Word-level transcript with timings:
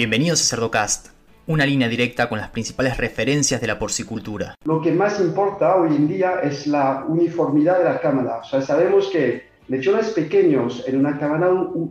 Bienvenidos 0.00 0.40
a 0.40 0.56
Cerdocast, 0.56 1.08
una 1.46 1.66
línea 1.66 1.86
directa 1.86 2.30
con 2.30 2.38
las 2.38 2.48
principales 2.48 2.96
referencias 2.96 3.60
de 3.60 3.66
la 3.66 3.78
porcicultura. 3.78 4.54
Lo 4.64 4.80
que 4.80 4.92
más 4.92 5.20
importa 5.20 5.76
hoy 5.76 5.94
en 5.94 6.08
día 6.08 6.40
es 6.42 6.66
la 6.66 7.04
uniformidad 7.06 7.76
de 7.76 7.84
la 7.84 8.00
cámara. 8.00 8.38
O 8.38 8.44
sea, 8.44 8.62
sabemos 8.62 9.10
que 9.12 9.42
lechones 9.68 10.08
pequeños 10.12 10.84
en 10.86 11.00
una 11.00 11.18
cámara 11.18 11.50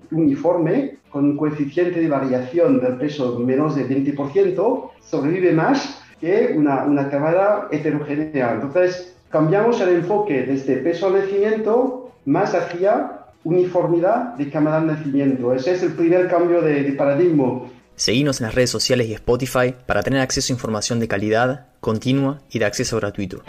uniforme, 0.09 0.97
con 1.11 1.25
un 1.25 1.37
coeficiente 1.37 1.99
de 1.99 2.09
variación 2.09 2.81
del 2.81 2.97
peso 2.97 3.37
menos 3.37 3.75
de 3.75 3.87
20%, 3.87 4.89
sobrevive 5.01 5.53
más 5.53 6.01
que 6.19 6.55
una, 6.57 6.85
una 6.85 7.11
cámara 7.11 7.67
heterogénea. 7.69 8.53
Entonces, 8.53 9.15
cambiamos 9.29 9.79
el 9.81 9.89
enfoque 9.89 10.47
desde 10.47 10.77
peso 10.77 11.05
al 11.05 11.13
nacimiento 11.13 12.11
más 12.25 12.55
hacia 12.55 13.19
uniformidad 13.43 14.33
de 14.33 14.49
cámara 14.49 14.77
al 14.77 14.87
nacimiento. 14.87 15.53
Ese 15.53 15.73
es 15.73 15.83
el 15.83 15.93
primer 15.93 16.27
cambio 16.27 16.59
de, 16.63 16.81
de 16.81 16.91
paradigma 16.93 17.69
Seguinos 17.99 18.39
en 18.39 18.45
las 18.45 18.55
redes 18.55 18.69
sociales 18.69 19.09
y 19.09 19.13
Spotify 19.13 19.75
para 19.85 20.03
tener 20.03 20.21
acceso 20.21 20.53
a 20.53 20.55
información 20.55 21.01
de 21.01 21.09
calidad, 21.09 21.65
continua 21.81 22.39
y 22.49 22.59
de 22.59 22.63
acceso 22.63 22.95
gratuito. 22.95 23.43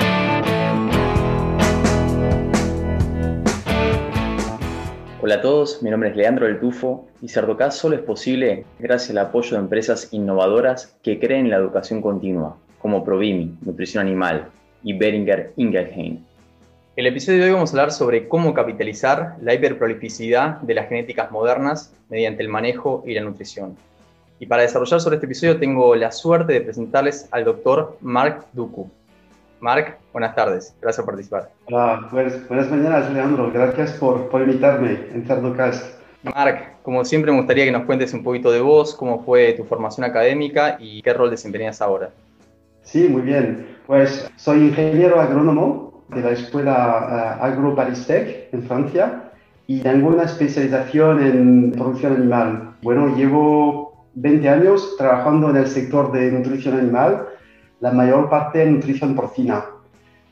Hola 5.21 5.37
a 5.37 5.41
todos, 5.41 5.85
mi 5.85 5.91
nombre 5.91 6.09
es 6.09 6.17
Leandro 6.17 6.47
del 6.47 6.59
Tufo 6.59 7.07
y 7.23 7.29
Cerdocast 7.29 7.81
solo 7.81 7.95
es 7.95 8.03
posible 8.03 8.65
gracias 8.81 9.11
al 9.11 9.19
apoyo 9.19 9.53
de 9.53 9.59
empresas 9.59 10.09
innovadoras 10.11 10.97
que 11.05 11.21
creen 11.21 11.45
en 11.45 11.51
la 11.51 11.59
educación 11.59 12.03
continua, 12.03 12.57
como 12.81 13.05
Provimi, 13.05 13.57
Nutrición 13.61 14.05
Animal, 14.05 14.49
y 14.83 14.95
Beringer 14.95 15.53
Ingelheim. 15.59 16.25
En 16.97 17.07
el 17.07 17.07
episodio 17.07 17.39
de 17.39 17.45
hoy 17.45 17.53
vamos 17.53 17.71
a 17.71 17.75
hablar 17.75 17.93
sobre 17.93 18.27
cómo 18.27 18.53
capitalizar 18.53 19.37
la 19.41 19.55
hiperprolificidad 19.55 20.57
de 20.63 20.75
las 20.75 20.89
genéticas 20.89 21.31
modernas 21.31 21.95
mediante 22.09 22.43
el 22.43 22.49
manejo 22.49 23.05
y 23.07 23.15
la 23.15 23.21
nutrición. 23.21 23.77
Y 24.41 24.47
para 24.47 24.63
desarrollar 24.63 25.03
sobre 25.03 25.17
este 25.17 25.27
episodio 25.27 25.59
tengo 25.59 25.95
la 25.95 26.11
suerte 26.11 26.55
de 26.55 26.63
presentarles 26.63 27.29
al 27.31 27.45
doctor 27.45 27.99
Mark 28.01 28.47
Duku. 28.55 28.91
Mark, 29.61 29.99
buenas 30.15 30.35
tardes, 30.35 30.75
gracias 30.81 31.05
por 31.05 31.15
participar. 31.15 31.51
Hola, 31.67 32.09
buenas, 32.11 32.49
buenas 32.49 32.71
mañanas, 32.71 33.13
Leandro, 33.13 33.53
gracias 33.53 33.93
por, 33.99 34.31
por 34.31 34.41
invitarme 34.41 34.99
en 35.13 35.27
Cerdocast. 35.27 36.01
Mark, 36.23 36.77
como 36.83 37.05
siempre 37.05 37.31
me 37.31 37.37
gustaría 37.37 37.67
que 37.67 37.71
nos 37.71 37.85
cuentes 37.85 38.15
un 38.15 38.25
poquito 38.25 38.51
de 38.51 38.63
vos, 38.63 38.95
cómo 38.95 39.23
fue 39.23 39.53
tu 39.53 39.65
formación 39.65 40.05
académica 40.07 40.79
y 40.81 41.03
qué 41.03 41.13
rol 41.13 41.31
desempeñas 41.31 41.83
ahora. 41.83 42.09
Sí, 42.81 43.09
muy 43.09 43.21
bien. 43.21 43.77
Pues 43.87 44.31
soy 44.37 44.69
ingeniero 44.69 45.21
agrónomo 45.21 46.03
de 46.09 46.23
la 46.23 46.31
escuela 46.31 47.37
uh, 47.41 47.45
Agro 47.45 47.75
Paristech 47.75 48.49
en 48.55 48.63
Francia 48.63 49.31
y 49.67 49.81
tengo 49.81 50.09
una 50.09 50.23
especialización 50.23 51.23
en 51.23 51.73
producción 51.73 52.17
animal. 52.17 52.75
Bueno, 52.81 53.15
llevo 53.15 53.90
20 54.15 54.49
años 54.49 54.97
trabajando 54.97 55.51
en 55.51 55.57
el 55.57 55.67
sector 55.67 56.13
de 56.13 56.33
nutrición 56.33 56.79
animal, 56.79 57.29
la 57.81 57.93
mayor 57.93 58.29
parte 58.29 58.63
en 58.63 58.75
nutrición 58.75 59.15
porcina. 59.15 59.65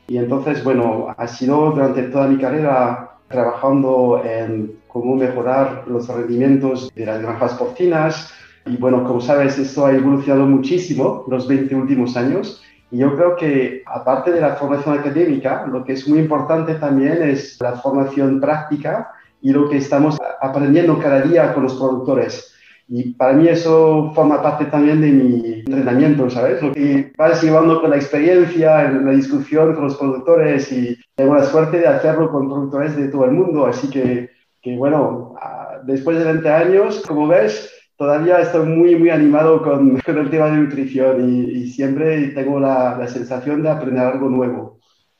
Y 0.07 0.17
entonces, 0.17 0.63
bueno, 0.63 1.13
ha 1.15 1.27
sido 1.27 1.71
durante 1.71 2.03
toda 2.03 2.27
mi 2.27 2.37
carrera 2.37 3.11
trabajando 3.27 4.21
en 4.25 4.79
cómo 4.87 5.15
mejorar 5.15 5.83
los 5.87 6.07
rendimientos 6.07 6.91
de 6.95 7.05
las 7.05 7.21
granjas 7.21 7.53
porcinas. 7.53 8.33
Y 8.65 8.77
bueno, 8.77 9.03
como 9.03 9.21
sabes, 9.21 9.57
esto 9.59 9.85
ha 9.85 9.93
evolucionado 9.93 10.47
muchísimo 10.47 11.25
los 11.27 11.47
20 11.47 11.75
últimos 11.75 12.17
años. 12.17 12.61
Y 12.91 12.97
yo 12.97 13.15
creo 13.15 13.35
que 13.35 13.83
aparte 13.85 14.31
de 14.31 14.41
la 14.41 14.55
formación 14.55 14.97
académica, 14.97 15.67
lo 15.67 15.83
que 15.83 15.93
es 15.93 16.07
muy 16.07 16.19
importante 16.19 16.75
también 16.75 17.21
es 17.21 17.57
la 17.61 17.73
formación 17.73 18.41
práctica 18.41 19.11
y 19.41 19.51
lo 19.51 19.69
que 19.69 19.77
estamos 19.77 20.17
aprendiendo 20.41 20.97
cada 20.97 21.21
día 21.21 21.53
con 21.53 21.63
los 21.63 21.75
productores. 21.75 22.55
Y 22.91 23.13
para 23.13 23.33
mí 23.33 23.47
eso 23.47 24.11
forma 24.15 24.41
parte 24.41 24.65
también 24.65 24.99
de 24.99 25.11
mi 25.11 25.59
entrenamiento, 25.59 26.27
¿sabes? 26.27 26.59
Lo 26.61 26.71
que 26.71 27.13
vas 27.15 27.41
llevando 27.43 27.79
con 27.79 27.91
la 27.91 27.97
experiencia, 27.97 28.85
en 28.85 29.05
la 29.05 29.11
discusión 29.11 29.75
con 29.75 29.83
los 29.83 29.95
productores 29.95 30.71
y 30.71 30.97
tengo 31.15 31.35
la 31.35 31.43
suerte 31.43 31.77
de 31.79 31.87
hacerlo 31.87 32.31
con 32.31 32.49
productores 32.49 32.95
de 32.95 33.09
todo 33.09 33.25
el 33.25 33.31
mundo. 33.31 33.67
Así 33.67 33.91
que, 33.91 34.31
que 34.59 34.75
bueno, 34.75 35.35
después 35.83 36.17
de 36.17 36.25
20 36.25 36.49
años, 36.49 37.03
como 37.07 37.27
ves, 37.27 37.71
todavía 37.95 38.39
estoy 38.39 38.65
muy, 38.67 38.95
muy 38.95 39.11
animado 39.11 39.61
con, 39.61 39.99
con 40.05 40.17
el 40.17 40.29
tema 40.31 40.47
de 40.47 40.57
nutrición 40.57 41.29
y, 41.29 41.41
y 41.51 41.67
siempre 41.69 42.29
tengo 42.29 42.59
la, 42.59 42.97
la 42.97 43.07
sensación 43.07 43.61
de 43.61 43.69
aprender 43.69 44.03
algo 44.03 44.29
nuevo. 44.29 44.78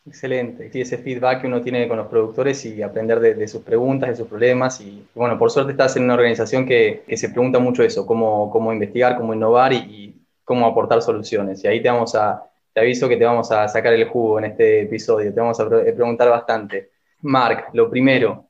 Excelente. 0.10 0.72
Y 0.74 0.82
ese 0.82 0.98
feedback 0.98 1.42
que 1.42 1.48
uno 1.48 1.62
tiene 1.62 1.88
con 1.88 1.98
los 1.98 2.08
productores 2.08 2.66
y 2.66 2.82
aprender 2.82 3.20
de, 3.20 3.48
sus 3.48 3.62
preguntas, 3.62 4.10
de 4.10 4.16
sus 4.16 4.28
problemas. 4.28 4.82
Y 4.82 5.06
bueno, 5.14 5.38
por 5.38 5.52
suerte 5.52 5.74
estás 5.74 5.96
en 5.98 6.06
una 6.06 6.16
organización 6.16 6.66
que, 6.66 7.04
que 7.08 7.16
se 7.16 7.30
pregunta 7.30 7.60
mucho 7.60 7.84
eso, 7.84 8.08
cómo, 8.08 8.50
cómo 8.50 8.74
investigar, 8.74 9.18
cómo 9.18 9.36
innovar 9.36 9.72
y, 9.72 10.20
cómo 10.44 10.66
aportar 10.66 11.04
soluciones. 11.04 11.64
Y 11.64 11.68
ahí 11.68 11.80
te 11.80 11.90
vamos 11.92 12.16
a, 12.16 12.44
te 12.74 12.80
aviso 12.80 13.08
que 13.08 13.18
te 13.18 13.24
vamos 13.24 13.52
a 13.52 13.68
sacar 13.68 13.94
el 13.94 14.06
jugo 14.06 14.40
en 14.40 14.46
este 14.46 14.82
episodio, 14.82 15.32
te 15.32 15.40
vamos 15.40 15.60
a 15.60 15.70
preguntar 15.70 16.28
bastante. 16.28 16.90
Mark, 17.22 17.68
lo 17.74 17.88
primero, 17.88 18.48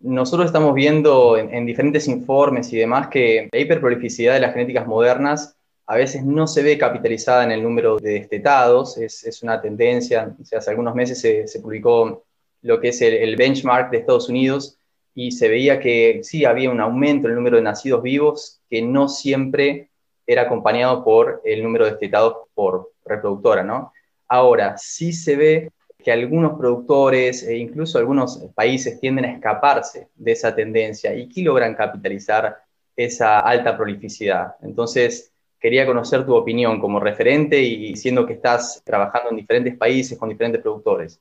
nosotros 0.00 0.46
estamos 0.46 0.72
viendo 0.72 1.36
en, 1.36 1.52
en 1.52 1.66
diferentes 1.66 2.08
informes 2.08 2.72
y 2.72 2.78
demás 2.78 3.08
que 3.08 3.50
la 3.52 3.58
hiperprolificidad 3.58 4.32
de 4.32 4.40
las 4.40 4.54
genéticas 4.54 4.86
modernas 4.86 5.57
a 5.90 5.96
veces 5.96 6.22
no 6.22 6.46
se 6.46 6.62
ve 6.62 6.76
capitalizada 6.76 7.44
en 7.44 7.50
el 7.50 7.62
número 7.62 7.96
de 7.96 8.12
destetados, 8.12 8.98
es, 8.98 9.24
es 9.24 9.42
una 9.42 9.58
tendencia, 9.62 10.36
hace 10.54 10.70
algunos 10.70 10.94
meses 10.94 11.18
se, 11.18 11.60
publicó 11.60 12.24
lo 12.60 12.78
que 12.78 12.88
es 12.88 13.00
el, 13.00 13.34
benchmark 13.36 13.90
de 13.90 13.96
Estados 13.96 14.28
Unidos 14.28 14.78
y 15.14 15.30
se 15.32 15.48
veía 15.48 15.80
que 15.80 16.20
sí 16.22 16.44
había 16.44 16.70
un 16.70 16.82
aumento 16.82 17.26
en 17.26 17.32
el 17.32 17.36
número 17.36 17.56
de 17.56 17.62
nacidos 17.62 18.02
vivos 18.02 18.60
que 18.68 18.82
no 18.82 19.08
siempre 19.08 19.88
era 20.26 20.42
acompañado 20.42 21.02
por 21.02 21.40
el 21.42 21.62
número 21.62 21.86
de 21.86 21.92
destetados 21.92 22.34
por 22.52 22.92
reproductora, 23.06 23.64
¿no? 23.64 23.94
Ahora, 24.28 24.76
sí 24.76 25.14
se 25.14 25.36
ve 25.36 25.72
que 26.04 26.12
algunos 26.12 26.58
productores 26.58 27.42
e 27.44 27.56
incluso 27.56 27.96
algunos 27.96 28.36
países 28.54 29.00
tienden 29.00 29.24
a 29.24 29.32
escaparse 29.32 30.08
de 30.16 30.32
esa 30.32 30.54
tendencia 30.54 31.14
y 31.14 31.30
que 31.30 31.40
logran 31.40 31.74
capitalizar 31.74 32.58
esa 32.94 33.40
alta 33.40 33.74
prolificidad. 33.74 34.56
Entonces, 34.60 35.32
quería 35.60 35.86
conocer 35.86 36.24
tu 36.24 36.34
opinión 36.34 36.80
como 36.80 37.00
referente 37.00 37.60
y 37.60 37.96
siendo 37.96 38.26
que 38.26 38.34
estás 38.34 38.82
trabajando 38.84 39.30
en 39.30 39.36
diferentes 39.36 39.76
países 39.76 40.18
con 40.18 40.28
diferentes 40.28 40.62
productores. 40.62 41.20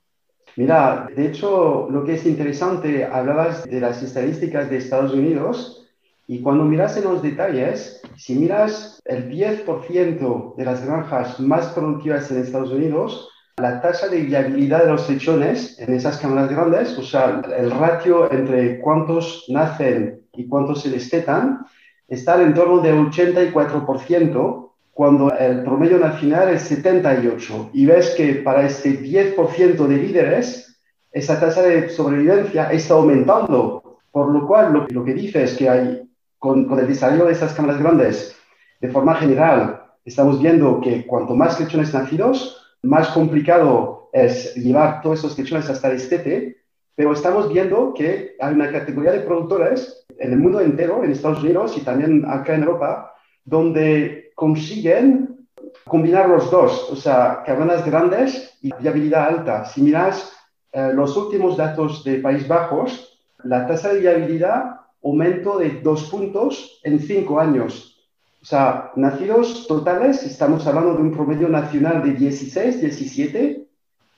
Mira, 0.56 1.08
de 1.16 1.28
hecho, 1.28 1.88
lo 1.90 2.04
que 2.04 2.16
es 2.16 2.26
interesante, 2.26 3.06
hablabas 3.06 3.66
de 3.66 3.80
las 3.80 4.02
estadísticas 4.02 4.70
de 4.70 4.78
Estados 4.78 5.14
Unidos 5.14 5.88
y 6.28 6.42
cuando 6.42 6.66
miras 6.66 6.98
en 6.98 7.06
los 7.06 7.22
detalles, 7.22 8.02
si 8.18 8.36
miras 8.36 9.00
el 9.06 9.30
10% 9.30 10.56
de 10.56 10.66
las 10.66 10.86
granjas 10.86 11.40
más 11.40 11.68
productivas 11.68 12.32
en 12.32 12.42
Estados 12.42 12.72
Unidos, 12.72 13.30
la 13.58 13.82
tasa 13.82 14.08
de 14.08 14.22
viabilidad 14.22 14.84
de 14.84 14.92
los 14.92 15.10
lechones 15.10 15.80
en 15.80 15.94
esas 15.94 16.18
cámaras 16.18 16.50
grandes, 16.50 16.98
o 16.98 17.04
sea, 17.04 17.42
el 17.58 17.72
ratio 17.72 18.32
entre 18.32 18.80
cuántos 18.80 19.46
nacen 19.50 20.22
y 20.34 20.48
cuántos 20.48 20.82
se 20.82 20.90
destetan, 20.90 21.66
está 22.08 22.42
en 22.42 22.54
torno 22.54 22.80
del 22.80 22.96
84%, 22.96 24.68
cuando 24.94 25.32
el 25.38 25.64
promedio 25.64 26.00
nacional 26.00 26.50
es 26.50 26.72
78%. 26.72 27.70
Y 27.74 27.86
ves 27.86 28.16
que 28.18 28.36
para 28.36 28.66
este 28.66 29.00
10% 29.00 29.88
de 29.88 29.98
líderes, 29.98 30.80
esa 31.12 31.40
tasa 31.40 31.62
de 31.62 31.90
sobrevivencia 31.90 32.72
está 32.72 32.96
aumentando. 32.96 34.00
Por 34.12 34.32
lo 34.32 34.48
cual, 34.48 34.88
lo, 34.90 35.06
que 35.06 35.14
dice 35.14 35.44
es 35.44 35.56
que 35.56 35.70
hay, 35.70 36.10
con, 36.40 36.68
el 36.80 36.88
desarrollo 36.88 37.26
de 37.26 37.34
estas 37.34 37.54
cámaras 37.54 37.80
grandes, 37.80 38.36
de 38.82 38.90
forma 38.90 39.16
general, 39.16 39.84
estamos 40.04 40.42
viendo 40.42 40.82
que 40.82 41.06
cuanto 41.06 41.36
más 41.36 41.60
lechones 41.60 41.94
nacidos, 41.94 42.76
más 42.82 43.10
complicado 43.10 44.10
es 44.14 44.56
llevar 44.56 45.02
todos 45.02 45.20
esos 45.20 45.38
lechones 45.38 45.70
hasta 45.70 45.90
el 45.90 45.98
estete, 45.98 46.57
pero 46.98 47.14
estamos 47.14 47.54
viendo 47.54 47.94
que 47.94 48.36
hay 48.40 48.56
una 48.56 48.72
categoría 48.72 49.12
de 49.12 49.20
productores 49.20 50.04
en 50.18 50.34
el 50.34 50.40
mundo 50.40 50.60
entero, 50.60 51.04
en 51.04 51.12
Estados 51.12 51.44
Unidos 51.44 51.78
y 51.78 51.82
también 51.82 52.26
acá 52.28 52.56
en 52.56 52.64
Europa, 52.64 53.14
donde 53.46 54.32
consiguen 54.34 55.48
combinar 55.86 56.28
los 56.28 56.50
dos, 56.50 56.90
o 56.92 56.96
sea, 56.96 57.44
cabanas 57.46 57.86
grandes 57.86 58.58
y 58.64 58.72
viabilidad 58.80 59.28
alta. 59.28 59.66
Si 59.66 59.84
miras 59.84 60.34
eh, 60.72 60.92
los 60.92 61.16
últimos 61.16 61.56
datos 61.56 62.04
de 62.04 62.16
Países 62.16 62.48
Bajos, 62.48 63.22
la 63.44 63.68
tasa 63.68 63.94
de 63.94 64.00
viabilidad 64.00 64.80
aumentó 65.04 65.60
de 65.60 65.80
dos 65.82 66.06
puntos 66.06 66.82
en 66.84 67.00
cinco 67.00 67.40
años. 67.40 68.10
O 68.42 68.46
sea, 68.46 68.92
nacidos 68.96 69.68
totales, 69.68 70.24
estamos 70.24 70.66
hablando 70.66 70.96
de 70.96 71.04
un 71.04 71.12
promedio 71.12 71.48
nacional 71.48 72.02
de 72.02 72.14
16, 72.14 72.82
17, 72.82 73.68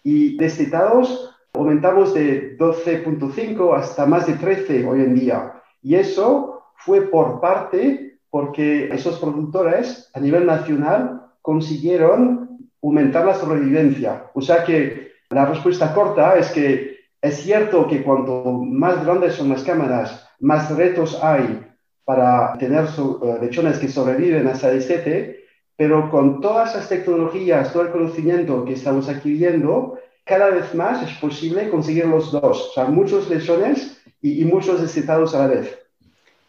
y 0.06 0.38
destetados 0.38 1.30
aumentamos 1.54 2.14
de 2.14 2.58
12.5 2.58 3.78
hasta 3.78 4.06
más 4.06 4.28
de 4.28 4.34
13 4.34 4.86
hoy 4.86 5.02
en 5.02 5.16
día. 5.16 5.54
Y 5.82 5.96
eso 5.96 6.64
fue 6.76 7.02
por 7.10 7.40
parte 7.40 8.20
porque 8.30 8.90
esos 8.90 9.20
productores 9.20 10.10
a 10.14 10.20
nivel 10.20 10.46
nacional 10.46 11.28
consiguieron 11.42 12.60
aumentar 12.82 13.26
la 13.26 13.36
sobrevivencia. 13.36 14.26
O 14.34 14.42
sea 14.42 14.64
que 14.64 15.12
la 15.30 15.46
respuesta 15.46 15.94
corta 15.94 16.38
es 16.38 16.50
que 16.52 17.00
es 17.22 17.36
cierto 17.38 17.88
que 17.88 18.02
cuanto 18.02 18.44
más 18.64 19.06
grandes 19.06 19.36
son 19.36 19.50
las 19.50 19.64
cámaras, 19.64 20.28
más 20.40 20.76
retos 20.76 21.22
hay 21.22 21.66
para 22.06 22.58
tener 22.58 22.86
eh, 22.86 23.38
lechones 23.42 23.78
que 23.78 23.88
sobreviven 23.88 24.48
hasta 24.48 24.72
el 24.72 24.82
7, 24.82 25.44
pero 25.76 26.10
con 26.10 26.42
todas 26.42 26.74
las 26.76 26.90
tecnologías, 26.90 27.72
todo 27.72 27.84
el 27.84 27.92
conocimiento 27.92 28.66
que 28.66 28.74
estamos 28.74 29.10
adquiriendo, 29.10 29.99
cada 30.30 30.52
vez 30.52 30.76
más 30.76 31.02
es 31.02 31.18
posible 31.18 31.70
conseguir 31.70 32.06
los 32.06 32.32
dos, 32.32 32.70
o 32.70 32.74
sea, 32.74 32.86
muchos 32.86 33.28
lechones 33.30 34.00
y, 34.22 34.46
muchos 34.46 34.80
destetados 34.80 35.34
a 35.34 35.40
la 35.40 35.48
vez. 35.48 35.78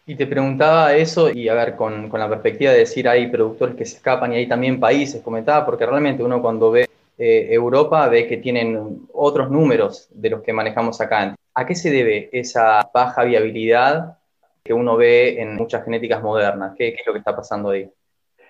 Y 0.05 0.15
te 0.15 0.27
preguntaba 0.27 0.93
eso, 0.95 1.31
y 1.31 1.49
a 1.49 1.55
ver, 1.55 1.75
con, 1.75 2.07
con, 2.07 2.19
la 2.19 2.29
perspectiva 2.29 2.71
de 2.71 2.79
decir 2.79 3.09
hay 3.09 3.27
productores 3.27 3.75
que 3.75 3.85
se 3.85 3.97
escapan 3.97 4.33
y 4.33 4.35
hay 4.37 4.47
también 4.47 4.79
países, 4.79 5.23
comentaba, 5.23 5.65
porque 5.65 5.85
realmente 5.85 6.23
uno 6.23 6.41
cuando 6.41 6.69
ve 6.69 6.87
eh, 7.17 7.53
Europa 7.53 8.07
ve 8.07 8.27
que 8.27 8.37
tienen 8.37 9.07
otros 9.13 9.49
números 9.49 10.07
de 10.11 10.29
los 10.29 10.41
que 10.41 10.53
manejamos 10.53 11.01
acá. 11.01 11.35
¿A 11.53 11.65
qué 11.65 11.75
se 11.75 11.89
debe 11.91 12.29
esa 12.31 12.89
baja 12.93 13.23
viabilidad 13.23 14.17
que 14.63 14.73
uno 14.73 14.95
ve 14.95 15.41
en 15.41 15.55
muchas 15.55 15.83
genéticas 15.83 16.21
modernas? 16.21 16.73
¿Qué, 16.77 16.89
es 16.89 17.05
lo 17.05 17.13
que 17.13 17.19
está 17.19 17.35
pasando 17.35 17.69
ahí? 17.69 17.89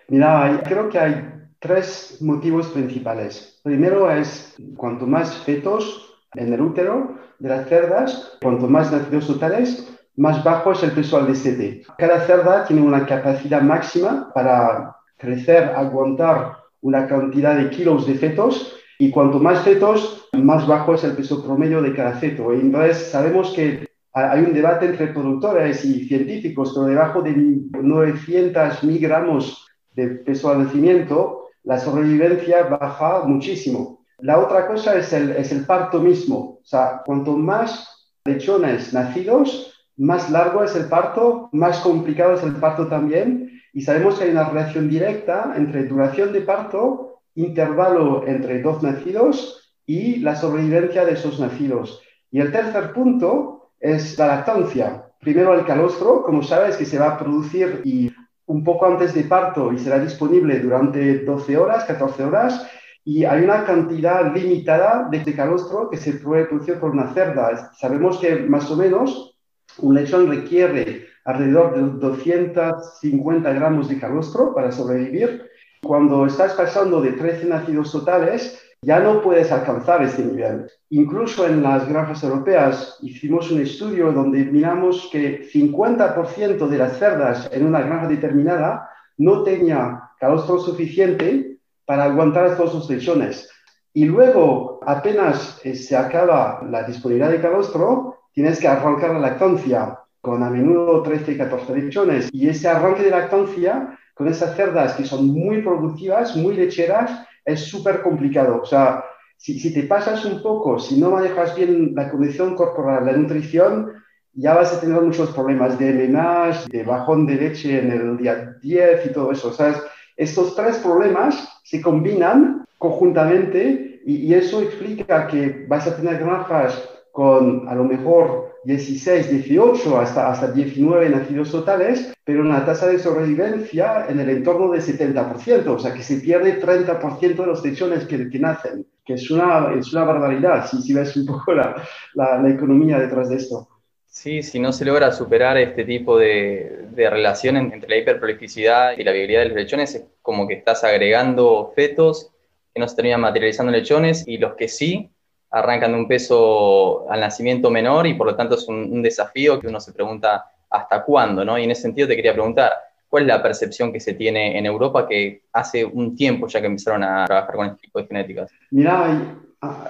Mira, 0.07 0.62
creo 0.63 0.89
que 0.89 1.00
hay 1.00 1.41
tres 1.62 2.18
motivos 2.22 2.68
principales. 2.69 3.60
Primero 3.63 4.12
es 4.12 4.56
cuanto 4.75 5.06
más 5.06 5.38
fetos 5.44 6.18
en 6.34 6.52
el 6.52 6.60
útero 6.60 7.18
de 7.38 7.50
las 7.50 7.69
cerdas, 7.69 8.38
cuanto 8.42 8.68
más 8.68 8.92
nacidos 8.92 9.28
totales, 9.28 9.88
más 10.16 10.44
bajo 10.44 10.72
es 10.72 10.81
el 10.84 10.92
peso 10.92 11.18
al 11.18 11.28
destete. 11.28 11.84
Cada 12.00 12.25
cerda 12.25 12.66
tiene 12.66 12.81
una 12.81 13.06
capacidad 13.06 13.62
máxima 13.62 14.31
para 14.34 14.96
crecer, 15.18 15.72
aguantar 15.75 16.58
una 16.81 17.08
cantidad 17.08 17.56
de 17.56 17.69
kilos 17.69 18.08
de 18.08 18.16
fetos 18.16 18.75
y 18.98 19.12
cuanto 19.12 19.40
más 19.40 19.62
fetos, 19.62 20.28
más 20.34 20.68
bajo 20.68 20.96
es 20.96 21.04
el 21.04 21.16
peso 21.16 21.44
promedio 21.44 21.81
de 21.81 21.94
cada 21.94 22.13
feto. 22.13 22.52
Entonces 22.54 23.12
sabemos 23.12 23.54
que 23.56 23.88
hay 24.13 24.42
un 24.42 24.54
debate 24.54 24.88
entre 24.88 25.08
productores 25.08 25.86
y 25.86 26.06
científicos, 26.06 26.72
pero 26.74 26.88
debajo 26.88 27.22
de 27.22 27.34
900 27.36 28.84
miligramos 28.84 29.68
de 29.94 30.08
peso 30.08 30.50
al 30.50 30.63
nacimiento, 30.63 31.41
la 31.63 31.80
sobrevivencia 31.80 32.63
baja 32.63 33.24
muchísimo. 33.25 34.06
La 34.19 34.40
otra 34.40 34.68
cosa 34.68 34.98
es 34.98 35.12
el, 35.13 35.31
es 35.31 35.52
el 35.52 35.66
parto 35.66 36.00
mismo. 36.00 36.60
O 36.62 36.66
sea, 36.66 37.02
cuanto 37.06 37.38
más 37.38 38.10
lechones 38.24 38.94
nacidos, 38.94 39.74
más 39.98 40.30
largo 40.30 40.63
es 40.63 40.75
el 40.75 40.86
parto, 40.86 41.50
más 41.52 41.80
complicado 41.80 42.34
es 42.34 42.44
el 42.44 42.56
parto 42.56 42.88
también. 42.88 43.62
Y 43.74 43.81
sabemos 43.81 44.18
que 44.18 44.25
hay 44.25 44.31
una 44.31 44.50
relación 44.50 44.90
directa 44.90 45.54
entre 45.56 45.86
duración 45.86 46.34
de 46.34 46.42
parto, 46.42 47.22
intervalo 47.36 48.28
entre 48.28 48.62
dos 48.62 48.84
nacidos 48.84 49.74
y 49.86 50.18
la 50.18 50.36
sobrevivencia 50.36 51.06
de 51.06 51.13
esos 51.13 51.40
nacidos. 51.40 52.02
Y 52.31 52.40
el 52.40 52.52
tercer 52.52 52.94
punto 52.94 53.72
es 53.80 54.18
la 54.18 54.28
lactancia. 54.28 55.06
Primero 55.19 55.54
el 55.54 55.66
calostro, 55.66 56.24
como 56.24 56.44
sabes, 56.44 56.78
que 56.78 56.86
se 56.86 57.00
va 57.00 57.10
a 57.10 57.18
producir 57.18 57.81
y 57.84 58.11
un 58.51 58.63
poco 58.65 58.86
antes 58.86 59.13
de 59.13 59.24
parto 59.24 59.71
y 59.71 59.80
será 59.80 59.98
disponible 60.00 60.59
durante 60.59 61.19
12 61.19 61.57
horas, 61.57 61.86
14 61.86 62.24
horas, 62.25 62.68
y 63.03 63.24
hay 63.24 63.44
una 63.44 63.63
cantidad 63.63 64.36
limitada 64.36 65.07
de 65.09 65.24
calostro 65.33 65.89
que 65.89 65.98
se 65.98 66.13
puede 66.13 66.45
producir 66.45 66.75
por 66.80 66.92
una 66.92 67.13
cerda. 67.13 67.71
Sabemos 67.74 68.19
que 68.19 68.36
más 68.36 68.69
o 68.69 68.75
menos 68.75 69.38
un 69.80 69.95
lechón 69.95 70.27
requiere 70.27 71.07
alrededor 71.24 71.75
de 71.75 72.07
250 72.07 73.53
gramos 73.53 73.88
de 73.88 74.00
calostro 74.00 74.53
para 74.53 74.71
sobrevivir. 74.71 75.50
Cuando 75.81 76.25
estás 76.25 76.53
pasando 76.53 77.01
de 77.01 77.13
13 77.13 77.48
nacidos 77.48 77.92
totales, 77.92 78.62
ya 78.83 79.00
no 79.00 79.22
puedes 79.22 79.51
alcanzar 79.51 80.01
ese 80.01 80.25
nivel. 80.25 80.68
Incluso 80.89 81.45
en 81.45 81.62
las 81.62 81.88
granjas 81.88 82.24
europeas 82.24 82.98
hicimos 83.01 83.51
un 83.51 83.62
estudio 83.62 84.12
donde 84.12 84.44
miramos 84.45 85.07
que 85.12 85.48
50% 85.48 86.68
de 86.68 86.78
las 86.78 86.98
cerdas 86.98 87.48
en 87.51 87.68
una 87.68 87.81
granja 87.81 88.07
determinada 88.07 88.89
no 89.18 89.44
tenía 89.44 90.10
calostro 90.19 90.60
suficiente 90.60 91.60
para 91.86 92.06
aguantar 92.06 92.48
estos 92.48 92.74
dos 92.74 92.89
lechones. 92.89 93.50
Y 93.94 94.06
luego, 94.06 94.80
apenas 94.86 95.60
eh, 95.63 95.75
se 95.75 95.95
acaba 95.95 96.62
la 96.68 96.84
disponibilidad 96.84 97.30
de 97.30 97.42
calostro, 97.42 98.22
tienes 98.31 98.60
que 98.60 98.68
arrancar 98.68 99.12
la 99.12 99.19
lactancia 99.19 100.00
con 100.22 100.42
a 100.42 100.50
menudo 100.50 101.04
13 101.04 101.34
y 101.34 101.38
14 101.38 101.75
lechones. 101.75 102.30
Y 102.31 102.48
ese 102.48 102.68
arranque 102.68 103.04
de 103.04 103.12
lactancia 103.12 104.00
con 104.16 104.27
esas 104.27 104.56
cerdas 104.56 104.94
que 104.94 105.06
son 105.06 105.27
muy 105.27 105.62
productivas, 105.62 106.36
muy 106.36 106.56
lecheras, 106.56 107.27
es 107.46 107.66
súper 107.66 108.02
complicado. 108.02 108.62
O 108.62 108.66
sea, 108.66 109.04
si, 109.38 109.60
si, 109.60 109.74
te 109.74 109.84
pasas 109.84 110.24
un 110.26 110.42
poco, 110.42 110.80
si 110.80 111.00
no 111.00 111.12
manejas 111.12 111.56
bien 111.56 111.94
la 111.96 112.10
condición 112.10 112.56
corporal, 112.56 113.06
la 113.06 113.14
nutrición, 113.14 113.92
ya 114.34 114.54
vas 114.54 114.74
a 114.74 114.80
tener 114.80 115.02
muchos 115.02 115.32
problemas 115.32 115.78
de 115.78 116.08
MNASH, 116.08 116.68
de 116.68 116.84
bajón 116.84 117.26
de 117.26 117.36
leche 117.36 117.80
en 117.80 117.92
el 117.92 118.18
día 118.18 118.56
10 118.62 119.06
y 119.08 119.14
todo 119.14 119.32
eso. 119.32 119.52
Sea, 119.52 119.76
estos 120.16 120.56
tres 120.56 120.78
problemas 120.78 121.62
se 121.64 121.82
combinan 121.82 122.66
conjuntamente 122.78 124.02
y 124.06 124.34
eso 124.34 124.62
explica 124.62 125.28
que 125.28 125.66
vas 125.68 125.88
a 125.88 125.96
tener 125.96 126.20
granjas 126.20 126.82
con 127.12 127.68
a 127.68 127.76
lo 127.76 127.84
mejor 127.84 128.50
16, 128.63 129.30
18 129.30 130.00
hasta, 130.00 130.31
hasta 130.31 130.52
19 130.52 131.10
nacidos 131.10 131.52
totales, 131.52 132.13
pero 132.24 132.42
una 132.42 132.63
tasa 132.63 132.88
de 132.88 133.00
sobrevivencia 133.00 134.06
en 134.08 134.19
el 134.19 134.30
entorno 134.30 134.72
del 134.72 134.81
70%, 134.81 135.68
o 135.68 135.80
sea 135.80 135.94
que 135.94 136.04
se 136.04 136.18
pierde 136.18 136.62
30% 136.62 137.19
de 137.19 137.46
los 137.46 137.66
lechones 137.66 138.06
que, 138.06 138.30
que, 138.30 138.40
nacen, 138.40 138.86
que 139.04 139.16
es 139.16 139.31
una, 139.31 139.74
es 139.74 139.92
una 139.94 140.04
barbaridad 140.04 140.68
si, 140.69 140.81
si 140.81 140.94
ves 140.94 141.16
un 141.18 141.25
poco 141.25 141.54
la, 141.54 141.84
la, 142.13 142.50
economía 142.50 143.00
detrás 143.00 143.30
de 143.30 143.38
esto. 143.38 143.68
Sí, 144.06 144.44
si 144.44 144.60
no 144.60 144.74
se 144.74 144.86
logra 144.86 145.12
superar 145.12 145.58
este 145.58 145.86
tipo 145.86 146.18
de, 146.18 146.86
de 146.92 147.10
relación 147.10 147.58
entre 147.58 147.90
la 147.90 147.98
hiperprolificidad 147.98 148.98
y 148.98 149.04
la 149.04 149.12
viabilidad 149.12 149.42
de 149.42 149.48
los 149.48 149.58
lechones, 149.58 149.96
es 149.96 150.06
como 150.22 150.48
que 150.48 150.56
estás 150.56 150.84
agregando 150.84 151.72
fetos 151.75 152.30
que 152.74 152.80
no 152.80 152.88
se 152.88 152.96
terminan 152.96 153.22
materializando 153.22 153.72
en 153.72 153.80
lechones 153.80 154.28
y 154.28 154.38
los 154.38 154.56
que 154.56 154.68
sí 154.68 155.10
arrancan 155.51 155.92
de 155.92 155.98
un 155.98 156.07
peso 156.07 157.09
al 157.12 157.19
nacimiento 157.19 157.69
menor 157.69 158.07
y 158.07 158.13
por 158.13 158.27
lo 158.27 158.36
tanto 158.36 158.56
es 158.56 158.68
un, 158.68 159.01
desafío 159.01 159.59
que 159.59 159.68
uno 159.68 159.80
se 159.80 159.92
pregunta 159.92 160.45
hasta 160.69 161.03
cuándo, 161.03 161.44
¿no? 161.44 161.59
Y 161.59 161.65
en 161.65 161.71
ese 161.71 161.83
sentido 161.83 162.07
te 162.07 162.15
quería 162.15 162.33
preguntar, 162.33 162.71
¿cuál 163.09 163.24
es 163.24 163.27
la 163.27 163.44
percepción 163.44 163.92
que 163.92 164.00
se 164.00 164.13
tiene 164.13 164.57
en 164.57 164.65
Europa 164.65 165.07
que 165.07 165.44
hace 165.51 165.83
un 165.83 166.15
tiempo 166.15 166.48
ya 166.48 166.62
que 166.62 166.68
empezaron 166.68 167.03
a 167.03 167.25
trabajar 167.25 167.56
con 167.56 167.68
este 167.68 167.81
tipo 167.81 168.00
de 168.00 168.07
genéticas? 168.07 168.51
Mira, 168.71 169.38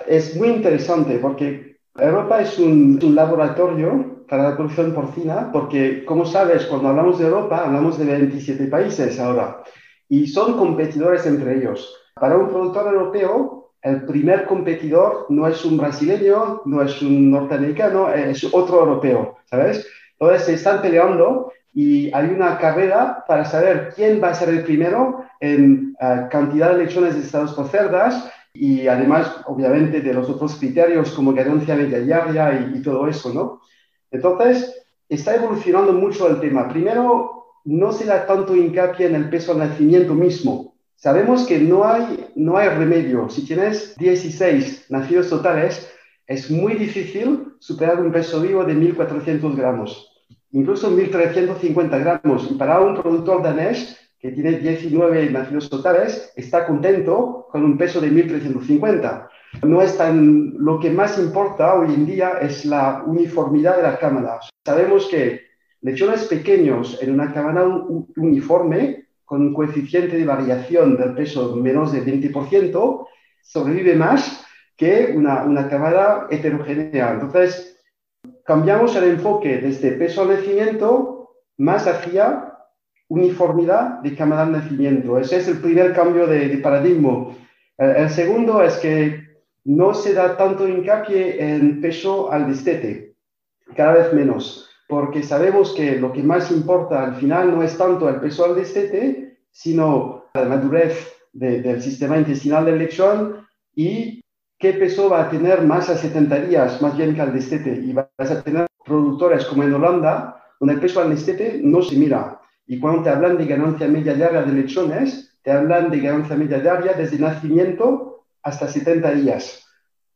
es 0.08 0.36
muy 0.36 0.50
interesante 0.50 1.20
porque 1.20 1.78
Europa 1.96 2.42
es 2.42 2.58
un, 2.58 3.00
un 3.04 3.16
laboratorio 3.16 4.26
para 4.28 4.50
la 4.50 4.56
producción 4.56 4.94
porcina 4.94 5.52
porque, 5.52 6.04
como 6.06 6.26
sabes, 6.26 6.66
cuando 6.66 6.88
hablamos 6.88 7.20
de 7.20 7.26
Europa, 7.26 7.66
hablamos 7.66 8.00
de 8.00 8.06
27 8.06 8.66
países 8.66 9.20
ahora 9.20 9.62
y 10.10 10.26
son 10.26 10.58
competidores 10.58 11.26
entre 11.28 11.58
ellos. 11.58 11.96
Para 12.16 12.38
un 12.38 12.50
productor 12.50 12.94
europeo, 12.94 13.61
el 13.82 14.06
primer 14.06 14.46
competidor 14.46 15.26
no 15.30 15.48
es 15.48 15.66
un 15.66 15.78
brasileño, 15.78 16.62
no 16.66 16.82
es 16.82 17.02
un 17.02 17.32
norteamericano, 17.32 18.14
es 18.14 18.44
otro 18.54 18.80
europeo, 18.80 19.38
¿sabes? 19.46 19.88
Entonces 20.20 20.46
se 20.46 20.54
están 20.54 20.82
peleando 20.82 21.52
y 21.74 22.14
hay 22.14 22.28
una 22.28 22.58
carrera 22.58 23.24
para 23.28 23.46
saber 23.46 23.94
quién 23.96 24.22
va 24.22 24.30
a 24.30 24.36
ser 24.36 24.50
el 24.50 24.64
primero 24.64 25.26
en 25.40 25.96
eh, 26.00 26.28
cantidad 26.30 26.72
de 26.76 26.86
lechones 26.86 27.16
estados 27.16 27.54
por 27.54 27.70
cerdas 27.70 28.32
y 28.54 28.88
además, 28.88 29.38
obviamente, 29.46 30.02
de 30.02 30.14
los 30.14 30.30
otros 30.30 30.58
criterios 30.58 31.12
como 31.12 31.34
ganancia 31.34 31.76
media 31.76 32.00
diaria 32.00 32.70
y, 32.74 32.78
y 32.78 32.82
todo 32.82 33.08
eso, 33.08 33.34
¿no? 33.34 33.62
Entonces, 34.12 34.86
está 35.08 35.36
evolucionando 35.36 35.94
mucho 35.94 36.28
el 36.28 36.40
tema. 36.40 36.68
Primero, 36.68 37.46
no 37.64 37.92
se 37.92 38.06
da 38.06 38.26
tanto 38.26 38.56
hincapié 38.56 39.08
en 39.08 39.16
el 39.16 39.30
peso 39.30 39.54
al 39.54 39.60
nacimiento 39.60 40.14
mismo, 40.14 40.76
Sabemos 41.02 41.48
que 41.48 41.58
no 41.58 41.84
hay, 41.84 42.28
no 42.36 42.58
hay 42.58 42.70
remedio. 42.70 43.28
Si 43.28 43.44
tienes 43.44 43.98
16 43.98 44.86
nacidos 44.92 45.32
totales, 45.32 45.92
es 46.28 46.52
muy 46.52 46.76
difícil 46.76 47.56
superar 47.58 48.00
un 48.00 48.12
peso 48.12 48.40
vivo 48.40 48.64
de 48.64 48.76
1.400 48.76 49.56
gramos, 49.56 50.14
incluso 50.52 50.96
1.350 50.96 52.00
gramos. 52.00 52.52
Y 52.52 52.54
para 52.54 52.80
un 52.82 53.02
productor 53.02 53.42
danés 53.42 53.98
que 54.20 54.30
tiene 54.30 54.60
19 54.60 55.32
nacidos 55.32 55.72
totales, 55.72 56.32
está 56.36 56.68
contento 56.68 57.48
con 57.50 57.66
un 57.66 57.80
peso 57.80 58.00
de 58.00 58.12
1.350. 58.12 59.28
No 59.64 59.82
es 59.82 59.98
tan, 59.98 60.54
lo 60.60 60.80
que 60.80 60.92
más 60.92 61.18
importa 61.18 61.80
hoy 61.80 61.96
en 61.96 62.06
día 62.06 62.34
es 62.44 62.64
la 62.64 63.04
uniformidad 63.08 63.78
de 63.78 63.84
la 63.84 63.98
cámara. 63.98 64.40
Sabemos 64.64 65.08
que 65.08 65.42
lechones 65.82 66.26
pequeños 66.26 67.02
en 67.02 67.12
una 67.12 67.34
cámara 67.34 67.66
uniforme 68.18 69.08
con 69.32 69.44
un 69.44 69.54
coeficiente 69.54 70.18
de 70.18 70.26
variación 70.26 70.98
del 70.98 71.14
peso 71.14 71.56
menos 71.56 71.94
de 71.94 72.04
20%, 72.04 73.08
sobrevive 73.42 73.96
más 73.96 74.46
que 74.76 75.14
una, 75.16 75.44
una 75.44 75.70
camada 75.70 76.28
heterogénea. 76.30 77.14
Entonces, 77.14 77.82
cambiamos 78.44 78.94
el 78.98 79.06
enfoque 79.06 79.60
desde 79.60 79.94
peso 79.94 80.24
al 80.24 80.32
nacimiento 80.32 81.30
más 81.60 81.88
hacia 81.88 82.58
uniformidad 83.08 84.02
de 84.02 84.14
camada 84.18 84.42
al 84.42 84.52
nacimiento. 84.52 85.18
Ese 85.18 85.38
es 85.38 85.48
el 85.48 85.60
primer 85.62 85.94
cambio 85.94 86.28
de, 86.28 86.58
paradigma. 86.58 87.34
El, 87.78 88.10
segundo 88.10 88.62
es 88.62 88.76
que 88.80 89.30
no 89.64 89.94
se 89.94 90.14
da 90.14 90.36
tanto 90.36 90.68
hincapié 90.68 91.56
en 91.56 91.80
peso 91.80 92.30
al 92.34 92.50
destete, 92.50 93.16
cada 93.78 93.94
vez 93.94 94.12
menos. 94.12 94.71
Porque 94.92 95.24
sabemos 95.24 95.72
que 95.74 95.96
lo 95.96 96.12
que 96.12 96.22
más 96.22 96.52
importa 96.52 97.02
al 97.02 97.16
final 97.16 97.50
no 97.56 97.64
es 97.64 97.78
tanto 97.78 98.10
el 98.10 98.18
peso 98.18 98.44
al 98.44 98.56
destete, 98.56 99.38
sino 99.50 100.26
la 100.34 100.44
madurez 100.44 101.14
del 101.32 101.82
sistema 101.82 102.18
intestinal 102.18 102.66
del 102.66 102.80
lechón 102.80 103.48
y 103.74 104.20
qué 104.60 104.74
peso 104.74 105.10
va 105.10 105.22
a 105.22 105.30
tener 105.30 105.62
más 105.62 105.90
a 105.90 105.96
70 105.96 106.42
días, 106.42 106.82
más 106.82 106.98
bien 106.98 107.16
que 107.16 107.22
al 107.22 107.32
destete. 107.32 107.72
Y 107.72 107.94
vas 107.94 108.10
a 108.20 108.44
tener 108.44 108.68
productores 108.84 109.46
como 109.46 109.64
en 109.64 109.74
Holanda, 109.74 110.44
donde 110.60 110.74
el 110.74 110.82
peso 110.82 111.00
al 111.00 111.12
destete 111.12 111.62
no 111.64 111.82
se 111.82 111.96
mira. 111.96 112.42
Y 112.68 112.78
cuando 112.78 113.04
te 113.04 113.12
hablan 113.12 113.38
de 113.38 113.46
ganancia 113.46 113.88
media 113.88 114.14
diaria 114.14 114.42
de 114.42 114.52
lechones, 114.52 115.40
te 115.42 115.52
hablan 115.52 115.90
de 115.90 116.02
ganancia 116.02 116.36
media 116.36 116.60
diaria 116.60 116.92
desde 116.92 117.18
nacimiento 117.18 118.26
hasta 118.44 118.68
70 118.68 119.10
días. 119.14 119.66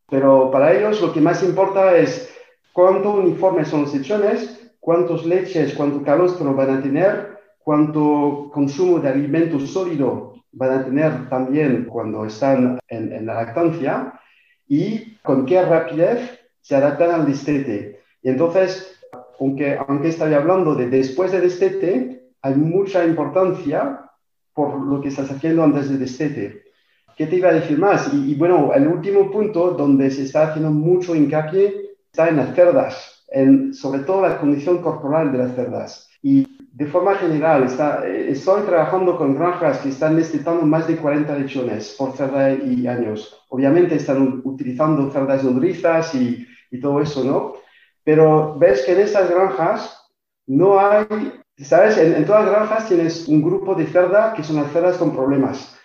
Pero 0.10 0.52
para 0.52 0.74
ellos 0.74 1.02
lo 1.02 1.14
que 1.14 1.22
más 1.22 1.42
importa 1.44 1.96
es 1.96 2.30
cuánto 2.74 3.14
uniformes 3.14 3.70
son 3.70 3.84
los 3.84 3.96
lechones, 3.96 4.64
cuántos 4.86 5.26
leches, 5.26 5.74
cuánto 5.74 6.04
calostro 6.04 6.54
van 6.54 6.70
a 6.70 6.80
tener, 6.80 7.40
cuánto 7.58 8.52
consumo 8.54 9.00
de 9.00 9.10
alimento 9.10 9.60
sólido 9.60 10.36
van 10.52 10.72
a 10.80 10.86
tener 10.86 11.28
también 11.28 11.86
cuando 11.86 12.24
están 12.24 12.78
en, 12.88 13.26
la 13.26 13.34
lactancia 13.34 14.14
y 14.68 15.16
con 15.24 15.48
qué 15.48 15.64
rapidez 15.64 16.40
se 16.62 16.76
adaptan 16.76 17.10
al 17.10 17.26
destete. 17.26 18.00
Y 18.22 18.30
entonces, 18.30 19.02
aunque, 19.40 19.76
aunque 19.88 20.10
estoy 20.10 20.36
hablando 20.36 20.76
de 20.76 20.88
después 20.88 21.32
del 21.32 21.42
destete, 21.42 22.30
hay 22.44 22.54
mucha 22.54 23.04
importancia 23.04 24.02
por 24.54 24.80
lo 24.80 25.02
que 25.02 25.08
estás 25.08 25.32
haciendo 25.32 25.64
antes 25.64 25.90
del 25.90 25.98
destete. 25.98 26.62
¿Qué 27.18 27.26
te 27.26 27.38
iba 27.38 27.50
a 27.50 27.54
decir 27.54 27.80
más? 27.80 28.14
Y, 28.14 28.34
y, 28.34 28.36
bueno, 28.36 28.72
el 28.76 28.88
último 28.88 29.32
punto 29.32 29.72
donde 29.72 30.12
se 30.12 30.26
está 30.26 30.50
haciendo 30.50 30.70
mucho 30.70 31.16
hincapié 31.16 31.96
está 32.12 32.30
en 32.30 32.38
las 32.38 32.54
cerdas, 32.54 33.15
en, 33.36 33.74
sobre 33.74 34.00
todo 34.00 34.22
la 34.22 34.38
condición 34.38 34.82
corporal 34.82 35.32
de 35.32 35.40
las 35.40 35.56
cerdas. 35.56 36.10
Y 36.22 36.58
de 36.72 36.88
forma 36.88 37.16
general, 37.16 37.64
está, 37.64 38.08
eh, 38.08 38.32
estoy 38.32 38.64
trabajando 38.64 39.18
con 39.18 39.36
granjas 39.36 39.80
que 39.80 39.90
están 39.90 40.16
necesitando 40.16 40.66
más 40.66 40.88
de 40.88 40.96
40 40.96 41.38
lechones 41.38 41.96
por 41.98 42.16
cerda 42.16 42.54
y 42.54 42.88
años. 42.88 43.38
Obviamente 43.50 43.96
están 43.96 44.42
utilizando 44.44 45.12
cerdas 45.12 45.44
nodrizas 45.44 46.16
y, 46.16 46.48
y 46.72 46.80
todo 46.80 47.02
eso, 47.02 47.24
¿no? 47.24 47.54
Pero 48.06 48.58
ves 48.58 48.84
que 48.86 48.94
en 48.94 49.02
esas 49.02 49.30
granjas 49.30 50.02
no 50.48 50.80
hay, 50.80 51.34
¿sabes? 51.58 51.98
En, 51.98 52.16
en, 52.16 52.26
todas 52.26 52.46
las 52.46 52.54
granjas 52.54 52.88
tienes 52.88 53.28
un 53.28 53.42
grupo 53.42 53.76
de 53.76 53.88
cerdas 53.88 54.34
que 54.34 54.44
son 54.44 54.56
las 54.56 54.72
cerdas 54.72 54.98
con 54.98 55.14
problemas. 55.14 55.78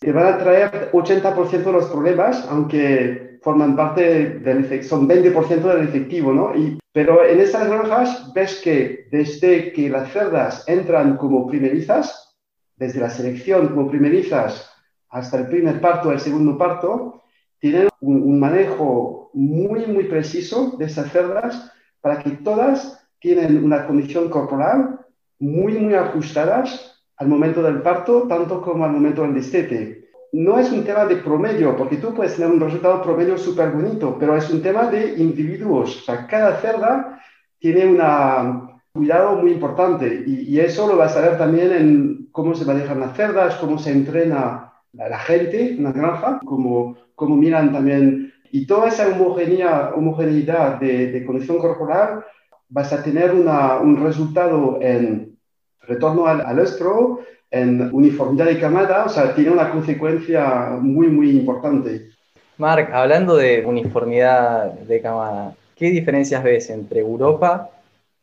Te 0.00 0.10
van 0.10 0.26
a 0.26 0.38
traer 0.38 0.90
80% 0.92 1.50
de 1.50 1.72
los 1.72 1.86
problemas, 1.86 2.46
aunque 2.50 3.29
forman 3.42 3.76
parte 3.76 4.38
del 4.40 4.84
son 4.84 5.08
20% 5.08 5.62
del 5.62 5.88
efectivo, 5.88 6.32
¿no? 6.32 6.52
Pero 6.92 7.24
en 7.24 7.40
estas 7.40 7.68
granjas 7.68 8.32
ves 8.34 8.60
que 8.62 9.08
desde 9.10 9.72
que 9.72 9.88
las 9.88 10.12
cerdas 10.12 10.64
entran 10.66 11.16
como 11.16 11.46
primerizas, 11.46 12.36
desde 12.76 13.00
la 13.00 13.10
selección 13.10 13.68
como 13.68 13.90
primerizas 13.90 14.70
hasta 15.08 15.38
el 15.38 15.46
primer 15.48 15.80
parto, 15.80 16.12
el 16.12 16.20
segundo 16.20 16.56
parto, 16.56 17.22
tienen 17.58 17.88
un, 18.00 18.22
un 18.22 18.40
manejo 18.40 19.30
muy, 19.34 19.86
muy 19.86 20.04
preciso 20.04 20.76
de 20.78 20.86
esas 20.86 21.10
cerdas 21.12 21.72
para 22.00 22.22
que 22.22 22.30
todas 22.30 23.06
tienen 23.18 23.62
una 23.62 23.86
condición 23.86 24.30
corporal 24.30 25.00
muy, 25.38 25.74
muy 25.74 25.94
ajustadas 25.94 27.02
al 27.16 27.28
momento 27.28 27.62
del 27.62 27.82
parto, 27.82 28.26
tanto 28.28 28.62
como 28.62 28.84
al 28.84 28.92
momento 28.92 29.22
del 29.22 29.34
destete 29.34 29.99
no 30.32 30.58
es 30.58 30.70
un 30.70 30.84
tema 30.84 31.06
de 31.06 31.16
promedio, 31.16 31.76
porque 31.76 31.96
tú 31.96 32.14
puedes 32.14 32.36
tener 32.36 32.50
un 32.50 32.60
resultado 32.60 33.02
promedio 33.02 33.36
súper 33.36 33.70
bonito, 33.70 34.16
pero 34.18 34.36
es 34.36 34.48
un 34.50 34.62
tema 34.62 34.86
de 34.86 35.14
individuos. 35.16 35.98
O 35.98 36.00
sea, 36.02 36.26
cada 36.26 36.56
cerda 36.60 37.20
tiene 37.58 37.86
un 37.86 38.70
cuidado 38.92 39.36
muy 39.36 39.52
importante 39.52 40.24
y, 40.26 40.58
eso 40.58 40.86
lo 40.88 40.96
vas 40.96 41.16
a 41.16 41.20
ver 41.20 41.38
también 41.38 41.72
en 41.72 42.28
cómo 42.32 42.54
se 42.54 42.64
manejan 42.64 43.00
las 43.00 43.16
cerdas, 43.16 43.56
cómo 43.56 43.78
se 43.78 43.92
entrena 43.92 44.72
la, 44.92 45.18
gente 45.18 45.72
en 45.72 45.84
la 45.84 45.92
granja, 45.92 46.40
cómo, 46.44 46.96
cómo 47.14 47.36
miran 47.36 47.72
también. 47.72 48.32
Y 48.52 48.66
toda 48.66 48.88
esa 48.88 49.06
homogeneidad 49.08 50.80
de, 50.80 51.12
de 51.12 51.24
condición 51.24 51.58
corporal 51.58 52.24
vas 52.68 52.92
a 52.92 53.02
tener 53.02 53.32
un 53.32 54.02
resultado 54.02 54.78
en 54.80 55.36
retorno 55.82 56.26
al, 56.26 56.40
al 56.40 56.58
estro, 56.60 57.20
en 57.50 57.92
uniformidad 57.92 58.46
de 58.46 58.60
camada, 58.60 59.04
o 59.04 59.08
sea, 59.08 59.34
tiene 59.34 59.50
una 59.50 59.70
consecuencia 59.70 60.76
muy, 60.80 61.08
muy 61.08 61.30
importante. 61.30 62.10
Marc, 62.58 62.92
hablando 62.92 63.36
de 63.36 63.64
uniformidad 63.66 64.72
de 64.72 65.00
camada, 65.00 65.54
¿qué 65.74 65.90
diferencias 65.90 66.44
ves 66.44 66.70
entre 66.70 67.00
Europa 67.00 67.70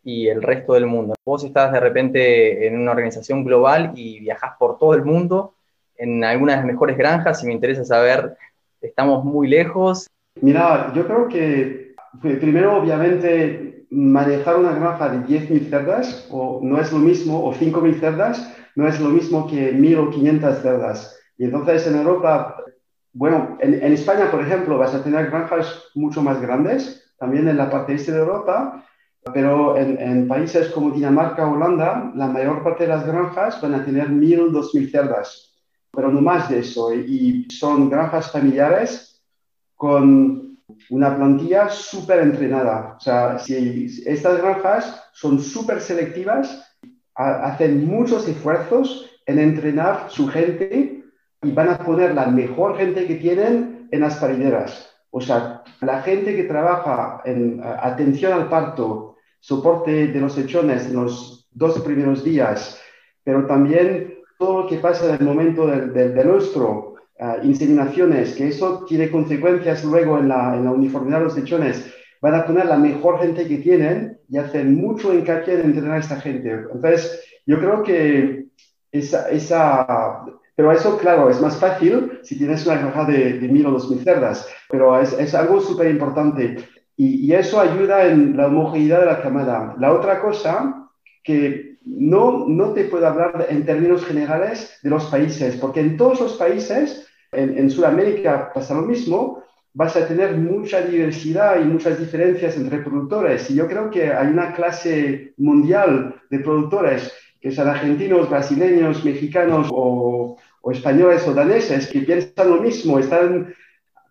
y 0.03 0.27
el 0.27 0.41
resto 0.41 0.73
del 0.73 0.85
mundo? 0.85 1.15
Vos 1.25 1.43
estás 1.43 1.73
de 1.73 1.79
repente 1.79 2.67
en 2.67 2.79
una 2.79 2.91
organización 2.91 3.43
global 3.43 3.91
y 3.95 4.19
viajás 4.19 4.53
por 4.57 4.77
todo 4.77 4.93
el 4.93 5.03
mundo, 5.03 5.53
en 5.97 6.23
algunas 6.23 6.55
de 6.55 6.61
las 6.61 6.71
mejores 6.71 6.97
granjas, 6.97 7.43
y 7.43 7.47
me 7.47 7.53
interesa 7.53 7.83
saber, 7.83 8.37
¿estamos 8.79 9.25
muy 9.25 9.47
lejos? 9.47 10.07
Mira, 10.39 10.93
yo 10.95 11.05
creo 11.05 11.27
que 11.27 11.95
primero, 12.21 12.77
obviamente, 12.77 13.85
manejar 13.89 14.57
una 14.57 14.73
granja 14.73 15.09
de 15.09 15.17
10.000 15.25 15.69
cerdas 15.69 16.27
o 16.29 16.59
no 16.61 16.79
es 16.79 16.91
lo 16.91 16.99
mismo, 16.99 17.43
o 17.43 17.53
5.000 17.53 17.99
cerdas, 17.99 18.53
no 18.77 18.87
es 18.87 18.99
lo 18.99 19.09
mismo 19.09 19.47
que 19.47 19.73
1.500 19.73 20.61
cerdas. 20.61 21.19
Y 21.35 21.45
entonces 21.45 21.87
en 21.87 21.95
Europa, 21.95 22.63
bueno, 23.11 23.57
en, 23.59 23.91
España, 23.91 24.29
por 24.29 24.41
ejemplo, 24.41 24.77
vas 24.77 24.93
a 24.93 25.03
tener 25.03 25.31
granjas 25.31 25.85
mucho 25.95 26.21
más 26.21 26.39
grandes, 26.39 27.11
también 27.17 27.47
en 27.47 27.57
la 27.57 27.71
parte 27.71 27.95
este 27.95 28.11
de 28.11 28.19
Europa, 28.19 28.85
pero 29.33 29.75
en, 29.75 30.27
países 30.27 30.69
como 30.69 30.91
Dinamarca 30.91 31.49
Holanda, 31.49 32.11
la 32.15 32.27
mayor 32.27 32.63
parte 32.63 32.83
de 32.83 32.89
las 32.89 33.03
granjas 33.03 33.59
van 33.59 33.73
a 33.73 33.83
tener 33.83 34.09
1.000, 34.09 34.51
2.000 34.51 34.91
cerdas, 34.91 35.55
pero 35.91 36.11
no 36.11 36.21
más 36.21 36.47
de 36.47 36.59
eso. 36.59 36.93
Y 36.93 37.47
son 37.49 37.89
granjas 37.89 38.31
familiares 38.31 39.23
con 39.75 40.59
una 40.91 41.15
plantilla 41.15 41.67
súper 41.69 42.19
entrenada. 42.19 42.93
O 42.95 42.99
sea, 42.99 43.39
si 43.39 44.03
estas 44.05 44.37
granjas 44.37 45.03
son 45.13 45.39
súper 45.39 45.81
selectivas 45.81 46.66
hacen 47.17 47.85
muchos 47.87 48.27
esfuerzos 48.27 49.09
en 49.25 49.39
entrenar 49.39 50.05
su 50.09 50.27
gente 50.27 51.03
y 51.41 51.51
van 51.51 51.69
a 51.69 51.77
poner 51.79 52.13
la 52.13 52.27
mejor 52.27 52.77
gente 52.77 53.05
que 53.07 53.15
tienen 53.15 53.87
en 53.91 54.01
las 54.01 54.17
parideras. 54.17 54.93
O 55.11 55.21
sea, 55.21 55.63
la 55.81 56.01
gente 56.01 56.35
que 56.35 56.43
trabaja 56.43 57.21
en 57.25 57.61
atención 57.63 58.33
al 58.33 58.49
parto, 58.49 59.15
soporte 59.39 60.07
de 60.07 60.19
los 60.19 60.37
hechones 60.37 60.87
en 60.87 60.95
los 60.95 61.47
dos 61.51 61.79
primeros 61.79 62.23
días, 62.23 62.79
pero 63.23 63.45
también 63.45 64.15
todo 64.37 64.63
lo 64.63 64.69
que 64.69 64.77
pasa 64.77 65.09
en 65.09 65.15
el 65.15 65.25
momento 65.25 65.67
del, 65.67 66.27
nuestro, 66.27 66.95
inseminaciones, 67.43 68.35
que 68.35 68.47
eso 68.47 68.85
tiene 68.87 69.09
consecuencias 69.09 69.83
luego 69.83 70.19
en 70.19 70.29
la, 70.29 70.55
en 70.55 70.65
la 70.65 70.71
uniformidad 70.71 71.19
de 71.19 71.23
los 71.25 71.37
hechones, 71.37 71.91
van 72.27 72.41
a 72.41 72.45
poner 72.45 72.65
la 72.65 72.77
mejor 72.77 73.19
gente 73.19 73.47
que 73.47 73.57
tienen 73.57 74.19
y 74.29 74.37
hacen 74.37 74.75
mucho 74.75 75.13
hincapié 75.13 75.55
en 75.55 75.61
entrenar 75.61 75.93
a 75.93 75.99
esta 75.99 76.19
gente. 76.19 76.51
Entonces, 76.51 77.23
yo 77.45 77.57
creo 77.59 77.83
que 77.83 78.47
esa, 78.91 79.29
esa 79.29 80.25
pero 80.55 80.71
eso, 80.71 80.97
claro, 80.97 81.29
es 81.29 81.39
más 81.39 81.57
fácil 81.57 82.19
si 82.23 82.37
tienes 82.37 82.65
una 82.65 82.79
granja 82.79 83.05
de, 83.05 83.39
de 83.39 83.47
mil 83.47 83.65
o 83.67 83.71
dos 83.71 83.89
mil 83.89 84.03
cerdas, 84.03 84.47
pero 84.69 84.99
es, 84.99 85.13
es 85.13 85.33
algo 85.35 85.61
súper 85.61 85.89
importante 85.89 86.57
y, 86.97 87.27
y, 87.27 87.33
eso 87.33 87.61
ayuda 87.61 88.07
en 88.07 88.35
la 88.35 88.47
homogeneidad 88.47 89.01
de 89.01 89.05
la 89.05 89.21
camada. 89.21 89.75
La 89.77 89.93
otra 89.93 90.19
cosa 90.19 90.89
que 91.23 91.77
no, 91.85 92.45
no 92.47 92.73
te 92.73 92.85
puedo 92.85 93.05
hablar 93.05 93.45
en 93.49 93.65
términos 93.65 94.03
generales 94.03 94.79
de 94.81 94.89
los 94.89 95.05
países, 95.05 95.55
porque 95.57 95.79
en 95.79 95.95
todos 95.95 96.19
los 96.19 96.33
países, 96.33 97.07
en, 97.31 97.55
en 97.55 97.69
Sudamérica 97.69 98.51
pasa 98.51 98.73
lo 98.73 98.81
mismo, 98.81 99.43
vas 99.77 99.95
a 99.95 100.07
tener 100.07 100.35
mucha 100.35 100.81
diversidad 100.81 101.61
y 101.61 101.65
muchas 101.65 101.99
diferencias 101.99 102.57
entre 102.57 102.79
productores. 102.79 103.47
Y 103.51 103.55
yo 103.55 103.67
creo 103.67 103.91
que 103.91 104.11
hay 104.11 104.25
una 104.25 104.51
clase 104.53 105.33
mundial 105.37 106.15
de 106.31 106.39
productores, 106.39 107.13
que 107.39 107.51
sean 107.51 107.67
argentinos, 107.67 108.27
brasileños, 108.27 109.05
mexicanos 109.05 109.67
o, 109.71 110.35
españoles 110.71 111.25
o 111.27 111.33
daneses, 111.33 111.87
que 111.87 112.01
piensan 112.01 112.49
lo 112.49 112.59
mismo, 112.59 112.97
están 112.97 113.53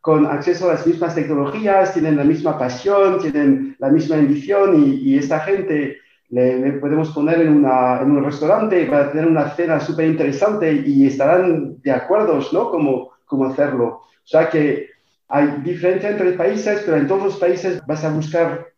con 0.00 0.24
acceso 0.24 0.70
a 0.70 0.74
las 0.74 0.86
mismas 0.86 1.16
tecnologías, 1.16 1.92
tienen 1.92 2.16
la 2.16 2.24
misma 2.24 2.56
pasión, 2.56 3.18
tienen 3.20 3.74
la 3.80 3.88
misma 3.88 4.16
ambición 4.16 4.80
y, 4.80 5.18
esta 5.18 5.40
gente 5.40 5.96
le, 6.28 6.74
podemos 6.74 7.10
poner 7.10 7.40
en, 7.40 7.48
una, 7.48 8.00
en, 8.00 8.12
un 8.12 8.24
restaurante 8.24 8.86
para 8.86 9.10
tener 9.10 9.26
una 9.26 9.50
cena 9.50 9.80
súper 9.80 10.06
interesante 10.06 10.72
y 10.86 11.08
estarán 11.08 11.82
de 11.82 11.90
acuerdo, 11.90 12.38
¿no? 12.52 12.70
Cómo, 12.70 13.10
cómo 13.26 13.46
hacerlo. 13.46 13.86
O 13.86 14.28
sea 14.28 14.48
que 14.48 14.95
hay 15.28 15.48
diferencia 15.62 16.10
entre 16.10 16.32
países, 16.32 16.82
pero 16.84 16.96
en 16.96 17.06
todos 17.06 17.24
los 17.24 17.36
países 17.36 17.84
vas 17.86 18.04
a 18.04 18.10
buscar, 18.10 18.68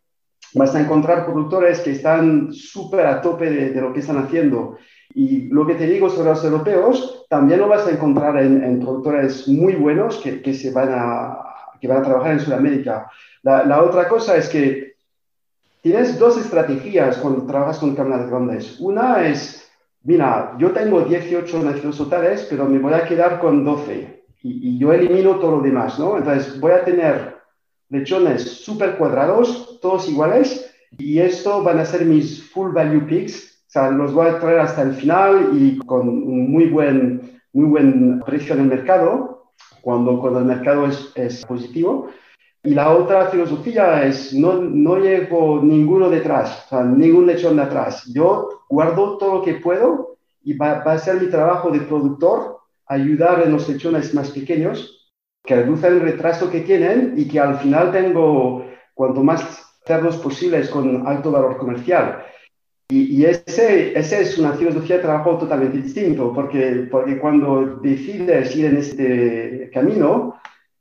vas 0.53 0.73
a 0.73 0.81
encontrar 0.81 1.25
productores 1.25 1.79
que 1.81 1.91
están 1.91 2.51
súper 2.53 3.05
a 3.05 3.21
tope 3.21 3.49
de, 3.49 3.81
lo 3.81 3.93
que 3.93 3.99
están 3.99 4.17
haciendo. 4.17 4.77
Y 5.13 5.47
lo 5.49 5.65
que 5.65 5.75
te 5.75 5.87
digo 5.87 6.09
sobre 6.09 6.29
los 6.29 6.43
europeos, 6.43 7.25
también 7.29 7.59
lo 7.59 7.67
vas 7.67 7.85
a 7.87 7.91
encontrar 7.91 8.37
en, 8.37 8.79
productores 8.79 9.47
muy 9.47 9.75
buenos 9.75 10.17
que, 10.17 10.53
se 10.53 10.71
van 10.71 10.89
a, 10.91 11.37
que 11.79 11.87
van 11.87 11.99
a 11.99 12.03
trabajar 12.03 12.33
en 12.33 12.39
Sudamérica. 12.39 13.09
La, 13.43 13.63
la, 13.65 13.83
otra 13.83 14.07
cosa 14.07 14.35
es 14.35 14.49
que 14.49 14.93
tienes 15.81 16.17
dos 16.17 16.37
estrategias 16.37 17.17
cuando 17.17 17.45
trabajas 17.45 17.79
con 17.79 17.95
cámaras 17.95 18.29
grandes. 18.29 18.79
Una 18.79 19.27
es, 19.27 19.69
mira, 20.03 20.55
yo 20.57 20.71
tengo 20.71 21.01
18 21.01 21.63
nacidos 21.63 21.97
totales, 21.97 22.45
pero 22.49 22.65
me 22.65 22.79
voy 22.79 22.93
a 22.93 23.05
quedar 23.05 23.39
con 23.39 23.63
12 23.63 24.18
y, 24.41 24.77
yo 24.77 24.93
elimino 24.93 25.35
todo 25.35 25.57
lo 25.57 25.61
demás, 25.61 25.99
¿no? 25.99 26.17
Entonces 26.17 26.59
voy 26.59 26.71
a 26.71 26.83
tener 26.83 27.37
lechones 27.89 28.43
súper 28.43 28.97
cuadrados, 28.97 29.79
todos 29.81 30.07
iguales, 30.09 30.73
y 30.97 31.19
esto 31.19 31.63
van 31.63 31.79
a 31.79 31.85
ser 31.85 32.05
mis 32.05 32.49
full 32.51 32.71
value 32.73 33.05
picks, 33.05 33.63
o 33.67 33.71
sea, 33.71 33.91
los 33.91 34.13
voy 34.13 34.27
a 34.27 34.39
traer 34.39 34.59
hasta 34.59 34.81
el 34.81 34.93
final 34.93 35.51
y 35.53 35.77
con 35.79 36.07
un 36.09 36.51
muy 36.51 36.65
buen, 36.69 37.39
muy 37.53 37.65
buen 37.69 38.19
precio 38.21 38.55
en 38.55 38.61
el 38.61 38.67
mercado, 38.67 39.51
cuando, 39.81 40.19
cuando 40.19 40.39
el 40.39 40.45
mercado 40.45 40.87
es, 40.87 41.11
es 41.15 41.45
positivo. 41.45 42.09
Y 42.63 42.73
la 42.73 42.91
otra 42.91 43.27
filosofía 43.27 44.05
es, 44.05 44.33
no, 44.33 44.53
no 44.53 44.97
llevo 44.97 45.61
ninguno 45.63 46.09
detrás, 46.09 46.65
o 46.65 46.69
sea, 46.69 46.83
ningún 46.83 47.27
lechón 47.27 47.55
de 47.55 47.63
atrás. 47.63 48.05
Yo 48.13 48.63
guardo 48.67 49.17
todo 49.17 49.35
lo 49.35 49.41
que 49.43 49.53
puedo 49.55 50.17
y 50.43 50.53
va, 50.53 50.83
va 50.83 50.93
a 50.93 50.99
ser 50.99 51.21
mi 51.21 51.27
trabajo 51.27 51.71
de 51.71 51.81
productor 51.81 52.58
ayudar 52.89 53.43
en 53.43 53.53
los 53.53 53.69
lechones 53.69 54.13
más 54.13 54.31
pequeños 54.31 55.11
que 55.45 55.55
reducen 55.55 55.93
el 55.93 56.01
retraso 56.01 56.51
que 56.51 56.61
tienen 56.61 57.13
y 57.15 57.27
que 57.27 57.39
al 57.39 57.57
final 57.59 57.91
tengo 57.91 58.65
cuanto 58.93 59.23
más 59.23 59.65
cerdos 59.85 60.17
posibles 60.17 60.69
con 60.69 61.07
alto 61.07 61.31
valor 61.31 61.57
comercial. 61.57 62.23
Y, 62.89 63.21
y 63.21 63.25
ese, 63.25 63.97
ese, 63.97 64.21
es 64.21 64.37
una 64.37 64.53
filosofía 64.53 64.97
de 64.97 65.03
trabajo 65.03 65.37
totalmente 65.37 65.77
distinto, 65.77 66.33
porque, 66.33 66.87
porque 66.89 67.19
cuando 67.19 67.79
decides 67.81 68.55
ir 68.55 68.65
en 68.65 68.77
este 68.77 69.69
camino, 69.71 70.39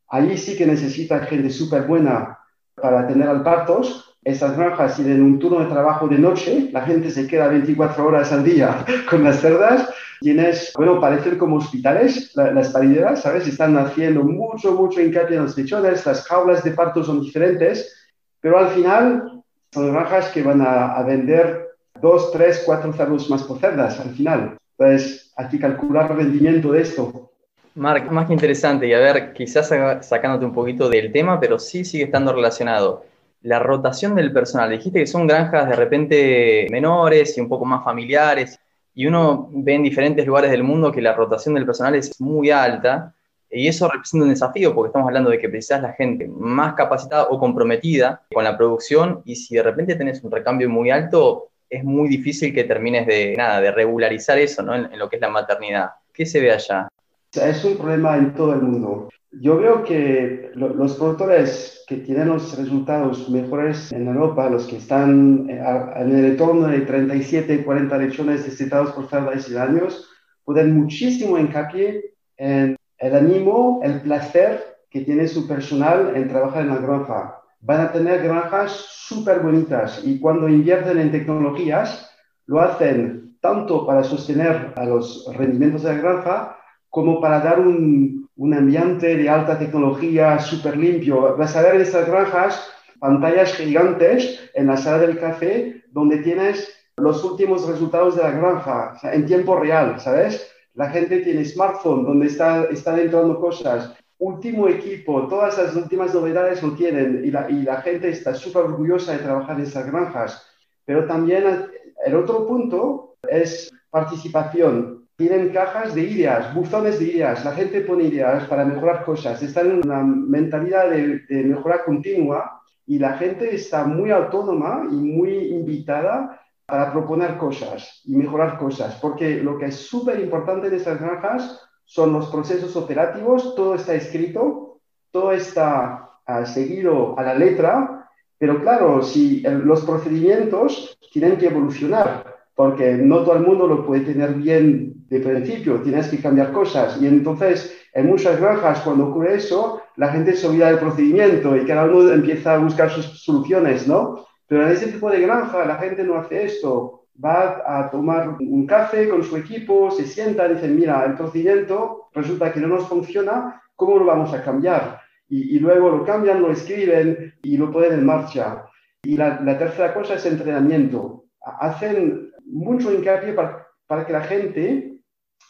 allí 0.08 0.36
sí 0.38 0.56
que 0.56 0.66
necesitas 0.66 1.28
gente 1.28 1.50
súper 1.50 1.82
buena 1.82 2.38
para 2.74 3.06
tener 3.06 3.28
al 3.28 3.42
partos. 3.42 4.07
Esas 4.28 4.56
granjas 4.56 4.96
tienen 4.96 5.22
un 5.22 5.38
turno 5.38 5.60
de 5.60 5.66
trabajo 5.66 6.06
de 6.06 6.18
noche, 6.18 6.68
la 6.70 6.82
gente 6.82 7.10
se 7.10 7.26
queda 7.26 7.48
24 7.48 8.06
horas 8.06 8.30
al 8.30 8.44
día 8.44 8.84
con 9.10 9.24
las 9.24 9.40
cerdas 9.40 9.88
Tienes, 10.20 10.72
bueno, 10.76 11.00
parecen 11.00 11.38
como 11.38 11.56
hospitales, 11.56 12.32
las 12.34 12.70
parideras, 12.70 13.22
¿sabes? 13.22 13.46
Están 13.46 13.76
haciendo 13.78 14.24
mucho, 14.24 14.72
mucho 14.72 15.00
hincapié 15.00 15.36
en 15.36 15.44
los 15.44 15.56
lechones, 15.56 16.04
las 16.04 16.26
jaulas 16.26 16.64
de 16.64 16.72
parto 16.72 17.04
son 17.04 17.20
diferentes, 17.20 17.94
pero 18.40 18.58
al 18.58 18.68
final 18.70 19.42
son 19.72 19.92
granjas 19.92 20.28
que 20.30 20.42
van 20.42 20.60
a, 20.60 21.00
vender 21.04 21.68
dos, 22.00 22.32
tres, 22.32 22.64
cuatro 22.66 22.92
cerdos 22.92 23.30
más 23.30 23.44
por 23.44 23.60
cerdas 23.60 24.00
al 24.00 24.10
final. 24.10 24.58
Entonces, 24.76 25.32
hay 25.36 25.48
que 25.48 25.60
calcular 25.60 26.10
el 26.10 26.16
rendimiento 26.16 26.72
de 26.72 26.82
esto. 26.82 27.30
Marc, 27.76 28.10
más 28.10 28.26
que 28.26 28.32
interesante, 28.32 28.88
y 28.88 28.94
a 28.94 28.98
ver, 28.98 29.32
quizás 29.32 29.72
sacándote 30.00 30.44
un 30.44 30.52
poquito 30.52 30.88
del 30.88 31.12
tema, 31.12 31.38
pero 31.38 31.60
sí 31.60 31.84
sigue 31.84 32.04
estando 32.04 32.32
relacionado. 32.32 33.04
La 33.42 33.58
rotación 33.58 34.14
del 34.14 34.32
personal, 34.32 34.70
dijiste 34.70 35.00
que 35.00 35.06
son 35.06 35.26
granjas 35.26 35.68
de 35.68 35.76
repente 35.76 36.66
menores 36.70 37.36
y 37.38 37.40
un 37.40 37.48
poco 37.48 37.64
más 37.64 37.84
familiares. 37.84 38.58
Y 38.94 39.06
uno 39.06 39.48
ve 39.52 39.74
en 39.74 39.84
diferentes 39.84 40.26
lugares 40.26 40.50
del 40.50 40.64
mundo 40.64 40.90
que 40.90 41.00
la 41.00 41.14
rotación 41.14 41.54
del 41.54 41.64
personal 41.64 41.94
es 41.94 42.20
muy 42.20 42.50
alta 42.50 43.14
y 43.50 43.68
eso 43.68 43.88
representa 43.88 44.24
un 44.24 44.30
desafío 44.30 44.74
porque 44.74 44.88
estamos 44.88 45.06
hablando 45.06 45.30
de 45.30 45.38
que 45.38 45.48
precisas 45.48 45.80
la 45.80 45.92
gente 45.92 46.26
más 46.28 46.74
capacitada 46.74 47.28
o 47.30 47.38
comprometida 47.38 48.22
con 48.32 48.44
la 48.44 48.58
producción 48.58 49.22
y 49.24 49.36
si 49.36 49.54
de 49.54 49.62
repente 49.62 49.94
tenés 49.94 50.22
un 50.24 50.30
recambio 50.30 50.68
muy 50.68 50.90
alto, 50.90 51.48
es 51.70 51.84
muy 51.84 52.08
difícil 52.08 52.52
que 52.52 52.64
termines 52.64 53.06
de 53.06 53.34
nada, 53.36 53.60
de 53.60 53.70
regularizar 53.70 54.38
eso 54.38 54.62
¿no? 54.62 54.74
en, 54.74 54.92
en 54.92 54.98
lo 54.98 55.08
que 55.08 55.16
es 55.16 55.22
la 55.22 55.28
maternidad. 55.28 55.90
¿Qué 56.12 56.26
se 56.26 56.40
ve 56.40 56.52
allá? 56.52 56.88
Es 57.34 57.62
un 57.64 57.76
problema 57.76 58.16
en 58.16 58.32
todo 58.34 58.54
el 58.54 58.62
mundo. 58.62 59.08
Yo 59.30 59.58
veo 59.58 59.84
que 59.84 60.50
los 60.54 60.96
productores 60.96 61.84
que 61.86 61.98
tienen 61.98 62.28
los 62.28 62.56
resultados 62.56 63.28
mejores 63.28 63.92
en 63.92 64.08
Europa, 64.08 64.48
los 64.48 64.66
que 64.66 64.78
están 64.78 65.46
eh, 65.50 65.62
en 65.96 66.16
el 66.16 66.24
entorno 66.24 66.68
de 66.68 66.80
37, 66.80 67.64
40 67.64 67.98
lechones 67.98 68.40
necesitados 68.40 68.92
por 68.92 69.08
cada 69.10 69.32
10 69.32 69.56
años, 69.56 70.08
pueden 70.44 70.74
muchísimo 70.74 71.38
hincapié 71.38 72.14
en 72.38 72.76
el 72.96 73.14
ánimo, 73.14 73.80
el 73.82 74.00
placer 74.00 74.78
que 74.90 75.02
tiene 75.02 75.28
su 75.28 75.46
personal 75.46 76.16
en 76.16 76.28
trabajar 76.28 76.62
en 76.62 76.68
la 76.68 76.78
granja. 76.78 77.42
Van 77.60 77.82
a 77.82 77.92
tener 77.92 78.22
granjas 78.22 78.72
súper 78.72 79.40
bonitas 79.40 80.00
y 80.02 80.18
cuando 80.18 80.48
invierten 80.48 80.98
en 80.98 81.12
tecnologías, 81.12 82.10
lo 82.46 82.60
hacen 82.60 83.36
tanto 83.42 83.86
para 83.86 84.02
sostener 84.02 84.72
a 84.74 84.84
los 84.86 85.30
rendimientos 85.36 85.82
de 85.82 85.92
la 85.92 86.00
granja 86.00 86.58
como 86.90 87.20
para 87.20 87.40
dar 87.40 87.60
un, 87.60 88.28
un 88.36 88.54
ambiente 88.54 89.16
de 89.16 89.28
alta 89.28 89.58
tecnología 89.58 90.38
súper 90.38 90.76
limpio. 90.76 91.36
Vas 91.36 91.56
a 91.56 91.62
ver 91.62 91.74
en 91.74 91.82
estas 91.82 92.06
granjas 92.06 92.70
pantallas 92.98 93.52
gigantes 93.54 94.50
en 94.54 94.66
la 94.66 94.76
sala 94.76 94.98
del 95.06 95.18
café 95.18 95.82
donde 95.90 96.18
tienes 96.18 96.72
los 96.96 97.22
últimos 97.24 97.66
resultados 97.66 98.16
de 98.16 98.22
la 98.22 98.30
granja 98.30 98.98
en 99.02 99.26
tiempo 99.26 99.58
real, 99.58 100.00
¿sabes? 100.00 100.50
La 100.74 100.90
gente 100.90 101.20
tiene 101.20 101.44
smartphone 101.44 102.04
donde 102.04 102.26
está, 102.26 102.64
están 102.64 102.98
entrando 102.98 103.40
cosas. 103.40 103.94
Último 104.18 104.68
equipo, 104.68 105.26
todas 105.28 105.58
las 105.58 105.76
últimas 105.76 106.14
novedades 106.14 106.62
lo 106.62 106.72
tienen 106.72 107.22
y 107.24 107.30
la, 107.30 107.50
y 107.50 107.62
la 107.62 107.80
gente 107.82 108.08
está 108.08 108.34
súper 108.34 108.64
orgullosa 108.64 109.12
de 109.12 109.18
trabajar 109.18 109.56
en 109.56 109.62
estas 109.64 109.86
granjas. 109.86 110.44
Pero 110.84 111.06
también 111.06 111.66
el 112.04 112.14
otro 112.14 112.46
punto 112.46 113.16
es 113.28 113.70
participación 113.90 114.97
tienen 115.18 115.48
cajas 115.48 115.96
de 115.96 116.02
ideas, 116.02 116.54
buzones 116.54 117.00
de 117.00 117.06
ideas, 117.06 117.44
la 117.44 117.50
gente 117.50 117.80
pone 117.80 118.04
ideas 118.04 118.44
para 118.44 118.64
mejorar 118.64 119.04
cosas, 119.04 119.42
están 119.42 119.66
en 119.66 119.84
una 119.84 120.00
mentalidad 120.04 120.88
de, 120.90 121.18
de 121.28 121.42
mejora 121.42 121.84
continua 121.84 122.62
y 122.86 123.00
la 123.00 123.18
gente 123.18 123.52
está 123.52 123.84
muy 123.84 124.12
autónoma 124.12 124.86
y 124.88 124.94
muy 124.94 125.48
invitada 125.48 126.40
para 126.64 126.92
proponer 126.92 127.36
cosas 127.36 128.00
y 128.04 128.14
mejorar 128.14 128.58
cosas, 128.58 128.94
porque 129.02 129.42
lo 129.42 129.58
que 129.58 129.66
es 129.66 129.74
súper 129.74 130.20
importante 130.20 130.68
en 130.68 130.74
estas 130.74 131.00
granjas 131.00 131.68
son 131.84 132.12
los 132.12 132.28
procesos 132.28 132.76
operativos, 132.76 133.56
todo 133.56 133.74
está 133.74 133.94
escrito, 133.94 134.78
todo 135.10 135.32
está 135.32 136.10
uh, 136.28 136.46
seguido 136.46 137.18
a 137.18 137.24
la 137.24 137.34
letra, 137.34 138.08
pero 138.38 138.62
claro, 138.62 139.02
si 139.02 139.40
los 139.40 139.84
procedimientos 139.84 140.96
tienen 141.10 141.36
que 141.38 141.46
evolucionar, 141.46 142.37
porque 142.58 142.94
no 142.94 143.18
todo 143.20 143.36
el 143.36 143.44
mundo 143.44 143.68
lo 143.68 143.86
puede 143.86 144.00
tener 144.00 144.34
bien 144.34 145.06
de 145.08 145.20
principio, 145.20 145.80
tienes 145.80 146.08
que 146.08 146.18
cambiar 146.18 146.50
cosas. 146.50 147.00
Y 147.00 147.06
entonces, 147.06 147.72
en 147.94 148.08
muchas 148.08 148.40
granjas, 148.40 148.80
cuando 148.80 149.06
ocurre 149.06 149.36
eso, 149.36 149.80
la 149.94 150.08
gente 150.08 150.34
se 150.34 150.48
olvida 150.48 150.66
del 150.66 150.80
procedimiento 150.80 151.56
y 151.56 151.64
cada 151.64 151.84
uno 151.84 152.10
empieza 152.10 152.54
a 152.54 152.58
buscar 152.58 152.90
sus 152.90 153.22
soluciones, 153.22 153.86
¿no? 153.86 154.26
Pero 154.48 154.66
en 154.66 154.72
ese 154.72 154.88
tipo 154.88 155.08
de 155.08 155.20
granja, 155.20 155.64
la 155.66 155.76
gente 155.76 156.02
no 156.02 156.16
hace 156.16 156.46
esto. 156.46 157.04
Va 157.24 157.62
a 157.64 157.88
tomar 157.92 158.36
un 158.40 158.66
café 158.66 159.08
con 159.08 159.22
su 159.22 159.36
equipo, 159.36 159.92
se 159.92 160.04
sienta 160.04 160.48
y 160.48 160.54
dicen, 160.54 160.74
mira, 160.74 161.04
el 161.06 161.14
procedimiento 161.14 162.08
resulta 162.12 162.52
que 162.52 162.58
no 162.58 162.66
nos 162.66 162.88
funciona, 162.88 163.62
¿cómo 163.76 163.98
lo 163.98 164.06
vamos 164.06 164.34
a 164.34 164.42
cambiar? 164.42 164.98
Y, 165.28 165.54
y 165.54 165.60
luego 165.60 165.90
lo 165.90 166.04
cambian, 166.04 166.42
lo 166.42 166.50
escriben 166.50 167.34
y 167.40 167.56
lo 167.56 167.70
ponen 167.70 167.92
en 167.92 168.04
marcha. 168.04 168.64
Y 169.04 169.16
la, 169.16 169.40
la 169.42 169.56
tercera 169.56 169.94
cosa 169.94 170.14
es 170.14 170.26
entrenamiento. 170.26 171.26
Hacen 171.40 172.28
mucho 172.50 172.92
hincapié 172.92 173.32
para, 173.32 173.66
para 173.86 174.06
que 174.06 174.12
la 174.12 174.22
gente 174.22 175.00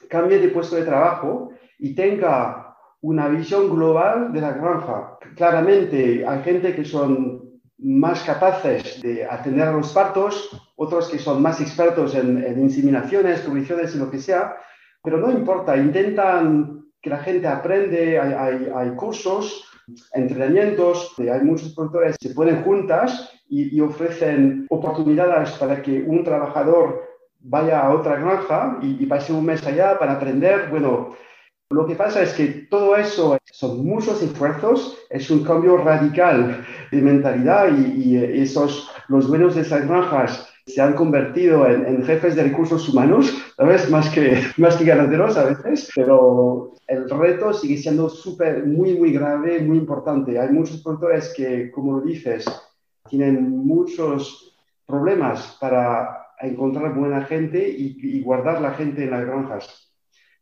cambie 0.08 0.38
de 0.38 0.48
puesto 0.48 0.76
de 0.76 0.84
trabajo 0.84 1.50
y 1.78 1.94
tenga 1.94 2.76
una 3.00 3.28
visión 3.28 3.70
global 3.70 4.32
de 4.32 4.40
la 4.40 4.52
granja. 4.52 5.18
Claramente 5.36 6.26
hay 6.26 6.42
gente 6.42 6.74
que 6.74 6.84
son 6.84 7.48
más 7.78 8.24
capaces 8.24 9.00
de 9.02 9.24
atender 9.24 9.68
a 9.68 9.72
los 9.72 9.92
partos, 9.92 10.50
otros 10.76 11.08
que 11.08 11.18
son 11.18 11.40
más 11.40 11.60
expertos 11.60 12.14
en, 12.14 12.42
en 12.44 12.60
inseminaciones, 12.60 13.40
condiciones 13.42 13.94
y 13.94 13.98
lo 13.98 14.10
que 14.10 14.18
sea, 14.18 14.56
pero 15.02 15.18
no 15.18 15.30
importa, 15.30 15.76
intentan 15.76 16.86
que 17.00 17.10
la 17.10 17.18
gente 17.18 17.46
aprende, 17.46 18.18
hay, 18.18 18.32
hay, 18.32 18.72
hay 18.74 18.90
cursos, 18.96 19.64
entrenamientos, 20.12 21.14
hay 21.18 21.40
muchos 21.42 21.72
productores 21.74 22.16
que 22.18 22.28
se 22.28 22.34
ponen 22.34 22.62
juntas 22.62 23.30
y, 23.48 23.80
ofrecen 23.80 24.66
oportunidades 24.70 25.52
para 25.52 25.80
que 25.82 26.02
un 26.02 26.22
trabajador 26.24 27.02
vaya 27.40 27.80
a 27.80 27.94
otra 27.94 28.16
granja 28.16 28.78
y, 28.82 29.02
y, 29.02 29.06
pase 29.06 29.32
un 29.32 29.46
mes 29.46 29.66
allá 29.66 29.98
para 29.98 30.14
aprender. 30.14 30.68
Bueno, 30.70 31.16
lo 31.70 31.86
que 31.86 31.94
pasa 31.96 32.22
es 32.22 32.32
que 32.32 32.46
todo 32.70 32.96
eso 32.96 33.36
son 33.44 33.84
muchos 33.84 34.22
esfuerzos, 34.22 34.96
es 35.10 35.30
un 35.30 35.44
cambio 35.44 35.76
radical 35.76 36.64
de 36.90 37.02
mentalidad 37.02 37.68
y, 37.76 38.16
esos, 38.16 38.90
los 39.08 39.28
dueños 39.28 39.54
de 39.54 39.60
esas 39.60 39.86
granjas 39.86 40.48
se 40.66 40.80
han 40.80 40.94
convertido 40.94 41.66
en, 41.66 41.84
en, 41.86 42.04
jefes 42.04 42.36
de 42.36 42.44
recursos 42.44 42.88
humanos, 42.88 43.34
¿sabes? 43.56 43.90
Más 43.90 44.08
que, 44.08 44.42
más 44.56 44.76
que 44.76 44.84
ganaderos 44.84 45.36
a 45.36 45.44
veces, 45.44 45.90
pero 45.94 46.72
el 46.86 47.08
reto 47.08 47.52
sigue 47.52 47.76
siendo 47.76 48.08
súper, 48.08 48.64
muy, 48.64 48.94
muy 48.94 49.12
grave, 49.12 49.60
muy 49.60 49.76
importante. 49.76 50.38
Hay 50.38 50.50
muchos 50.50 50.82
productores 50.82 51.34
que, 51.36 51.70
como 51.70 51.98
lo 51.98 52.00
dices, 52.00 52.46
tienen 53.08 53.50
muchos 53.66 54.56
problemas 54.86 55.56
para 55.60 56.26
encontrar 56.40 56.94
buena 56.94 57.24
gente 57.24 57.68
y, 57.68 58.20
guardar 58.22 58.60
la 58.60 58.72
gente 58.72 59.04
en 59.04 59.10
las 59.10 59.24
granjas. 59.24 59.92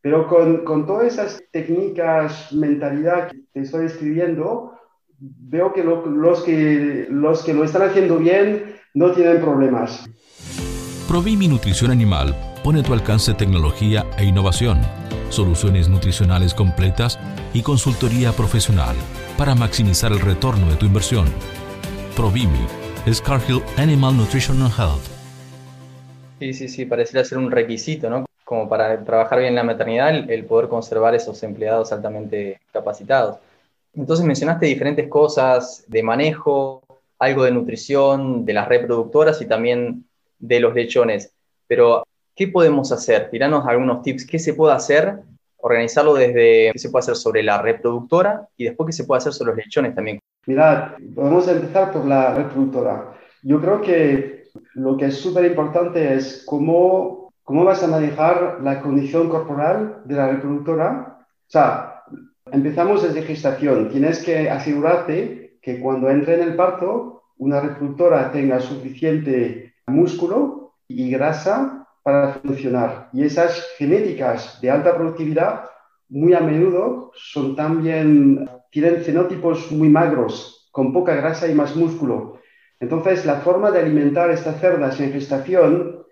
Pero 0.01 0.29
con, 0.29 0.65
con, 0.65 0.87
todas 0.87 1.15
esas 1.15 1.43
técnicas, 1.51 2.53
mentalidad 2.53 3.29
que 3.31 3.39
te 3.53 3.61
estoy 3.61 3.87
escribiendo, 3.87 4.73
veo 5.19 5.73
que, 5.73 5.83
lo, 5.83 6.07
los 6.07 6.43
que 6.43 7.07
los 7.11 7.43
que 7.45 7.55
lo 7.55 7.65
están 7.65 7.83
haciendo 7.83 8.19
bien 8.19 8.77
no 8.95 9.13
tienen 9.13 9.41
problemas. 9.41 10.09
Provimi 11.09 11.49
Nutrición 11.49 11.91
Animal 11.91 12.35
pone 12.63 12.81
a 12.81 12.83
tu 12.83 12.93
alcance 12.93 13.33
tecnología 13.35 14.05
e 14.19 14.25
innovación, 14.25 14.81
soluciones 15.31 15.89
nutricionales 15.89 16.53
completas 16.53 17.19
y 17.55 17.63
consultoría 17.63 18.33
profesional 18.33 18.97
para 19.39 19.55
maximizar 19.55 20.13
el 20.13 20.21
retorno 20.21 20.69
de 20.69 20.77
tu 20.77 20.87
inversión. 20.87 21.27
Provimi, 22.17 22.67
Scarhill 23.13 23.63
Animal 23.77 24.17
Nutrition 24.17 24.63
and 24.63 24.73
Health. 24.73 25.05
Sí, 26.39 26.55
sí, 26.55 26.69
sí, 26.69 26.87
pareciera 26.87 27.23
ser 27.23 27.37
un 27.37 27.51
requisito, 27.51 28.09
¿no? 28.09 28.25
Como 28.43 28.71
para 28.71 29.05
trabajar 29.05 29.39
bien 29.39 29.51
en 29.51 29.57
la 29.57 29.65
maternidad, 29.65 30.31
el 30.31 30.45
poder 30.47 30.69
conservar 30.69 31.15
esos 31.15 31.43
empleados 31.43 31.93
altamente 31.93 32.59
capacitados. 32.73 33.37
Entonces 33.95 34.25
mencionaste 34.25 34.65
diferentes 34.65 35.09
cosas 35.09 35.85
de 35.89 36.03
manejo, 36.03 36.83
algo 37.19 37.45
de 37.45 37.51
nutrición, 37.51 38.47
de 38.47 38.55
las 38.55 38.67
reproductoras 38.67 39.43
y 39.43 39.47
también 39.47 40.07
de 40.39 40.61
los 40.61 40.75
lechones. 40.75 41.33
Pero, 41.67 42.07
¿qué 42.35 42.49
podemos 42.49 42.93
hacer? 42.93 43.29
Tiranos 43.29 43.67
algunos 43.67 44.03
tips. 44.03 44.27
¿Qué 44.27 44.39
se 44.39 44.55
puede 44.55 44.75
hacer? 44.75 45.19
Organizarlo 45.59 46.15
desde 46.15 46.73
qué 46.73 46.79
se 46.79 46.89
puede 46.89 47.03
hacer 47.03 47.17
sobre 47.17 47.43
la 47.43 47.61
reproductora 47.61 48.49
y 48.57 48.65
después 48.65 48.87
qué 48.87 48.93
se 48.93 49.05
puede 49.05 49.19
hacer 49.19 49.35
sobre 49.35 49.53
los 49.53 49.59
lechones 49.59 49.95
también. 49.95 50.19
Mirad, 50.47 50.93
vamos 51.01 51.49
a 51.49 51.53
empezar 51.53 51.93
por 51.93 52.05
la 52.05 52.35
reproductora. 52.35 53.15
Yo 53.43 53.61
creo 53.61 53.81
que 53.81 54.45
lo 54.75 54.97
que 54.97 55.07
es 55.07 55.17
súper 55.17 55.45
importante 55.45 56.15
es 56.15 56.45
cómo, 56.47 57.33
cómo 57.43 57.65
vas 57.65 57.83
a 57.83 57.89
manejar 57.89 58.59
la 58.63 58.81
condición 58.81 59.29
corporal 59.29 60.03
de 60.05 60.15
la 60.15 60.29
reproductora. 60.29 61.19
O 61.21 61.51
sea, 61.51 61.97
Empezamos 62.53 63.03
desde 63.03 63.23
gestación. 63.23 63.89
Tienes 63.89 64.23
que 64.23 64.49
asegurarte 64.49 65.59
que 65.61 65.81
cuando 65.81 66.09
entre 66.09 66.35
en 66.35 66.43
el 66.43 66.55
parto, 66.55 67.25
una 67.39 67.61
reproductora 67.61 68.31
tenga 68.31 68.61
suficiente 68.61 69.75
músculo 69.89 70.75
y 70.87 71.11
grasa 71.11 71.89
para 72.05 72.35
funcionar. 72.35 73.09
Y 73.13 73.25
esas 73.25 73.67
genéticas 73.79 74.61
de 74.61 74.71
alta 74.71 74.95
productividad 74.95 75.65
muy 76.09 76.35
a 76.35 76.41
menudo 76.41 77.11
son 77.17 77.57
también, 77.57 78.49
tienen 78.77 79.01
fenotipos 79.01 79.73
muy 79.73 79.89
magros, 79.89 80.69
con 80.71 80.93
poca 80.93 81.15
grasa 81.15 81.49
y 81.49 81.55
más 81.55 81.75
músculo. 81.75 82.41
Entonces, 82.79 83.25
la 83.25 83.37
forma 83.37 83.71
de 83.71 83.81
alimentar 83.81 84.31
estas 84.31 84.61
cerdas 84.61 85.01
en 85.01 85.13
gestación 85.13 86.03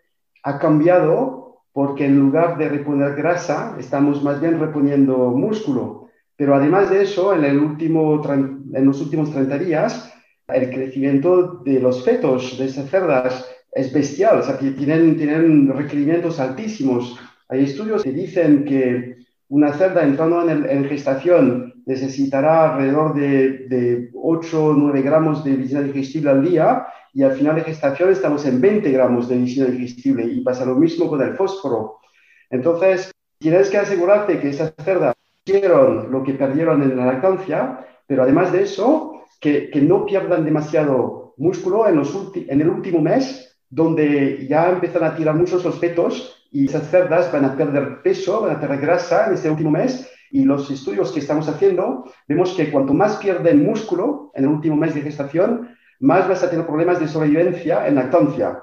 ha 0.43 0.59
cambiado 0.59 1.61
porque 1.75 2.07
en 2.07 2.19
lugar 2.19 2.57
de 2.57 2.71
reponer 2.71 3.17
grasa, 3.17 3.77
estamos 3.79 4.23
más 4.23 4.41
bien 4.41 4.59
reponiendo 4.59 5.33
músculo. 5.33 6.09
Pero 6.37 6.55
además 6.55 6.89
de 6.89 7.03
eso, 7.03 7.35
en, 7.35 7.43
los 8.87 9.01
últimos 9.03 9.31
30 9.31 9.59
días, 9.59 10.15
el 10.49 10.71
crecimiento 10.71 11.61
de 11.67 11.81
los 11.81 12.03
fetos 12.03 12.57
de 12.57 12.65
esas 12.65 12.89
cerdas 12.89 13.47
es 13.73 13.93
bestial, 13.93 14.39
o 14.39 14.43
sea, 14.43 14.57
tienen, 14.57 15.19
tienen 15.19 15.69
requerimientos 15.69 16.41
altísimos. 16.41 17.21
Hay 17.51 17.65
estudios 17.65 18.03
que 18.03 18.13
dicen 18.13 18.65
que 18.65 19.19
una 19.49 19.75
cerda 19.75 20.03
entrando 20.03 20.49
en, 20.49 20.67
en 20.67 20.85
gestación 20.87 21.74
necesitará 21.87 22.75
alrededor 22.75 23.15
de, 23.15 23.67
de 23.69 24.11
8 24.15 24.65
o 24.65 24.73
9 24.73 25.03
gramos 25.03 25.45
de 25.45 25.53
medicina 25.53 25.83
digestible 25.83 26.31
al 26.31 26.45
día 26.45 26.87
y 27.13 27.23
al 27.23 27.33
final 27.33 27.57
de 27.57 27.63
gestación 27.63 28.11
estamos 28.11 28.45
en 28.47 28.61
20 28.61 28.91
gramos 28.91 29.29
de 29.29 29.37
medicina 29.37 29.67
digestible 29.67 30.25
y 30.25 30.41
pasa 30.41 30.65
lo 30.65 30.75
mismo 30.75 31.09
con 31.09 31.21
el 31.23 31.35
fósforo. 31.35 32.01
Entonces, 32.51 33.11
tienes 33.39 33.69
que 33.71 33.79
asegurarte 33.79 34.41
que 34.41 34.51
esa 34.51 34.73
cerda 34.83 35.15
lo 36.11 36.23
que 36.25 36.33
perdieron 36.35 36.83
en 36.83 36.97
la 36.97 37.07
lactancia, 37.07 37.87
pero 38.07 38.23
además 38.23 38.51
de 38.51 38.63
eso, 38.63 39.25
que, 39.41 39.69
que 39.71 39.81
no 39.83 40.07
pierdan 40.07 40.45
demasiado 40.45 41.35
músculo 41.37 41.87
en, 41.87 41.97
los 41.97 42.15
en 42.35 42.61
el 42.61 42.69
último 42.69 43.01
mes, 43.01 43.59
donde 43.69 44.47
ya 44.49 44.71
empiezan 44.71 45.05
a 45.05 45.15
tirar 45.15 45.35
muchos 45.35 45.65
los 45.65 45.79
fetos 45.79 46.47
y 46.51 46.67
esas 46.67 46.89
cerdas 46.89 47.31
van 47.33 47.45
a 47.45 47.57
perder 47.57 48.01
peso, 48.03 48.43
van 48.43 48.57
a 48.57 48.61
perder 48.61 48.81
grasa 48.81 49.27
en 49.27 49.35
ese 49.35 49.51
último 49.51 49.71
mes. 49.71 50.11
Y 50.35 50.45
los 50.45 50.69
estudios 50.69 51.13
que 51.13 51.21
estamos 51.21 51.49
haciendo, 51.49 52.11
vemos 52.27 52.55
que 52.55 52.73
cuanto 52.73 52.93
más 52.93 53.19
pierden 53.19 53.65
músculo 53.65 54.33
en 54.35 54.43
el 54.43 54.51
último 54.51 54.75
mes 54.75 54.93
de 54.93 55.03
gestación, 55.03 55.69
más 56.01 56.29
vas 56.29 56.43
a 56.43 56.51
tener 56.51 56.67
problemas 56.67 56.99
de 56.99 57.07
sobrevivencia 57.07 57.87
en 57.87 57.95
lactancia. 57.95 58.61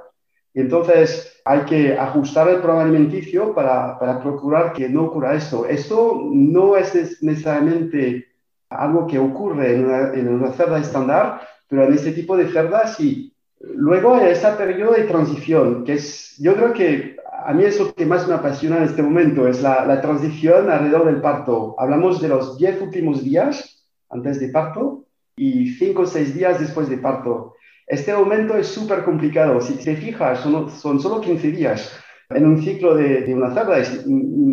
Entonces, 0.54 1.42
hay 1.46 1.62
que 1.62 1.98
ajustar 1.98 2.50
el 2.50 2.58
programa 2.58 2.84
alimenticio 2.84 3.56
para, 3.56 3.98
procurar 4.22 4.74
que 4.74 4.90
no 4.90 5.06
ocurra 5.06 5.34
esto. 5.34 5.66
Esto 5.66 6.22
no 6.30 6.76
es 6.76 7.24
necesariamente 7.24 8.28
algo 8.70 9.08
que 9.08 9.18
ocurre 9.18 9.76
en 9.76 10.28
una, 10.28 10.52
cerda 10.52 10.78
estándar, 10.78 11.40
pero 11.70 11.86
en 11.86 11.94
este 11.94 12.12
tipo 12.12 12.36
de 12.36 12.50
cerdas 12.50 12.98
sí. 12.98 13.34
Luego 13.62 14.16
hay 14.16 14.32
este 14.32 14.52
periodo 14.58 14.92
de 14.92 15.04
transición, 15.04 15.86
que 15.86 15.94
es, 15.94 16.36
yo 16.38 16.54
creo 16.54 16.74
que 16.74 17.16
a 17.46 17.54
mí 17.54 17.64
es 17.64 17.80
lo 17.80 17.94
que 17.94 18.06
más 18.06 18.28
me 18.28 18.36
apasiona 18.36 18.78
en 18.78 18.84
este 18.84 19.02
momento, 19.02 19.48
es 19.48 19.62
la, 19.62 20.02
transición 20.02 20.70
alrededor 20.70 21.06
del 21.06 21.22
parto. 21.22 21.76
Hablamos 21.78 22.22
de 22.22 22.30
los 22.30 22.58
10 22.58 22.82
últimos 22.82 23.24
días 23.24 23.86
antes 24.10 24.40
de 24.40 24.50
parto 24.50 25.06
y 25.36 25.70
5 25.70 26.02
o 26.02 26.06
6 26.06 26.36
días 26.36 26.60
después 26.60 26.90
de 26.90 26.98
parto. 26.98 27.56
Este 27.88 28.14
momento 28.14 28.56
es 28.56 28.68
súper 28.68 29.04
complicado. 29.04 29.60
Si 29.62 29.74
te 29.74 29.96
fijas, 29.96 30.40
son, 30.40 31.00
solo 31.00 31.22
15 31.22 31.52
días. 31.52 31.92
En 32.30 32.46
un 32.46 32.62
ciclo 32.62 32.96
de, 32.96 33.34
una 33.34 33.54
cerda 33.54 33.78
es, 33.80 34.06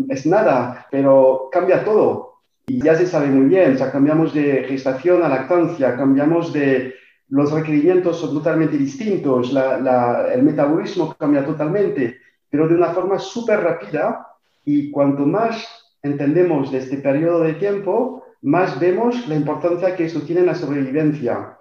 es, 0.08 0.26
nada, 0.26 0.86
pero 0.90 1.48
cambia 1.52 1.84
todo. 1.84 2.40
Y 2.66 2.82
ya 2.82 2.94
se 2.94 3.06
sabe 3.06 3.28
muy 3.28 3.46
bien, 3.46 3.74
o 3.74 3.78
sea, 3.78 3.90
cambiamos 3.92 4.34
de 4.34 4.64
gestación 4.64 5.22
a 5.22 5.28
lactancia, 5.28 5.96
cambiamos 5.96 6.52
de... 6.52 6.94
Los 7.30 7.52
requerimientos 7.52 8.20
son 8.20 8.32
totalmente 8.32 8.78
distintos, 8.78 9.54
el 9.54 10.42
metabolismo 10.42 11.14
cambia 11.18 11.44
totalmente, 11.44 12.16
pero 12.50 12.68
de 12.68 12.74
una 12.74 12.92
forma 12.94 13.18
súper 13.18 13.60
rápida. 13.60 14.26
Y 14.64 14.90
cuanto 14.90 15.24
más 15.26 15.66
entendemos 16.02 16.70
de 16.70 16.78
este 16.78 16.98
periodo 16.98 17.40
de 17.40 17.54
tiempo, 17.54 18.24
más 18.42 18.78
vemos 18.78 19.26
la 19.28 19.34
importancia 19.34 19.96
que 19.96 20.04
eso 20.04 20.20
tiene 20.22 20.40
en 20.40 20.46
la 20.46 20.54
sobrevivencia 20.54 21.58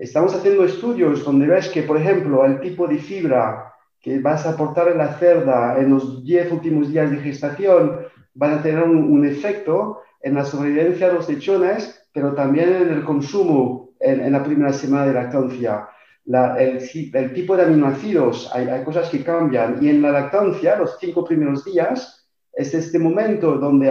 estamos 0.00 0.34
haciendo 0.34 0.64
estudios 0.64 1.24
donde 1.24 1.46
ves 1.46 1.68
que, 1.68 1.82
por 1.82 1.96
ejemplo, 1.96 2.44
el 2.44 2.60
tipo 2.60 2.86
de 2.86 2.98
fibra 2.98 3.72
que 4.00 4.18
vas 4.20 4.44
a 4.44 4.50
aportar 4.50 4.88
en 4.88 4.98
la 4.98 5.14
cerda 5.14 5.78
en 5.78 5.90
los 5.90 6.22
10 6.24 6.52
últimos 6.52 6.90
días 6.90 7.10
de 7.10 7.18
gestación 7.18 8.00
van 8.34 8.58
a 8.58 8.62
tener 8.62 8.82
un, 8.82 9.26
efecto 9.26 10.02
en 10.20 10.34
la 10.34 10.44
sobrevivencia 10.44 11.08
de 11.08 11.14
los 11.14 11.28
lechones, 11.28 12.06
pero 12.12 12.34
también 12.34 12.70
en 12.70 12.88
el 12.90 13.04
consumo 13.04 13.90
en, 14.00 14.30
la 14.30 14.42
primera 14.42 14.72
semana 14.72 15.06
de 15.06 15.14
lactancia. 15.14 15.88
El, 16.26 17.32
tipo 17.34 17.56
de 17.56 17.64
aminoácidos, 17.64 18.50
hay, 18.54 18.82
cosas 18.84 19.08
que 19.10 19.22
cambian. 19.22 19.78
Y 19.82 19.90
en 19.90 20.02
la 20.02 20.12
lactancia, 20.12 20.76
los 20.76 20.96
cinco 20.98 21.24
primeros 21.24 21.64
días, 21.64 22.26
es 22.52 22.72
este 22.74 22.98
momento 22.98 23.56
donde 23.58 23.90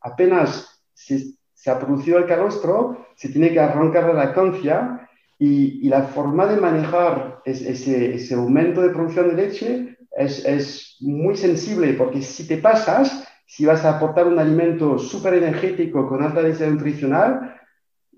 apenas 0.00 0.82
se, 0.94 1.70
ha 1.70 1.78
producido 1.78 2.18
el 2.18 2.26
calostro, 2.26 3.06
se 3.16 3.28
tiene 3.28 3.52
que 3.52 3.60
arrancar 3.60 4.06
la 4.06 4.24
lactancia 4.24 5.08
y, 5.38 5.86
y 5.86 5.88
la 5.88 6.02
forma 6.02 6.46
de 6.46 6.60
manejar 6.60 7.40
ese, 7.44 8.14
ese, 8.14 8.34
aumento 8.34 8.82
de 8.82 8.90
producción 8.90 9.28
de 9.28 9.34
leche 9.34 9.98
es, 10.16 10.44
es, 10.44 10.96
muy 11.00 11.36
sensible 11.36 11.92
porque 11.92 12.22
si 12.22 12.48
te 12.48 12.56
pasas, 12.56 13.24
si 13.46 13.64
vas 13.64 13.84
a 13.84 13.96
aportar 13.96 14.26
un 14.26 14.38
alimento 14.38 14.98
súper 14.98 15.34
energético 15.34 16.08
con 16.08 16.24
alta 16.24 16.42
densidad 16.42 16.70
nutricional, 16.70 17.57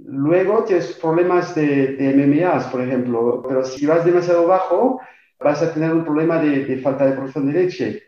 luego 0.05 0.65
tienes 0.65 0.93
problemas 0.95 1.55
de, 1.55 1.97
de 1.97 2.15
MMAs, 2.15 2.67
por 2.67 2.83
ejemplo, 2.83 3.45
pero 3.47 3.65
si 3.65 3.87
vas 3.87 4.05
demasiado 4.05 4.47
bajo, 4.47 5.01
vas 5.39 5.63
a 5.63 5.73
tener 5.73 5.93
un 5.93 6.05
problema 6.05 6.41
de, 6.41 6.65
de 6.65 6.79
falta 6.79 7.07
de 7.07 7.13
producción 7.13 7.47
de 7.47 7.53
leche. 7.53 8.03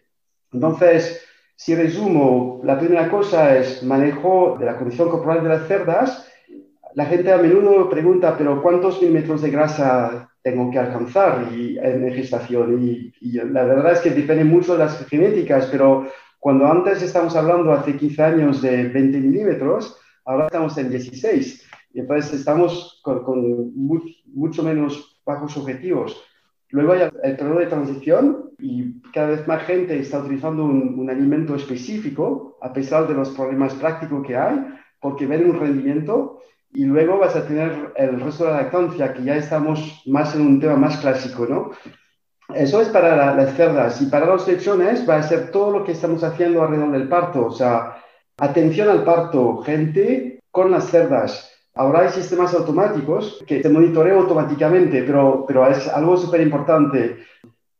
Entonces, 0.52 1.24
si 1.56 1.74
resumo, 1.74 2.60
la 2.64 2.78
primera 2.78 3.08
cosa 3.08 3.56
es 3.56 3.82
manejo 3.82 4.56
de 4.58 4.66
la 4.66 4.76
condición 4.76 5.08
corporal 5.08 5.42
de 5.42 5.48
las 5.48 5.68
cerdas. 5.68 6.28
La 6.94 7.06
gente 7.06 7.32
a 7.32 7.38
menudo 7.38 7.88
pregunta, 7.88 8.36
pero 8.36 8.60
¿cuántos 8.60 9.00
milímetros 9.00 9.42
de 9.42 9.50
grasa 9.50 10.28
tengo 10.42 10.70
que 10.70 10.78
alcanzar 10.78 11.46
y, 11.52 11.78
en 11.78 12.12
gestación? 12.12 12.82
Y, 12.82 13.12
la 13.30 13.64
verdad 13.64 13.92
es 13.92 14.00
que 14.00 14.10
depende 14.10 14.44
mucho 14.44 14.72
de 14.72 14.80
las 14.80 15.06
genéticas, 15.06 15.68
pero 15.70 16.08
cuando 16.40 16.66
antes 16.66 17.00
estamos 17.00 17.36
hablando 17.36 17.72
hace 17.72 17.96
15 17.96 18.22
años 18.22 18.60
de 18.60 18.88
20 18.88 19.18
milímetros, 19.18 19.96
ahora 20.24 20.46
estamos 20.46 20.76
en 20.78 20.90
16. 20.90 21.70
Y 21.94 22.00
entonces 22.00 22.32
estamos 22.32 23.00
con, 23.02 23.22
con 23.22 23.72
mucho 24.26 24.62
menos 24.62 25.20
bajos 25.24 25.56
objetivos. 25.56 26.22
Luego 26.72 26.92
hay 26.92 27.02
el 27.22 27.36
periodo 27.36 27.58
de 27.58 27.66
transición 27.66 28.50
y 28.58 29.02
cada 29.12 29.28
vez 29.28 29.46
más 29.46 29.62
gente 29.64 29.98
está 29.98 30.20
utilizando 30.20 30.64
un, 30.64 31.08
alimento 31.10 31.54
específico 31.54 32.56
a 32.62 32.72
pesar 32.72 33.06
de 33.06 33.14
los 33.14 33.28
problemas 33.30 33.74
prácticos 33.74 34.26
que 34.26 34.36
hay, 34.36 34.58
porque 34.98 35.26
ven 35.26 35.50
un 35.50 35.60
rendimiento 35.60 36.40
y 36.72 36.84
luego 36.84 37.18
vas 37.18 37.36
a 37.36 37.46
tener 37.46 37.92
el 37.96 38.18
resto 38.20 38.44
de 38.44 38.52
la 38.52 38.62
lactancia, 38.62 39.12
que 39.12 39.22
ya 39.22 39.36
estamos 39.36 40.02
más 40.06 40.34
en 40.34 40.42
un 40.42 40.60
tema 40.60 40.76
más 40.76 40.96
clásico, 40.96 41.46
¿no? 41.46 41.72
Eso 42.54 42.80
es 42.80 42.88
para 42.88 43.34
las 43.34 43.54
cerdas 43.54 44.00
y 44.00 44.06
para 44.06 44.26
los 44.26 44.48
lechones 44.48 45.08
va 45.08 45.16
a 45.16 45.22
ser 45.22 45.50
todo 45.50 45.78
lo 45.78 45.84
que 45.84 45.92
estamos 45.92 46.24
haciendo 46.24 46.62
alrededor 46.62 46.92
del 46.92 47.08
parto, 47.08 47.46
o 47.46 47.50
sea, 47.50 47.98
atención 48.38 48.88
al 48.88 49.04
parto, 49.04 49.58
gente 49.58 50.40
con 50.50 50.70
las 50.70 50.88
cerdas, 50.88 51.50
Ahora 51.74 52.00
hay 52.00 52.10
sistemas 52.10 52.52
automáticos 52.54 53.42
que 53.46 53.60
te 53.60 53.68
monitorean 53.68 54.18
automáticamente, 54.18 55.02
pero, 55.04 55.44
pero 55.46 55.66
es 55.68 55.88
algo 55.88 56.16
súper 56.16 56.42
importante. 56.42 57.24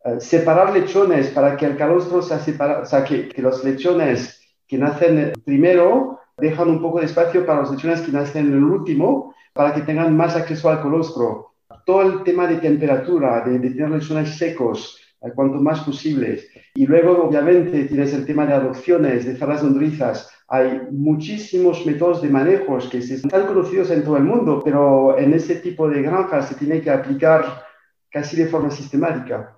Eh, 0.05 0.21
separar 0.21 0.73
lechones 0.73 1.29
para 1.29 1.57
que 1.57 1.67
el 1.67 1.77
calostro 1.77 2.23
sea 2.23 2.39
separado, 2.39 2.83
o 2.83 2.87
sea, 2.87 3.05
que, 3.05 3.29
que, 3.29 3.43
los 3.43 3.63
lechones 3.63 4.41
que 4.67 4.79
nacen 4.79 5.33
primero 5.45 6.19
dejan 6.39 6.71
un 6.71 6.81
poco 6.81 7.01
de 7.01 7.07
espacio 7.07 7.45
para 7.45 7.61
los 7.61 7.71
lechones 7.71 8.01
que 8.01 8.13
nacen 8.13 8.47
en 8.47 8.55
el 8.55 8.65
último, 8.65 9.35
para 9.53 9.75
que 9.75 9.83
tengan 9.83 10.17
más 10.17 10.35
acceso 10.37 10.71
al 10.71 10.81
colostro. 10.81 11.53
Todo 11.85 12.03
el 12.03 12.23
tema 12.23 12.47
de 12.47 12.57
temperatura, 12.57 13.43
de, 13.45 13.59
de 13.59 13.71
tener 13.71 13.91
lechones 13.91 14.39
secos, 14.39 14.99
eh, 14.99 15.02
cuanto 15.31 15.59
más 15.59 15.81
posibles. 15.81 16.49
Y 16.75 16.87
luego, 16.87 17.25
obviamente, 17.25 17.85
tienes 17.85 18.13
el 18.13 18.27
tema 18.27 18.45
de 18.47 18.55
adopciones, 18.55 19.25
de 19.25 19.37
cerdas 19.37 19.63
nodrizas. 19.63 20.29
Hay 20.49 20.83
muchísimos 20.91 21.87
métodos 21.87 22.21
de 22.23 22.29
manejos 22.29 22.89
que 22.89 22.99
están 22.99 23.47
conocidos 23.47 23.91
en 23.91 24.03
todo 24.03 24.17
el 24.17 24.25
mundo, 24.25 24.61
pero 24.65 25.17
en 25.17 25.33
ese 25.33 25.57
tipo 25.57 25.89
de 25.89 26.03
granjas 26.03 26.49
se 26.49 26.57
tiene 26.57 26.81
que 26.81 26.91
aplicar 26.91 27.65
casi 28.11 28.37
de 28.37 28.47
forma 28.47 28.71
sistemática. 28.71 29.57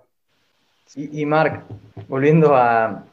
Y, 0.94 1.22
y 1.22 1.26
Marc, 1.26 1.64
volviendo 2.08 2.54
a, 2.54 3.04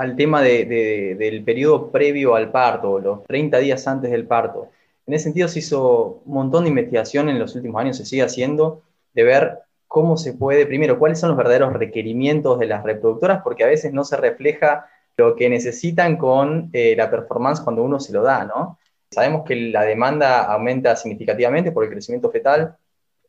al 0.00 0.16
tema 0.16 0.40
de, 0.40 1.14
del 1.18 1.44
periodo 1.44 1.90
previo 1.90 2.34
al 2.34 2.50
parto, 2.50 2.98
los 2.98 3.22
30 3.24 3.58
días 3.58 3.86
antes 3.86 4.10
del 4.10 4.26
parto, 4.26 4.70
en 5.06 5.12
ese 5.12 5.24
sentido 5.24 5.46
se 5.46 5.58
hizo 5.58 6.22
un 6.24 6.32
montón 6.32 6.64
de 6.64 6.70
investigación 6.70 7.28
en 7.28 7.38
los 7.38 7.54
últimos 7.54 7.82
años, 7.82 7.98
se 7.98 8.06
sigue 8.06 8.22
haciendo, 8.22 8.80
de 9.12 9.24
ver 9.24 9.58
cómo 9.90 10.16
se 10.16 10.34
puede, 10.34 10.66
primero, 10.66 11.00
cuáles 11.00 11.18
son 11.18 11.30
los 11.30 11.36
verdaderos 11.36 11.72
requerimientos 11.72 12.60
de 12.60 12.66
las 12.66 12.84
reproductoras, 12.84 13.42
porque 13.42 13.64
a 13.64 13.66
veces 13.66 13.92
no 13.92 14.04
se 14.04 14.16
refleja 14.16 14.88
lo 15.16 15.34
que 15.34 15.50
necesitan 15.50 16.16
con 16.16 16.70
eh, 16.72 16.94
la 16.96 17.10
performance 17.10 17.60
cuando 17.60 17.82
uno 17.82 17.98
se 17.98 18.12
lo 18.12 18.22
da, 18.22 18.44
¿no? 18.44 18.78
Sabemos 19.10 19.42
que 19.44 19.56
la 19.56 19.82
demanda 19.82 20.44
aumenta 20.44 20.94
significativamente 20.94 21.72
por 21.72 21.82
el 21.82 21.90
crecimiento 21.90 22.30
fetal 22.30 22.76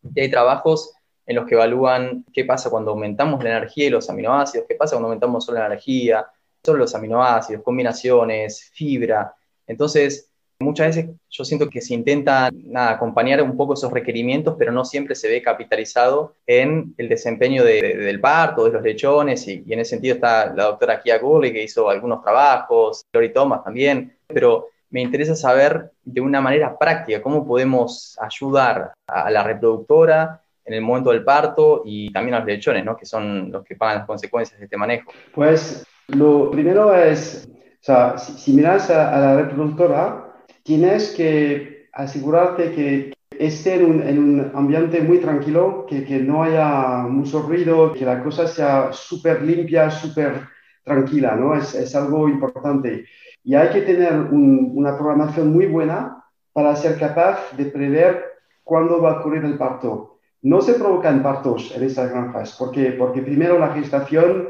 y 0.04 0.22
hay 0.22 0.30
trabajos 0.30 0.94
en 1.26 1.38
los 1.38 1.48
que 1.48 1.56
evalúan 1.56 2.26
qué 2.32 2.46
pasa 2.46 2.70
cuando 2.70 2.92
aumentamos 2.92 3.44
la 3.44 3.58
energía 3.58 3.88
y 3.88 3.90
los 3.90 4.08
aminoácidos, 4.12 4.68
qué 4.70 4.76
pasa 4.76 4.92
cuando 4.92 5.08
aumentamos 5.08 5.44
solo 5.44 5.58
la 5.58 5.66
energía, 5.66 6.28
solo 6.64 6.78
los 6.78 6.94
aminoácidos, 6.94 7.64
combinaciones, 7.64 8.70
fibra. 8.72 9.34
Entonces, 9.66 10.31
muchas 10.62 10.96
veces 10.96 11.12
yo 11.30 11.44
siento 11.44 11.70
que 11.70 11.82
se 11.82 11.94
intenta 11.94 12.50
acompañar 12.76 13.42
un 13.42 13.58
poco 13.58 13.74
esos 13.74 13.92
requerimientos, 13.92 14.56
pero 14.58 14.72
no 14.72 14.86
siempre 14.86 15.16
se 15.16 15.30
ve 15.30 15.42
capitalizado 15.42 16.36
en 16.46 16.94
el 16.98 17.10
desempeño 17.10 17.64
del 17.64 18.20
parto, 18.20 18.66
de 18.66 18.72
los 18.72 18.82
lechones, 18.82 19.48
y, 19.48 19.64
en 19.68 19.80
ese 19.80 19.92
sentido 19.92 20.16
está 20.16 20.54
la 20.54 20.66
doctora 20.66 21.02
Kia 21.02 21.18
Gurley, 21.20 21.54
que 21.54 21.64
hizo 21.64 21.90
algunos 21.90 22.22
trabajos, 22.22 23.06
Lori 23.14 23.34
Thomas 23.34 23.64
también, 23.64 24.16
pero 24.28 24.68
me 24.90 25.02
interesa 25.02 25.36
saber 25.36 25.92
de 26.04 26.22
una 26.22 26.42
manera 26.42 26.78
práctica 26.78 27.22
cómo 27.22 27.48
podemos 27.48 28.18
ayudar 28.22 28.94
a 29.08 29.32
la 29.32 29.44
reproductora 29.44 30.42
en 30.66 30.74
el 30.74 30.82
momento 30.82 31.12
del 31.12 31.24
parto 31.24 31.82
y 31.86 32.12
también 32.12 32.36
a 32.36 32.40
los 32.40 32.48
lechones, 32.48 32.86
¿no? 32.86 32.96
que 32.96 33.06
son 33.06 33.52
los 33.52 33.64
que 33.64 33.76
pagan 33.76 34.00
las 34.00 34.08
consecuencias 34.08 34.60
de 34.60 34.66
este 34.66 34.78
manejo. 34.78 35.12
Pues 35.34 35.86
lo 36.08 36.52
primero 36.52 36.94
es, 36.94 37.48
o 37.50 37.84
sea, 37.84 38.18
si, 38.18 38.54
miras 38.54 38.90
a, 38.90 39.20
la 39.20 39.38
reproductora, 39.38 40.31
tienes 40.64 41.12
que 41.12 41.90
asegurarte 41.94 42.72
que 42.72 43.14
esté 43.38 43.76
en 43.76 43.86
un, 43.86 44.02
en 44.02 44.20
un 44.20 44.52
ambiente 44.54 45.02
muy 45.02 45.20
tranquilo, 45.20 45.86
que, 45.88 46.04
que, 46.04 46.20
no 46.20 46.44
haya 46.44 47.04
mucho 47.08 47.42
ruido, 47.42 47.94
que 47.94 48.06
la 48.06 48.24
cosa 48.24 48.48
sea 48.48 48.92
súper 48.92 49.42
limpia, 49.42 49.90
súper 49.90 50.42
tranquila, 50.84 51.36
¿no? 51.36 51.56
Es, 51.56 51.74
es, 51.74 51.96
algo 51.96 52.30
importante. 52.30 53.06
Y 53.44 53.56
hay 53.56 53.70
que 53.70 53.82
tener 53.82 54.14
una 54.14 54.96
programación 54.96 55.52
muy 55.52 55.66
buena 55.66 56.24
para 56.54 56.76
ser 56.76 57.00
capaz 57.00 57.56
de 57.58 57.66
prever 57.66 58.26
cuándo 58.64 59.02
va 59.02 59.12
a 59.12 59.20
ocurrir 59.20 59.44
el 59.46 59.58
parto. 59.58 60.20
No 60.44 60.62
se 60.62 60.74
provocan 60.74 61.24
partos 61.24 61.72
en 61.76 61.84
estas 61.84 62.12
granjas, 62.12 62.56
porque, 62.58 62.92
porque 62.92 63.22
primero 63.22 63.60
la 63.60 63.74
gestación 63.74 64.50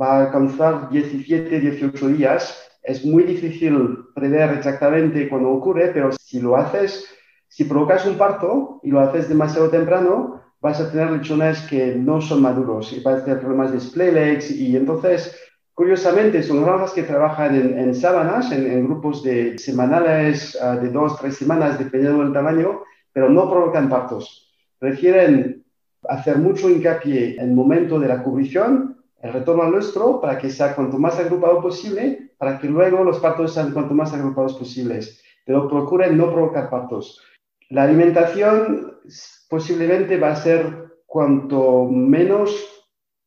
va 0.00 0.18
a 0.18 0.24
alcanzar 0.26 0.88
17, 0.90 1.60
18 1.60 2.08
días. 2.08 2.71
Es 2.82 3.04
muy 3.04 3.22
difícil 3.22 3.98
prever 4.14 4.50
exactamente 4.54 5.28
cuándo 5.28 5.50
ocurre, 5.50 5.92
pero 5.94 6.10
si 6.12 6.40
lo 6.40 6.56
haces, 6.56 7.08
si 7.48 7.64
provocas 7.64 8.06
un 8.06 8.16
parto 8.16 8.80
y 8.82 8.90
lo 8.90 9.00
haces 9.00 9.28
demasiado 9.28 9.70
temprano, 9.70 10.42
vas 10.60 10.80
a 10.80 10.90
tener 10.90 11.10
lechones 11.10 11.60
que 11.62 11.94
no 11.94 12.20
son 12.20 12.42
maduros 12.42 12.92
y 12.92 13.00
vas 13.00 13.20
a 13.20 13.24
tener 13.24 13.40
problemas 13.40 13.72
de 13.72 13.80
splay 13.80 14.12
legs 14.12 14.50
y 14.50 14.76
entonces, 14.76 15.36
curiosamente, 15.74 16.42
son 16.42 16.64
granjas 16.64 16.92
que 16.92 17.02
trabajan 17.02 17.54
en, 17.78 17.94
sábanas, 17.94 18.50
en, 18.52 18.84
grupos 18.84 19.22
de 19.22 19.58
semanales, 19.58 20.58
ah, 20.60 20.76
de 20.76 20.88
dos, 20.88 21.18
tres 21.20 21.36
semanas, 21.36 21.78
dependiendo 21.78 22.22
del 22.22 22.32
tamaño, 22.32 22.82
pero 23.12 23.28
no 23.28 23.48
provocan 23.50 23.88
partos. 23.88 24.52
Prefieren 24.78 25.64
hacer 26.08 26.38
mucho 26.38 26.68
hincapié 26.68 27.36
en 27.36 27.50
el 27.50 27.54
momento 27.54 28.00
de 28.00 28.08
la 28.08 28.22
cubrición 28.22 28.91
el 29.22 29.32
retorno 29.32 29.62
al 29.62 29.70
nuestro 29.70 30.20
para 30.20 30.36
que 30.36 30.50
sea 30.50 30.74
cuanto 30.74 30.98
más 30.98 31.18
agrupado 31.18 31.62
posible, 31.62 32.32
para 32.36 32.58
que 32.58 32.66
luego 32.66 33.04
los 33.04 33.20
partos 33.20 33.54
sean 33.54 33.72
cuanto 33.72 33.94
más 33.94 34.12
agrupados 34.12 34.54
posibles. 34.54 35.22
Pero 35.46 35.68
procuren 35.68 36.18
no 36.18 36.30
provocar 36.30 36.68
partos. 36.68 37.22
La 37.70 37.84
alimentación 37.84 38.98
posiblemente 39.48 40.18
va 40.18 40.32
a 40.32 40.36
ser 40.36 40.92
cuanto 41.06 41.84
menos 41.84 42.54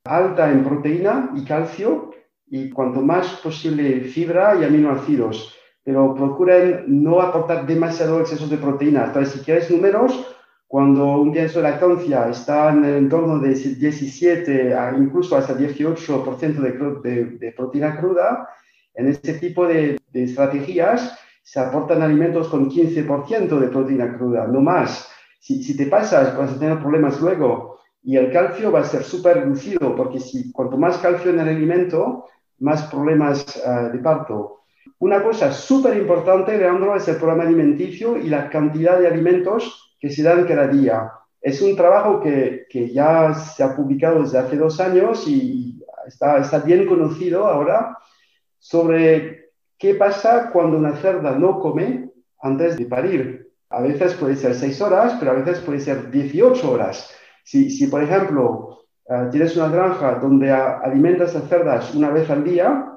alta 0.04 0.52
en 0.52 0.64
proteína 0.64 1.32
y 1.36 1.46
calcio 1.46 2.12
y 2.48 2.70
cuanto 2.70 3.02
más 3.02 3.40
posible 3.42 4.02
fibra 4.02 4.56
y 4.60 4.66
aminoácidos. 4.66 5.56
Pero 5.84 6.14
procuren 6.14 6.84
no 6.88 7.22
aportar 7.22 7.66
demasiado 7.66 8.20
exceso 8.20 8.48
de 8.48 8.58
proteína. 8.58 9.06
Entonces, 9.06 9.34
si 9.34 9.40
quieres 9.40 9.72
números, 9.72 10.35
cuando 10.68 11.22
un 11.22 11.32
pienso 11.32 11.60
de 11.60 11.70
lactancia 11.70 12.30
está 12.30 12.72
en 12.72 12.84
el 12.84 12.96
entorno 12.96 13.40
de 13.40 13.54
17 13.54 14.76
incluso 14.98 15.38
hasta 15.38 15.58
18% 15.58 17.02
de, 17.02 17.26
de, 17.40 17.52
proteína 17.52 17.98
cruda, 17.98 18.50
en 18.94 19.08
este 19.08 19.36
tipo 19.36 19.68
de, 19.68 20.00
estrategias 20.14 21.18
se 21.44 21.60
aportan 21.60 22.02
alimentos 22.02 22.48
con 22.48 22.70
15% 22.70 23.60
de 23.60 23.68
proteína 23.68 24.18
cruda, 24.18 24.48
no 24.48 24.62
más. 24.62 25.08
Si, 25.40 25.64
si, 25.64 25.78
te 25.78 25.86
pasas, 25.86 26.36
vas 26.36 26.54
a 26.54 26.60
tener 26.60 26.80
problemas 26.80 27.22
luego. 27.22 27.80
Y 28.02 28.18
el 28.18 28.32
calcio 28.32 28.72
va 28.72 28.80
a 28.80 28.84
ser 28.84 29.04
súper 29.04 29.38
reducido, 29.38 29.96
porque 29.96 30.20
si, 30.20 30.52
cuanto 30.52 30.78
más 30.78 30.98
calcio 30.98 31.30
en 31.30 31.40
el 31.40 31.50
alimento, 31.50 32.26
más 32.60 32.84
problemas 32.84 33.62
ah, 33.66 33.90
de 33.90 34.00
parto. 34.00 34.62
Una 35.00 35.22
cosa 35.22 35.52
súper 35.52 35.98
importante, 35.98 36.58
Leandro, 36.58 36.96
es 36.96 37.08
el 37.08 37.18
programa 37.18 37.44
alimenticio 37.44 38.18
y 38.18 38.30
la 38.30 38.50
cantidad 38.50 39.00
de 39.00 39.08
alimentos 39.08 39.85
que 40.06 40.12
se 40.12 40.22
dan 40.22 40.46
cada 40.46 40.68
día. 40.68 41.12
Es 41.42 41.64
un 41.64 41.76
trabajo 41.76 42.22
que, 42.22 42.68
que 42.70 42.94
ya 42.94 43.34
se 43.34 43.64
ha 43.64 43.76
publicado 43.76 44.22
desde 44.22 44.38
hace 44.38 44.56
dos 44.56 44.80
años 44.80 45.28
y 45.28 45.84
está, 46.06 46.38
está 46.38 46.60
bien 46.60 46.86
conocido 46.86 47.48
ahora 47.48 47.98
sobre 48.60 49.50
qué 49.80 49.96
pasa 49.96 50.52
cuando 50.52 50.78
una 50.78 50.96
cerda 50.98 51.32
no 51.32 51.60
come 51.60 52.12
antes 52.40 52.78
de 52.78 52.86
parir. 52.86 53.52
A 53.72 53.82
veces 53.82 54.14
puede 54.14 54.36
ser 54.36 54.54
seis 54.54 54.80
horas, 54.80 55.16
pero 55.20 55.32
a 55.32 55.42
veces 55.42 55.58
puede 55.62 55.80
ser 55.80 56.12
18 56.12 56.72
horas. 56.72 57.12
Si, 57.44 57.72
si 57.72 57.88
por 57.88 58.04
ejemplo, 58.04 58.82
eh, 59.10 59.30
tienes 59.32 59.58
una 59.58 59.70
granja 59.70 60.20
donde 60.20 60.52
alimentas 60.52 61.36
a 61.36 61.42
cerdas 61.48 61.96
una 61.96 62.12
vez 62.12 62.30
al 62.30 62.44
día, 62.44 62.92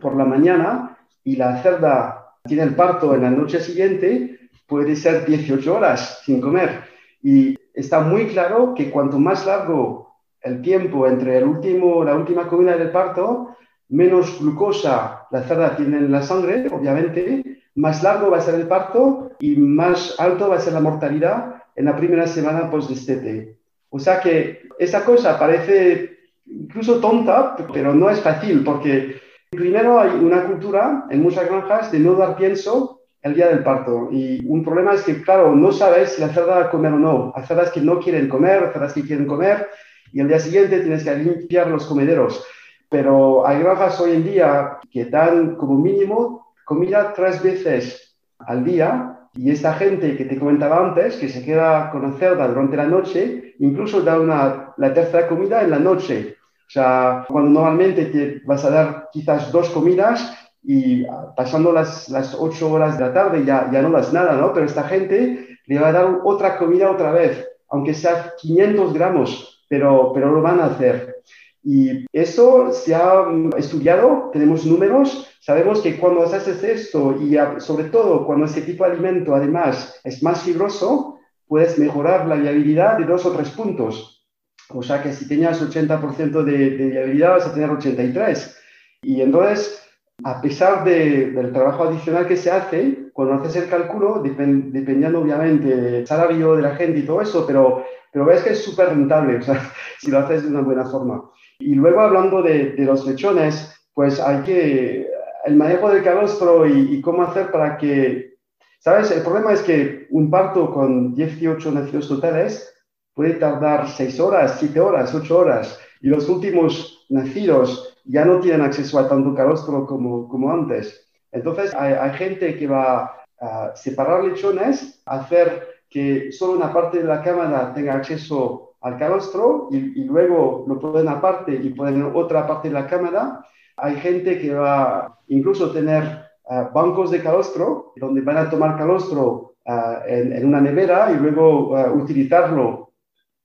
por 0.00 0.14
la 0.14 0.24
mañana, 0.24 0.96
y 1.24 1.34
la 1.34 1.60
cerda 1.64 2.36
tiene 2.44 2.62
el 2.62 2.76
parto 2.76 3.12
en 3.16 3.22
la 3.22 3.30
noche 3.30 3.58
siguiente, 3.58 4.37
puede 4.68 4.94
ser 4.94 5.26
18 5.26 5.74
horas 5.74 6.20
sin 6.24 6.40
comer. 6.40 6.84
Y 7.22 7.56
está 7.74 8.00
muy 8.00 8.26
claro 8.26 8.74
que 8.74 8.90
cuanto 8.90 9.18
más 9.18 9.44
largo 9.46 10.14
el 10.42 10.62
tiempo 10.62 11.08
entre 11.08 11.38
el 11.38 11.44
último, 11.44 12.04
la 12.04 12.14
última 12.14 12.46
comida 12.46 12.76
del 12.76 12.90
parto, 12.90 13.56
menos 13.88 14.38
glucosa 14.38 15.26
la 15.30 15.42
cerda 15.42 15.74
tiene 15.76 15.98
en 15.98 16.12
la 16.12 16.22
sangre, 16.22 16.68
obviamente, 16.70 17.42
más 17.74 18.02
largo 18.02 18.30
va 18.30 18.38
a 18.38 18.42
ser 18.42 18.54
el 18.54 18.68
parto 18.68 19.32
y 19.40 19.56
más 19.56 20.14
alto 20.18 20.48
va 20.48 20.56
a 20.56 20.60
ser 20.60 20.74
la 20.74 20.80
mortalidad 20.80 21.62
en 21.74 21.86
la 21.86 21.96
primera 21.96 22.26
semana 22.26 22.70
post-destete. 22.70 23.56
O 23.90 23.98
sea 23.98 24.20
que 24.20 24.68
esa 24.78 25.04
cosa 25.04 25.38
parece 25.38 26.18
incluso 26.46 27.00
tonta, 27.00 27.56
pero 27.72 27.94
no 27.94 28.10
es 28.10 28.20
fácil 28.20 28.62
porque 28.64 29.20
primero 29.50 30.00
hay 30.00 30.10
una 30.10 30.44
cultura 30.44 31.06
en 31.10 31.22
muchas 31.22 31.46
granjas 31.46 31.90
de 31.90 32.00
no 32.00 32.14
dar 32.14 32.36
pienso 32.36 32.97
el 33.28 33.34
día 33.34 33.48
del 33.48 33.62
parto. 33.62 34.08
Y 34.10 34.44
un 34.46 34.64
problema 34.64 34.94
es 34.94 35.02
que, 35.02 35.22
claro, 35.22 35.54
no 35.54 35.72
sabes 35.72 36.12
si 36.12 36.20
la 36.20 36.28
cerda 36.28 36.56
va 36.56 36.64
a 36.64 36.70
comer 36.70 36.92
o 36.92 36.98
no. 36.98 37.32
Hay 37.34 37.44
cerdas 37.44 37.70
que 37.70 37.80
no 37.80 37.98
quieren 38.00 38.28
comer, 38.28 38.70
cerdas 38.72 38.92
que 38.92 39.02
quieren 39.02 39.26
comer, 39.26 39.68
y 40.12 40.20
el 40.20 40.28
día 40.28 40.40
siguiente 40.40 40.80
tienes 40.80 41.04
que 41.04 41.14
limpiar 41.14 41.68
los 41.68 41.86
comederos. 41.86 42.44
Pero 42.88 43.46
hay 43.46 43.60
granjas 43.60 44.00
hoy 44.00 44.12
en 44.12 44.24
día 44.24 44.78
que 44.90 45.04
dan 45.04 45.56
como 45.56 45.78
mínimo 45.78 46.54
comida 46.64 47.12
tres 47.14 47.42
veces 47.42 48.16
al 48.38 48.64
día 48.64 49.18
y 49.34 49.50
esta 49.50 49.74
gente 49.74 50.16
que 50.16 50.24
te 50.24 50.38
comentaba 50.38 50.84
antes, 50.84 51.16
que 51.16 51.28
se 51.28 51.44
queda 51.44 51.90
con 51.90 52.02
la 52.02 52.18
cerda 52.18 52.48
durante 52.48 52.76
la 52.76 52.86
noche, 52.86 53.54
incluso 53.58 54.02
da 54.02 54.18
una, 54.18 54.74
la 54.76 54.92
tercera 54.92 55.28
comida 55.28 55.62
en 55.62 55.70
la 55.70 55.78
noche. 55.78 56.36
O 56.66 56.70
sea, 56.70 57.24
cuando 57.28 57.50
normalmente 57.50 58.06
te 58.06 58.42
vas 58.44 58.64
a 58.64 58.70
dar 58.70 59.08
quizás 59.12 59.52
dos 59.52 59.70
comidas, 59.70 60.47
y 60.62 61.04
pasando 61.36 61.72
las, 61.72 62.08
las 62.08 62.34
8 62.34 62.70
horas 62.70 62.98
de 62.98 63.06
la 63.06 63.12
tarde 63.12 63.44
ya, 63.44 63.70
ya 63.72 63.82
no 63.82 63.90
das 63.90 64.12
nada, 64.12 64.34
¿no? 64.34 64.52
Pero 64.52 64.66
esta 64.66 64.84
gente 64.84 65.58
le 65.66 65.78
va 65.78 65.88
a 65.88 65.92
dar 65.92 66.20
otra 66.24 66.58
comida 66.58 66.90
otra 66.90 67.12
vez, 67.12 67.46
aunque 67.68 67.94
sea 67.94 68.32
500 68.40 68.92
gramos, 68.92 69.64
pero, 69.68 70.12
pero 70.14 70.32
lo 70.32 70.42
van 70.42 70.60
a 70.60 70.66
hacer. 70.66 71.16
Y 71.62 72.06
eso 72.12 72.72
se 72.72 72.94
ha 72.94 73.26
estudiado, 73.56 74.30
tenemos 74.32 74.64
números, 74.64 75.28
sabemos 75.40 75.80
que 75.80 75.98
cuando 75.98 76.22
haces 76.22 76.62
esto 76.62 77.16
y 77.20 77.36
sobre 77.60 77.84
todo 77.84 78.26
cuando 78.26 78.46
ese 78.46 78.62
tipo 78.62 78.84
de 78.84 78.92
alimento 78.92 79.34
además 79.34 80.00
es 80.04 80.22
más 80.22 80.42
fibroso, 80.42 81.18
puedes 81.46 81.78
mejorar 81.78 82.26
la 82.26 82.36
viabilidad 82.36 82.98
de 82.98 83.04
dos 83.04 83.26
o 83.26 83.32
tres 83.32 83.50
puntos. 83.50 84.26
O 84.70 84.82
sea 84.82 85.02
que 85.02 85.12
si 85.12 85.26
tenías 85.26 85.62
80% 85.62 86.42
de, 86.42 86.70
de 86.70 86.90
viabilidad 86.90 87.32
vas 87.32 87.46
a 87.46 87.54
tener 87.54 87.70
83. 87.70 88.56
Y 89.02 89.22
entonces, 89.22 89.87
a 90.24 90.40
pesar 90.40 90.84
del 90.84 91.52
trabajo 91.52 91.84
adicional 91.84 92.26
que 92.26 92.36
se 92.36 92.50
hace, 92.50 93.10
cuando 93.12 93.34
haces 93.34 93.56
el 93.62 93.68
cálculo, 93.68 94.20
dependiendo 94.22 95.20
obviamente 95.20 95.68
del 95.68 96.06
salario 96.06 96.56
de 96.56 96.62
la 96.62 96.74
gente 96.74 97.00
y 97.00 97.06
todo 97.06 97.22
eso, 97.22 97.46
pero, 97.46 97.84
pero 98.12 98.24
ves 98.24 98.42
que 98.42 98.50
es 98.50 98.64
súper 98.64 98.88
rentable, 98.88 99.36
o 99.36 99.42
sea, 99.42 99.60
si 99.98 100.10
lo 100.10 100.18
haces 100.18 100.42
de 100.42 100.48
una 100.48 100.62
buena 100.62 100.84
forma. 100.84 101.30
Y 101.60 101.74
luego 101.74 102.00
hablando 102.00 102.42
de, 102.42 102.74
los 102.78 103.06
lechones, 103.06 103.74
pues 103.94 104.20
hay 104.20 104.42
que, 104.42 105.08
el 105.44 105.56
manejo 105.56 105.88
del 105.90 106.02
calostro 106.02 106.66
y, 106.66 107.00
cómo 107.00 107.22
hacer 107.22 107.50
para 107.52 107.76
que, 107.78 108.34
¿sabes? 108.80 109.10
El 109.12 109.22
problema 109.22 109.52
es 109.52 109.62
que 109.62 110.08
un 110.10 110.30
parto 110.30 110.72
con 110.72 111.14
18 111.14 111.70
nacidos 111.70 112.08
totales 112.08 112.74
puede 113.14 113.34
tardar 113.34 113.88
6 113.88 114.18
horas, 114.20 114.56
7 114.58 114.80
horas, 114.80 115.14
8 115.14 115.38
horas, 115.38 115.80
y 116.00 116.08
los 116.08 116.28
últimos 116.28 117.06
nacidos 117.08 117.97
ya 118.08 118.24
no 118.24 118.40
tienen 118.40 118.62
acceso 118.62 118.98
a 118.98 119.08
tanto 119.08 119.34
calostro 119.34 119.86
como, 119.86 120.28
como 120.28 120.50
antes. 120.50 121.08
Entonces 121.30 121.74
hay, 121.74 122.10
gente 122.14 122.56
que 122.56 122.66
va 122.66 123.14
a 123.40 123.76
separar 123.76 124.24
lechones, 124.24 125.02
hacer 125.04 125.68
que 125.90 126.32
solo 126.32 126.54
una 126.54 126.72
parte 126.72 126.98
de 126.98 127.04
la 127.04 127.22
cámara 127.22 127.72
tenga 127.74 127.94
acceso 127.94 128.76
al 128.80 128.98
calostro 128.98 129.68
y, 129.70 130.04
luego 130.04 130.64
lo 130.66 130.78
ponen 130.78 131.08
aparte 131.08 131.54
y 131.54 131.70
ponen 131.70 132.10
otra 132.14 132.46
parte 132.46 132.68
de 132.68 132.74
la 132.74 132.86
cámara. 132.86 133.44
Hay 133.76 133.96
gente 133.96 134.38
que 134.38 134.54
va 134.54 135.18
incluso 135.28 135.66
a 135.66 135.72
tener 135.72 136.04
eh, 136.50 136.66
bancos 136.72 137.10
de 137.10 137.22
calostro 137.22 137.92
donde 137.96 138.22
van 138.22 138.38
a 138.38 138.50
tomar 138.50 138.76
calostro 138.78 139.56
eh, 139.64 140.32
en, 140.36 140.46
una 140.46 140.60
nevera 140.60 141.12
y 141.12 141.16
luego 141.16 141.78
eh, 141.78 141.90
utilizarlo, 141.90 142.92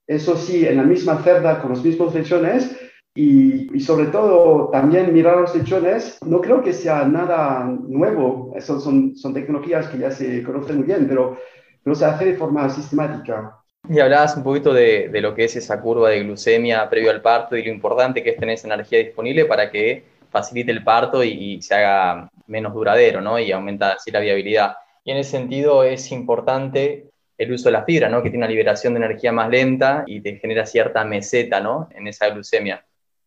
eso 0.08 0.38
sí, 0.38 0.66
en 0.66 0.78
la 0.78 0.84
misma 0.84 1.22
cerda 1.22 1.62
con 1.62 1.72
los 1.72 1.84
mismos 1.84 2.14
lechones. 2.14 2.80
Y, 3.16 3.80
sobre 3.80 4.08
todo 4.08 4.70
también 4.72 5.14
mirar 5.14 5.38
los 5.38 5.56
lechones, 5.56 6.18
no 6.26 6.42
creo 6.42 6.64
que 6.64 6.74
sea 6.74 7.06
nada 7.06 7.64
nuevo, 7.64 8.54
eso 8.56 8.80
son, 8.80 9.16
son 9.16 9.34
tecnologías 9.34 9.88
que 9.88 10.00
ya 10.00 10.10
se 10.10 10.42
conocen 10.42 10.78
muy 10.78 10.88
bien, 10.88 11.08
pero, 11.08 11.38
pero 11.84 11.96
se 11.96 12.06
hace 12.06 12.26
de 12.26 12.36
forma 12.36 12.68
sistemática. 12.70 13.60
Y 13.88 14.00
hablabas 14.00 14.36
un 14.38 14.44
poquito 14.44 14.74
de, 14.74 15.10
lo 15.22 15.36
que 15.36 15.44
es 15.44 15.56
esa 15.56 15.80
curva 15.82 16.10
de 16.10 16.24
glucemia 16.24 16.90
previo 16.90 17.12
al 17.12 17.22
parto 17.22 17.58
y 17.58 17.64
lo 17.64 17.72
importante 17.72 18.24
que 18.24 18.32
es 18.32 18.38
tener 18.38 18.56
esa 18.56 18.68
energía 18.68 19.00
disponible 19.00 19.46
para 19.46 19.70
que 19.70 20.04
facilite 20.32 20.72
el 20.72 20.84
parto 20.84 21.24
y, 21.24 21.62
se 21.62 21.76
haga 21.76 22.32
menos 22.48 22.74
duradero, 22.74 23.22
¿no? 23.22 23.38
Y 23.38 23.52
aumenta 23.52 23.92
así 23.92 24.10
la 24.10 24.22
viabilidad. 24.22 24.78
Y 25.04 25.12
en 25.12 25.18
ese 25.18 25.32
sentido 25.32 25.84
es 25.84 26.12
importante 26.12 27.10
el 27.38 27.52
uso 27.52 27.66
de 27.66 27.74
la 27.74 27.84
fibra, 27.84 28.10
¿no? 28.10 28.24
Que 28.24 28.30
tiene 28.30 28.46
una 28.46 28.52
liberación 28.52 28.94
de 28.94 29.00
energía 29.00 29.32
más 29.32 29.50
lenta 29.50 30.04
y 30.08 30.22
te 30.22 30.38
genera 30.38 30.66
cierta 30.66 31.04
meseta, 31.04 31.60
¿no? 31.60 31.90
En 31.94 32.08
esa 32.08 32.30
glucemia. 32.30 32.84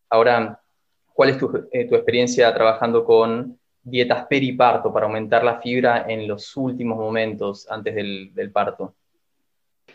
Ahora, 0.09 0.59
¿cuál 1.13 1.29
es 1.29 1.37
tu, 1.37 1.47
eh, 1.71 1.87
experiencia 1.91 2.53
trabajando 2.53 3.03
con 3.03 3.57
dietas 3.83 4.25
periparto 4.27 4.91
para 4.91 5.05
aumentar 5.05 5.43
la 5.43 5.59
fibra 5.59 6.05
en 6.07 6.27
los 6.27 6.55
últimos 6.57 6.97
momentos 6.97 7.67
antes 7.69 7.95
del 7.95 8.51
parto? 8.51 8.93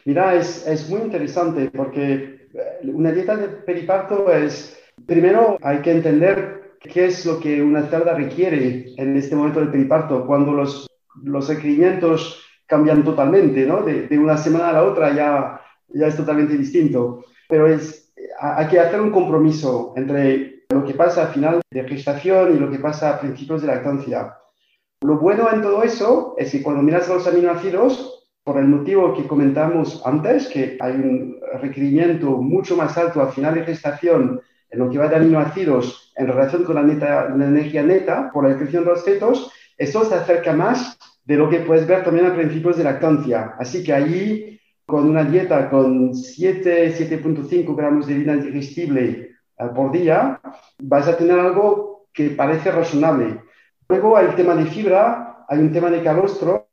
Mira, 0.05 0.35
es, 0.35 0.66
es 0.66 0.88
muy 0.88 1.01
interesante 1.01 1.70
porque 1.70 2.48
eh, 2.53 2.90
una 2.92 3.12
dieta 3.12 3.37
de 3.37 3.48
periparto 3.48 4.33
es, 4.33 4.77
primero 5.07 5.59
hay 5.62 5.79
que 5.79 5.92
entender 5.92 6.72
qué 6.81 7.07
es 7.07 7.25
lo 7.25 7.38
que 7.38 7.62
una 7.62 7.88
cerda 7.88 8.14
requiere 8.14 8.92
en 8.96 9.16
este 9.16 9.37
momento 9.37 9.61
del 9.61 9.70
periparto, 9.70 10.27
cuando 10.27 10.53
los, 10.53 10.88
los 11.22 11.48
requerimientos 11.48 12.44
cambian 12.66 13.05
totalmente, 13.05 13.64
¿no? 13.64 13.83
De, 13.83 14.09
de, 14.09 14.18
una 14.18 14.37
semana 14.37 14.70
a 14.70 14.72
la 14.72 14.85
otra 14.85 15.14
ya, 15.14 15.61
ya 15.88 16.07
es 16.09 16.16
totalmente 16.16 16.57
distinto. 16.57 17.25
Pero 17.48 17.68
es, 17.68 18.02
hay 18.39 18.67
que 18.69 18.81
hacer 18.81 19.01
un 19.01 19.11
compromiso 19.11 19.93
entre 19.97 20.65
lo 20.71 20.85
que 20.85 20.95
pasa 20.95 21.23
al 21.23 21.35
final 21.35 21.61
de 21.71 21.89
gestación 21.89 22.57
y 22.57 22.59
lo 22.59 22.71
que 22.71 22.79
pasa 22.79 23.11
a 23.11 23.21
principios 23.21 23.63
de 23.63 23.69
lactancia. 23.69 24.37
Lo 25.03 25.19
bueno 25.19 25.49
en 25.53 25.63
todo 25.63 25.83
eso 25.83 26.35
es 26.39 26.53
que 26.53 26.63
cuando 26.63 26.83
miras 26.83 27.09
los 27.09 27.27
aminoácidos, 27.27 28.31
por 28.45 28.59
el 28.59 28.67
motivo 28.67 29.15
que 29.15 29.27
comentamos 29.27 30.03
antes, 30.05 30.49
que 30.49 30.77
hay 30.81 30.93
un 30.93 31.41
requerimiento 31.61 32.31
mucho 32.39 32.77
más 32.77 32.97
alto 32.99 33.21
al 33.21 33.33
final 33.33 33.55
de 33.55 33.65
gestación 33.65 34.41
en 34.71 34.79
lo 34.79 34.91
que 34.91 34.99
va 34.99 35.09
de 35.09 35.17
aminoácidos 35.17 36.13
en 36.17 36.27
relación 36.27 36.65
con 36.65 36.75
la, 36.75 36.83
neta, 36.83 37.27
energía 37.27 37.83
neta 37.83 38.31
por 38.33 38.45
la 38.45 38.51
descripción 38.51 38.85
de 38.85 38.91
los 38.91 39.05
fetos, 39.05 39.51
eso 39.77 40.05
se 40.05 40.15
acerca 40.15 40.53
más 40.53 40.99
de 41.25 41.37
lo 41.37 41.49
que 41.49 41.61
puedes 41.61 41.87
ver 41.87 42.05
también 42.05 42.27
a 42.27 42.35
principios 42.35 42.77
de 42.77 42.85
lactancia. 42.85 43.55
Así 43.59 43.85
que 43.85 43.93
allí, 43.93 44.61
con 44.92 45.09
una 45.09 45.24
dieta 45.24 45.70
con 45.70 46.14
7, 46.14 46.94
7.5 46.94 47.74
gramos 47.74 48.07
de 48.07 48.12
harina 48.12 48.35
digestible 48.35 49.31
eh, 49.59 49.64
por 49.74 49.90
día, 49.90 50.38
vas 50.81 51.09
a 51.09 51.16
tener 51.16 51.38
algo 51.40 52.09
que 52.12 52.28
parece 52.28 52.70
razonable. 52.70 53.40
Luego 53.88 54.18
hay 54.18 54.26
el 54.26 54.35
tema 54.35 54.55
de 54.55 54.66
fibra, 54.66 55.46
hay 55.48 55.61
un 55.61 55.72
tema 55.72 55.88
de 55.88 56.02
calostro, 56.02 56.68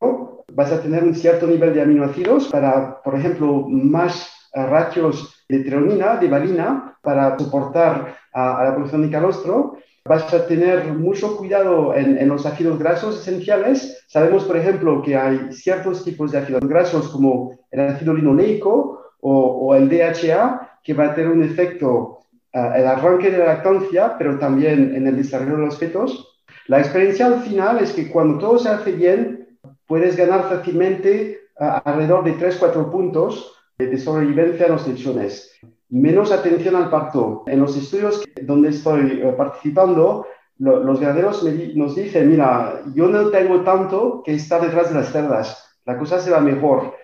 vas 0.51 0.69
a 0.69 0.81
tener 0.81 1.01
un 1.01 1.15
cierto 1.15 1.47
nivel 1.47 1.73
de 1.73 1.81
aminoácidos 1.81 2.49
para, 2.49 3.01
por 3.01 3.15
ejemplo, 3.15 3.65
más 3.69 4.29
eh, 4.53 4.65
ratios 4.65 5.45
de 5.47 5.59
treonina, 5.59 6.17
de 6.17 6.27
valina, 6.27 6.97
para 7.01 7.39
soportar 7.39 8.17
a, 8.33 8.65
la 8.65 8.73
producción 8.73 9.03
de 9.03 9.11
calostro. 9.11 9.77
Vas 10.05 10.33
a 10.33 10.47
tener 10.47 10.93
mucho 10.93 11.37
cuidado 11.37 11.93
en, 11.95 12.27
los 12.27 12.45
ácidos 12.45 12.79
grasos 12.79 13.19
esenciales. 13.19 14.03
Sabemos, 14.07 14.45
por 14.45 14.57
ejemplo, 14.57 15.01
que 15.01 15.15
hay 15.15 15.51
ciertos 15.51 16.03
tipos 16.03 16.31
de 16.31 16.39
ácidos 16.39 16.61
grasos 16.61 17.09
como 17.09 17.57
el 17.71 17.81
ácido 17.81 18.13
linoleico 18.13 19.03
o, 19.21 19.75
el 19.75 19.89
DHA 19.89 20.79
que 20.83 20.93
va 20.93 21.07
a 21.07 21.15
tener 21.15 21.29
un 21.29 21.43
efecto 21.43 22.19
en 22.51 22.65
eh, 22.65 22.71
el 22.77 22.87
arranque 22.87 23.29
de 23.29 23.37
la 23.37 23.45
lactancia, 23.45 24.17
pero 24.17 24.39
también 24.39 24.95
en 24.95 25.05
el 25.05 25.17
desarrollo 25.17 25.57
de 25.57 25.65
los 25.65 25.77
fetos. 25.77 26.43
La 26.67 26.79
experiencia 26.79 27.27
al 27.27 27.41
final 27.41 27.79
es 27.79 27.91
que 27.91 28.09
cuando 28.09 28.39
todo 28.39 28.57
se 28.57 28.69
hace 28.69 28.91
bien, 28.93 29.57
puedes 29.85 30.15
ganar 30.15 30.47
fácilmente 30.49 31.39
alrededor 31.57 32.23
de 32.23 32.35
3-4 32.35 32.89
puntos 32.89 33.53
de 33.77 33.97
sobrevivencia 33.97 34.65
en 34.67 34.71
los 34.71 34.87
lechones. 34.87 35.51
Menos 35.89 36.31
atención 36.31 36.75
al 36.75 36.89
parto. 36.89 37.43
En 37.47 37.59
los 37.59 37.75
estudios 37.75 38.23
donde 38.41 38.69
estoy 38.69 39.21
eh, 39.21 39.33
participando, 39.35 40.27
los 40.59 40.99
ganaderos 40.99 41.43
nos 41.75 41.95
dicen, 41.95 42.29
mira, 42.29 42.81
yo 42.93 43.07
no 43.07 43.29
tengo 43.29 43.61
tanto 43.61 44.21
que 44.25 44.33
estar 44.33 44.61
detrás 44.61 44.89
de 44.89 44.95
las 44.95 45.11
cerdas, 45.11 45.79
la 45.85 45.97
cosa 45.97 46.19
se 46.19 46.31
va 46.31 46.41
mejor. 46.41 46.95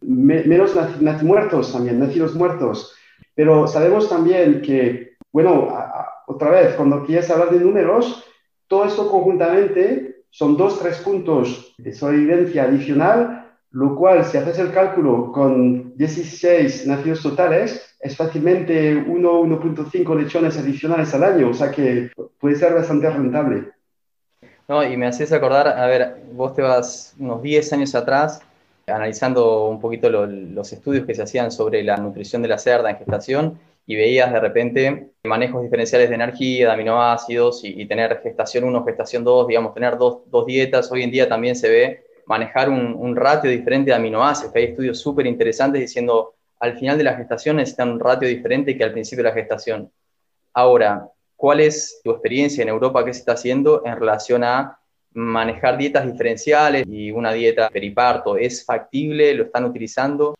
menos 0.00 0.74
muertos 1.22 1.72
también, 1.72 1.98
nacidos 1.98 2.34
muertos. 2.34 2.94
Pero 3.34 3.66
sabemos 3.66 4.08
también 4.08 4.62
que, 4.62 5.16
bueno, 5.32 5.68
otra 6.26 6.50
vez, 6.50 6.74
cuando 6.76 7.04
quieres 7.04 7.28
hablar 7.30 7.50
de 7.50 7.58
números, 7.58 8.24
todo 8.68 8.84
esto 8.84 9.10
conjuntamente 9.10 10.24
son 10.30 10.56
dos, 10.56 10.78
tres 10.78 10.98
puntos 10.98 11.74
de 11.78 11.92
sobrevivencia 11.92 12.64
adicional, 12.64 13.50
lo 13.72 13.96
cual, 13.96 14.24
si 14.24 14.36
haces 14.36 14.58
el 14.60 14.72
cálculo 14.72 15.32
con 15.32 15.96
16 15.96 16.86
nacidos 16.86 17.22
totales, 17.22 17.89
es 18.00 18.16
fácilmente 18.16 18.96
1, 18.96 19.42
1.5 19.42 20.16
lechones 20.16 20.56
adicionales 20.56 21.12
al 21.14 21.24
año, 21.24 21.50
o 21.50 21.54
sea 21.54 21.70
que 21.70 22.10
puede 22.38 22.56
ser 22.56 22.74
bastante 22.74 23.10
rentable. 23.10 23.72
No, 24.68 24.82
y 24.82 24.96
me 24.96 25.06
haces 25.06 25.32
acordar, 25.32 25.68
a 25.68 25.86
ver, 25.86 26.16
vos 26.32 26.54
te 26.54 26.62
vas 26.62 27.14
unos 27.18 27.42
10 27.42 27.72
años 27.74 27.94
atrás, 27.94 28.40
analizando 28.86 29.66
un 29.68 29.80
poquito 29.80 30.08
los 30.08 30.72
estudios 30.72 31.04
que 31.06 31.14
se 31.14 31.22
hacían 31.22 31.50
sobre 31.50 31.82
la 31.82 31.96
nutrición 31.96 32.40
de 32.40 32.48
la 32.48 32.58
cerda 32.58 32.90
en 32.90 32.96
gestación, 32.96 33.58
y 33.86 33.96
veías 33.96 34.32
de 34.32 34.40
repente 34.40 35.10
manejos 35.24 35.62
diferenciales 35.62 36.08
de 36.08 36.14
energía, 36.14 36.68
de 36.68 36.72
aminoácidos 36.72 37.62
y, 37.64 37.84
tener 37.86 38.20
gestación 38.22 38.64
1, 38.64 38.84
gestación 38.84 39.24
2, 39.24 39.48
digamos, 39.48 39.74
tener 39.74 39.98
dos, 39.98 40.20
dos, 40.30 40.46
dietas. 40.46 40.90
Hoy 40.92 41.02
en 41.02 41.10
día 41.10 41.28
también 41.28 41.56
se 41.56 41.68
ve 41.68 42.04
manejar 42.26 42.68
un, 42.68 42.94
un 42.94 43.16
ratio 43.16 43.50
diferente 43.50 43.90
de 43.90 43.96
aminoácidos, 43.96 44.52
que 44.52 44.60
hay 44.60 44.64
estudios 44.66 45.00
súper 45.00 45.26
interesantes 45.26 45.80
diciendo 45.80 46.34
al 46.60 46.78
final 46.78 46.98
de 46.98 47.04
la 47.04 47.16
gestación 47.16 47.56
necesitan 47.56 47.90
un 47.90 48.00
ratio 48.00 48.28
diferente 48.28 48.76
que 48.76 48.84
al 48.84 48.92
principio 48.92 49.24
de 49.24 49.30
la 49.30 49.34
gestación. 49.34 49.90
Ahora, 50.54 51.08
¿cuál 51.36 51.60
es 51.60 52.00
tu 52.04 52.10
experiencia 52.10 52.62
en 52.62 52.68
Europa? 52.68 53.04
¿Qué 53.04 53.12
se 53.12 53.20
está 53.20 53.32
haciendo 53.32 53.82
en 53.84 53.98
relación 53.98 54.44
a 54.44 54.78
manejar 55.12 55.76
dietas 55.76 56.06
diferenciales 56.06 56.86
y 56.86 57.10
una 57.10 57.32
dieta 57.32 57.68
periparto? 57.68 58.36
¿Es 58.36 58.64
factible? 58.64 59.34
¿Lo 59.34 59.44
están 59.44 59.64
utilizando? 59.64 60.34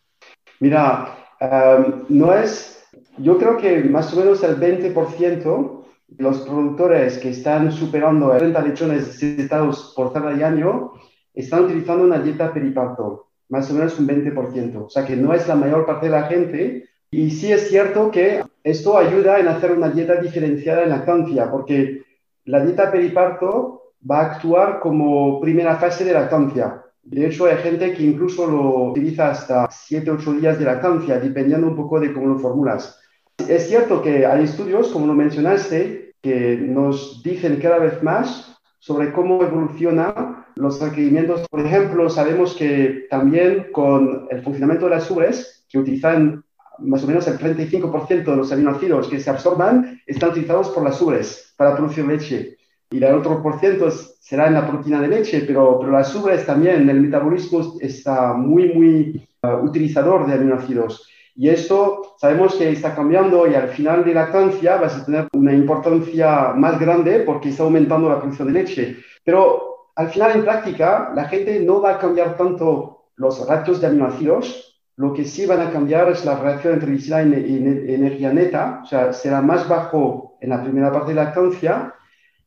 Mira, 0.61 1.17
eh, 1.41 1.85
no 2.09 2.35
es 2.35 2.81
yo 3.19 3.39
creo 3.39 3.57
que 3.57 3.83
más 3.85 4.13
o 4.13 4.17
menos 4.17 4.43
el 4.43 4.59
20% 4.59 5.85
los 6.19 6.41
productores 6.41 7.19
que 7.19 7.31
están 7.31 7.71
superando 7.71 8.37
30 8.37 8.63
lechones 8.63 9.07
necesitados 9.07 9.93
por 9.95 10.13
cada 10.13 10.31
año 10.31 10.93
están 11.35 11.65
utilizando 11.65 12.05
una 12.05 12.19
dieta 12.19 12.53
periparto, 12.53 13.30
más 13.51 13.71
o 13.71 13.75
menos 13.75 13.99
un 13.99 14.09
20%. 14.09 14.87
O 14.87 14.89
sea 14.89 15.05
que 15.05 15.17
no 15.17 15.35
es 15.35 15.47
la 15.47 15.57
mayor 15.57 15.85
parte 15.85 16.07
de 16.07 16.13
la 16.13 16.23
gente. 16.25 16.89
Y 17.11 17.31
sí 17.31 17.53
es 17.53 17.69
cierto 17.69 18.11
que 18.11 18.43
esto 18.63 18.97
ayuda 18.97 19.39
en 19.39 19.49
hacer 19.49 19.73
una 19.73 19.91
dieta 19.91 20.21
diferenciada 20.21 20.85
en 20.85 20.91
lactancia, 20.91 21.51
porque 21.51 22.03
la 22.45 22.65
dieta 22.65 22.91
periparto 22.91 23.95
va 24.09 24.21
a 24.21 24.27
actuar 24.33 24.81
como 24.81 25.41
primera 25.41 25.77
fase 25.77 26.05
de 26.05 26.15
lactancia. 26.15 26.83
De 27.03 27.27
hecho, 27.27 27.47
hay 27.47 27.57
gente 27.57 27.93
que 27.93 28.05
incluso 28.05 28.47
lo 28.47 28.91
utiliza 28.91 29.31
hasta 29.31 29.69
7-8 29.69 30.41
días 30.41 30.59
de 30.59 30.65
lactancia, 30.65 31.19
dependiendo 31.19 31.67
un 31.67 31.77
poco 31.77 31.99
de 31.99 32.13
cómo 32.13 32.29
lo 32.29 32.39
formulas. 32.39 33.01
Es 33.49 33.69
cierto 33.69 34.03
que 34.03 34.27
hay 34.27 34.45
estudios, 34.45 34.89
como 34.89 35.07
lo 35.07 35.15
mencionaste, 35.15 36.15
que 36.23 36.57
nos 36.57 37.23
dicen 37.23 37.59
cada 37.61 37.79
vez 37.79 38.03
más 38.03 38.57
sobre 38.79 39.13
cómo 39.13 39.43
evoluciona 39.43 40.40
los 40.57 40.81
requerimientos. 40.81 41.47
Por 41.49 41.61
ejemplo, 41.61 42.09
sabemos 42.09 42.55
que 42.55 43.07
también 43.11 43.69
con 43.73 44.27
el 44.31 44.43
funcionamiento 44.43 44.87
de 44.87 44.97
las 44.97 45.11
ubres, 45.11 45.65
que 45.69 45.79
utilizan 45.79 46.45
más 46.79 47.05
o 47.05 47.07
menos 47.07 47.27
el 47.29 47.39
35% 47.39 48.25
de 48.25 48.37
los 48.37 48.53
aminoácidos 48.53 49.09
que 49.09 49.21
se 49.21 49.31
absorban, 49.31 50.01
están 50.07 50.31
utilizados 50.31 50.71
por 50.71 50.85
las 50.85 51.01
ubres 51.01 51.55
para 51.57 51.77
producir 51.77 52.07
leche. 52.07 52.57
Y 52.91 53.03
el 53.03 53.15
otro 53.15 53.43
por 53.43 53.61
ciento 53.61 53.91
será 53.91 54.49
en 54.49 54.55
la 54.55 54.67
proteína 54.67 55.01
de 55.01 55.09
leche, 55.09 55.43
pero, 55.47 55.79
pero 55.79 55.93
las 55.93 56.15
ubres 56.15 56.45
también, 56.45 56.89
el 56.89 57.01
metabolismo 57.01 57.77
está 57.81 58.33
muy, 58.33 58.73
muy 58.73 59.29
uh, 59.43 59.65
utilizador 59.65 60.27
de 60.27 60.35
aminoácidos. 60.35 61.07
Y 61.37 61.49
esto 61.49 62.17
sabemos 62.19 62.57
que 62.57 62.71
está 62.71 62.95
cambiando 62.95 63.47
y 63.47 63.55
al 63.55 63.69
final 63.69 64.05
de 64.05 64.13
la 64.13 64.23
lactancia 64.23 64.77
vas 64.77 64.97
a 64.97 65.05
tener 65.05 65.29
una 65.33 65.55
importancia 65.55 66.53
más 66.55 66.79
grande 66.81 67.21
porque 67.21 67.51
está 67.51 67.63
aumentando 67.63 68.09
la 68.09 68.19
producción 68.19 68.53
de 68.53 68.55
leche. 68.55 68.97
Pero 69.25 69.70
al 70.01 70.09
final 70.09 70.33
en 70.35 70.45
práctica 70.45 71.13
la 71.15 71.27
gente 71.27 71.61
no 71.61 71.83
va 71.83 71.91
a 71.93 71.99
cambiar 71.99 72.35
tanto 72.35 73.09
los 73.17 73.47
ratios 73.47 73.83
de 73.83 73.89
aminoácidos, 73.89 74.81
lo 74.97 75.13
que 75.13 75.27
sí 75.27 75.45
van 75.45 75.61
a 75.61 75.71
cambiar 75.71 76.09
es 76.09 76.25
la 76.25 76.37
relación 76.37 76.73
entre 76.75 76.93
viscosidad 76.93 77.27
y, 77.27 77.57
energía 77.95 78.33
neta, 78.33 78.81
o 78.83 78.87
sea, 78.87 79.13
será 79.13 79.43
más 79.43 79.69
bajo 79.69 80.39
en 80.41 80.49
la 80.49 80.63
primera 80.63 80.91
parte 80.91 81.11
de 81.11 81.17
la 81.17 81.25
lactancia 81.25 81.95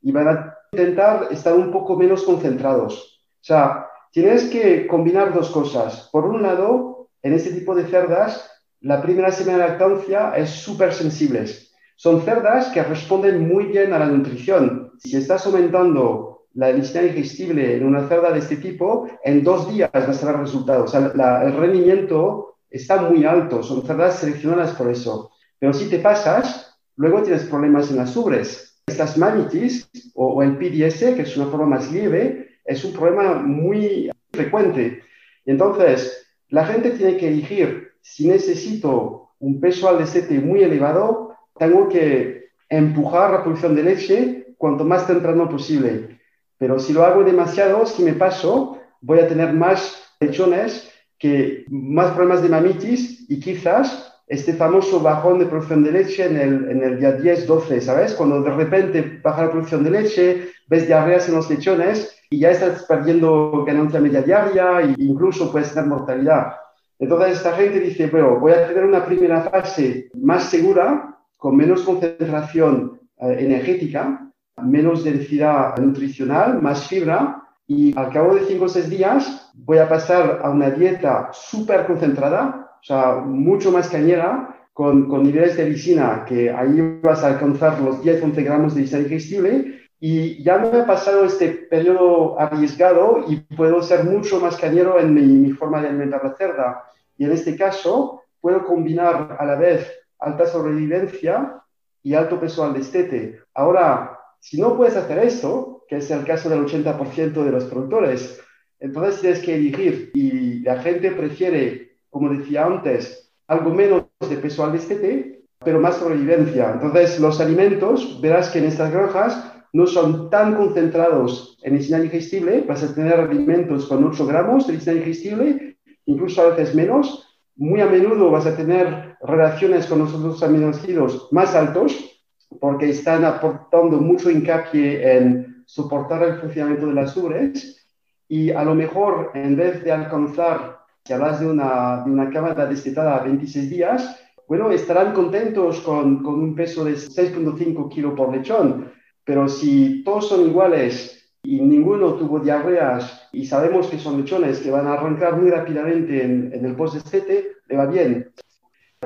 y 0.01 0.11
van 0.11 0.27
a 0.29 0.57
intentar 0.71 1.27
estar 1.29 1.53
un 1.53 1.71
poco 1.71 1.95
menos 1.95 2.23
concentrados. 2.23 3.21
O 3.39 3.45
sea, 3.45 3.85
tienes 4.11 4.45
que 4.45 4.87
combinar 4.87 5.31
dos 5.31 5.51
cosas. 5.51 6.09
Por 6.11 6.25
un 6.25 6.41
lado, 6.41 7.09
en 7.21 7.33
este 7.33 7.51
tipo 7.51 7.75
de 7.75 7.85
cerdas, 7.85 8.49
la 8.81 8.99
primera 8.99 9.31
semana 9.31 9.63
de 9.63 9.69
lactancia 9.69 10.33
es 10.35 10.49
súper 10.49 10.91
sensibles. 10.91 11.71
Son 11.97 12.19
cerdas 12.21 12.69
que 12.69 12.81
responden 12.81 13.47
muy 13.47 13.65
bien 13.65 13.93
a 13.93 13.99
la 13.99 14.07
nutrición. 14.07 14.91
Si 14.97 15.15
estás 15.17 15.45
aumentando 15.45 16.32
la 16.53 16.67
densidad 16.67 17.03
digestible 17.03 17.77
en 17.77 17.85
una 17.85 18.07
cerda 18.07 18.31
de 18.31 18.39
este 18.39 18.57
tipo, 18.57 19.07
en 19.23 19.43
dos 19.43 19.73
días 19.73 19.89
vas 19.91 20.23
a 20.23 20.31
ver 20.31 20.41
resultados. 20.41 20.93
O 20.93 21.11
sea, 21.13 21.43
el 21.43 21.55
rendimiento 21.55 22.57
está 22.69 23.01
muy 23.01 23.25
alto. 23.25 23.63
Son 23.63 23.85
cerdas 23.85 24.19
seleccionadas 24.19 24.71
por 24.73 24.89
eso. 24.89 25.31
Pero 25.59 25.73
si 25.73 25.89
te 25.89 25.99
pasas, 25.99 26.77
luego 26.95 27.23
tienes 27.23 27.45
problemas 27.45 27.89
en 27.89 27.97
las 27.97 28.15
ubres. 28.15 28.81
Estas 28.85 29.17
mamitis 29.17 29.89
o, 30.13 30.33
o 30.33 30.43
el 30.43 30.57
PDS, 30.57 31.15
que 31.15 31.21
es 31.21 31.37
una 31.37 31.47
forma 31.47 31.65
más 31.65 31.91
leve, 31.91 32.49
es 32.65 32.83
un 32.83 32.93
problema 32.93 33.35
muy 33.35 34.11
frecuente. 34.31 35.01
Y 35.45 35.51
entonces, 35.51 36.27
la 36.49 36.65
gente 36.65 36.91
tiene 36.91 37.17
que 37.17 37.29
elegir 37.29 37.93
si 38.01 38.27
necesito 38.27 39.31
un 39.39 39.59
peso 39.59 39.89
al 39.89 39.97
destete 39.97 40.39
muy 40.39 40.61
elevado, 40.61 41.35
tengo 41.57 41.89
que 41.89 42.49
empujar 42.69 43.31
la 43.31 43.43
producción 43.43 43.75
de 43.75 43.83
leche 43.83 44.55
cuanto 44.57 44.83
más 44.83 45.07
temprano 45.07 45.49
posible. 45.49 46.19
Pero 46.63 46.79
si 46.79 46.93
lo 46.93 47.03
hago 47.03 47.25
demasiado, 47.25 47.85
si 47.85 48.03
me 48.03 48.13
paso, 48.13 48.77
voy 49.01 49.19
a 49.19 49.27
tener 49.27 49.51
más 49.51 50.01
lechones, 50.21 50.89
que, 51.19 51.65
más 51.67 52.13
problemas 52.13 52.41
de 52.41 52.47
mamitis 52.47 53.29
y 53.29 53.41
quizás 53.41 54.17
este 54.27 54.53
famoso 54.53 55.01
bajón 55.01 55.39
de 55.39 55.45
producción 55.47 55.83
de 55.83 55.91
leche 55.91 56.25
en 56.25 56.37
el, 56.37 56.71
en 56.71 56.81
el 56.81 56.99
día 57.01 57.17
10-12, 57.17 57.81
¿sabes? 57.81 58.13
Cuando 58.13 58.41
de 58.41 58.51
repente 58.51 59.19
baja 59.21 59.43
la 59.43 59.51
producción 59.51 59.83
de 59.83 59.91
leche, 59.91 60.51
ves 60.69 60.87
diarreas 60.87 61.27
en 61.27 61.35
los 61.35 61.49
lechones 61.49 62.17
y 62.29 62.39
ya 62.39 62.51
estás 62.51 62.85
perdiendo 62.85 63.65
ganancia 63.65 63.99
media 63.99 64.21
diaria 64.21 64.79
e 64.83 64.95
incluso 64.99 65.51
puedes 65.51 65.73
tener 65.73 65.89
mortalidad. 65.89 66.53
Entonces 66.97 67.39
esta 67.39 67.57
gente 67.57 67.81
dice, 67.81 68.07
bueno, 68.07 68.39
voy 68.39 68.53
a 68.53 68.65
tener 68.69 68.85
una 68.85 69.05
primera 69.05 69.41
fase 69.41 70.09
más 70.13 70.45
segura, 70.45 71.17
con 71.35 71.57
menos 71.57 71.81
concentración 71.81 73.01
eh, 73.17 73.35
energética, 73.39 74.29
menos 74.61 75.03
densidad 75.03 75.77
nutricional, 75.77 76.61
más 76.61 76.87
fibra, 76.87 77.43
y 77.67 77.97
al 77.97 78.11
cabo 78.11 78.35
de 78.35 78.45
5 78.45 78.65
o 78.65 78.69
6 78.69 78.89
días 78.89 79.51
voy 79.53 79.77
a 79.77 79.87
pasar 79.87 80.41
a 80.43 80.49
una 80.49 80.69
dieta 80.69 81.29
súper 81.31 81.85
concentrada, 81.85 82.71
o 82.81 82.83
sea, 82.83 83.15
mucho 83.25 83.71
más 83.71 83.89
cañera, 83.89 84.49
con, 84.73 85.07
con, 85.07 85.23
niveles 85.23 85.55
de 85.55 85.69
lisina 85.69 86.25
que 86.25 86.51
ahí 86.51 86.99
vas 87.03 87.23
a 87.23 87.27
alcanzar 87.27 87.79
los 87.79 88.03
10-11 88.03 88.43
gramos 88.43 88.73
de 88.73 88.81
lisina 88.81 89.03
digestible 89.03 89.83
y 90.05 90.43
ya 90.43 90.57
me 90.57 90.67
he 90.79 90.83
pasado 90.83 91.23
este 91.23 91.47
periodo 91.47 92.37
arriesgado 92.37 93.23
y 93.25 93.37
puedo 93.55 93.81
ser 93.81 94.03
mucho 94.03 94.41
más 94.41 94.57
cañero 94.57 94.99
en 94.99 95.13
mi, 95.13 95.49
forma 95.51 95.81
de 95.81 95.87
alimentar 95.87 96.21
la 96.21 96.35
cerda. 96.35 96.83
Y 97.17 97.23
en 97.23 97.31
este 97.31 97.55
caso, 97.55 98.21
puedo 98.41 98.65
combinar 98.65 99.37
a 99.39 99.45
la 99.45 99.55
vez 99.55 99.89
alta 100.19 100.45
sobrevivencia 100.45 101.63
y 102.03 102.15
alto 102.15 102.37
peso 102.37 102.65
al 102.65 102.73
destete. 102.73 103.39
Ahora, 103.53 104.19
si 104.43 104.59
no 104.59 104.75
puedes 104.75 104.97
hacer 104.97 105.19
esto, 105.19 105.85
que 105.87 105.95
es 105.97 106.11
el 106.11 106.25
caso 106.25 106.49
del 106.49 106.65
80% 106.65 107.45
de 107.45 107.51
los 107.51 107.63
productores, 107.63 108.41
entonces 108.77 109.21
tienes 109.21 109.39
que 109.39 109.55
elegir 109.55 110.11
y 110.13 110.59
la 110.59 110.81
gente 110.81 111.11
prefiere, 111.11 111.95
como 112.09 112.29
decía 112.29 112.65
antes, 112.65 113.31
algo 113.47 113.69
menos 113.73 114.03
de 114.19 114.35
peso 114.35 114.65
al 114.65 114.73
destete, 114.73 115.45
pero 115.63 115.79
más 115.79 115.95
sobrevivencia. 115.95 116.73
Entonces, 116.73 117.21
los 117.21 117.39
alimentos, 117.39 118.19
verás 118.19 118.49
que 118.49 118.59
en 118.59 118.65
estas 118.65 118.91
granjas 118.91 119.49
no 119.71 119.87
son 119.87 120.29
tan 120.29 120.55
concentrados 120.55 121.57
en 121.63 121.77
lisina 121.77 121.99
digestible, 122.01 122.65
vas 122.67 122.83
a 122.83 122.93
tener 122.93 123.13
alimentos 123.13 123.85
con 123.85 124.03
8 124.03 124.25
gramos 124.27 124.67
de 124.67 124.73
lisina 124.73 124.97
digestible, 124.97 125.77
incluso 126.05 126.41
a 126.41 126.49
veces 126.49 126.75
menos. 126.75 127.29
Muy 127.55 127.79
a 127.79 127.85
menudo 127.85 128.29
vas 128.29 128.45
a 128.45 128.57
tener 128.57 129.15
relaciones 129.21 129.85
con 129.85 129.99
los 129.99 130.13
otros 130.13 130.43
aminoácidos 130.43 131.29
más 131.31 131.55
altos, 131.55 132.12
porque 132.59 132.89
están 132.89 133.25
aportando 133.25 133.97
mucho 133.97 134.29
hincapié 134.29 135.17
en 135.17 135.63
soportar 135.65 136.23
el 136.23 136.39
funcionamiento 136.39 136.87
de 136.87 136.93
las 136.93 137.15
ubres. 137.17 137.87
Y 138.27 138.51
a 138.51 138.63
lo 138.63 138.75
mejor, 138.75 139.31
en 139.33 139.55
vez 139.55 139.83
de 139.83 139.91
alcanzar, 139.91 140.79
si 141.05 141.13
hablas 141.13 141.39
de 141.39 141.47
una, 141.47 142.03
de 142.03 142.11
una 142.11 142.29
cámara 142.29 142.65
destetada 142.65 143.17
a 143.17 143.23
26 143.23 143.69
días, 143.69 144.19
bueno, 144.47 144.71
estarán 144.71 145.13
contentos 145.13 145.79
con, 145.81 146.21
con 146.23 146.35
un 146.35 146.55
peso 146.55 146.83
de 146.83 146.93
6.5 146.93 147.89
kilos 147.89 148.13
por 148.13 148.35
lechón, 148.35 148.91
pero 149.23 149.47
si 149.47 150.03
todos 150.03 150.29
son 150.29 150.41
iguales 150.41 151.23
y 151.43 151.59
ninguno 151.59 152.13
tuvo 152.13 152.39
diarreas 152.39 153.27
y 153.31 153.45
sabemos 153.45 153.87
que 153.87 153.99
son 153.99 154.21
lechones 154.21 154.59
que 154.59 154.71
van 154.71 154.87
a 154.87 154.93
arrancar 154.93 155.37
muy 155.37 155.49
rápidamente 155.49 156.23
en, 156.23 156.65
el 156.65 156.75
post-estete, 156.75 157.57
le 157.67 157.75
va 157.75 157.85
bien. 157.85 158.31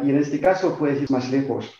Y 0.03 0.09
en 0.11 0.17
este 0.17 0.39
caso 0.39 0.77
puedes 0.77 1.01
ir 1.01 1.09
más 1.09 1.31
lejos. 1.31 1.73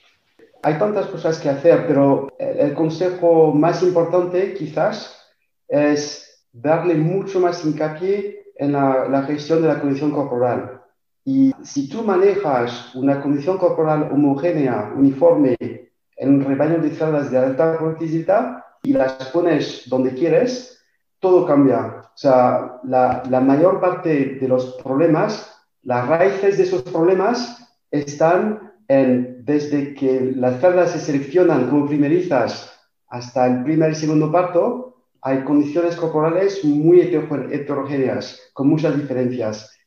Hay 0.63 0.77
tantas 0.77 1.07
cosas 1.07 1.39
que 1.39 1.49
hacer, 1.49 1.85
pero 1.87 2.27
el 2.39 2.73
consejo 2.73 3.53
más 3.53 3.83
importante 3.83 4.53
quizás 4.53 5.17
es 5.67 6.47
darle 6.51 6.95
mucho 6.95 7.39
más 7.39 7.63
hincapié 7.63 8.51
en 8.55 8.73
la, 8.73 9.07
la 9.07 9.23
gestión 9.23 9.61
de 9.61 9.67
la 9.67 9.79
condición 9.79 10.11
corporal. 10.11 10.81
Y 11.23 11.53
si 11.63 11.89
tú 11.89 12.03
manejas 12.03 12.95
una 12.95 13.21
condición 13.21 13.57
corporal 13.57 14.09
homogénea, 14.11 14.93
uniforme, 14.95 15.55
en 16.17 16.35
un 16.35 16.45
rebaño 16.45 16.79
de 16.79 16.89
cerdas 16.91 17.29
de 17.31 17.37
alta 17.37 17.77
productividad 17.77 18.63
y 18.83 18.93
las 18.93 19.29
pones 19.31 19.83
donde 19.87 20.13
quieres, 20.13 20.83
todo 21.19 21.45
cambia. 21.45 22.01
O 22.01 22.17
sea, 22.17 22.79
la, 22.83 23.23
la, 23.29 23.39
mayor 23.39 23.79
parte 23.79 24.37
de 24.41 24.47
los 24.47 24.73
problemas, 24.83 25.53
las 25.83 26.07
raíces 26.07 26.57
de 26.57 26.63
esos 26.63 26.81
problemas 26.83 27.57
están 27.91 28.73
en, 28.88 29.45
desde 29.45 29.93
que 29.93 30.33
las 30.35 30.61
cerdas 30.61 30.91
se 30.91 30.99
seleccionan 30.99 31.69
como 31.69 31.88
primerizas 31.88 32.73
hasta 33.09 33.47
el 33.47 33.63
primer 33.63 33.91
y 33.91 33.95
segundo 33.95 34.31
parto, 34.31 34.95
hay 35.21 35.43
condiciones 35.43 35.95
corporales 35.95 36.63
muy 36.63 37.01
heterogéneas, 37.01 38.39
con 38.53 38.67
muchas 38.67 38.95
diferencias. 38.95 39.77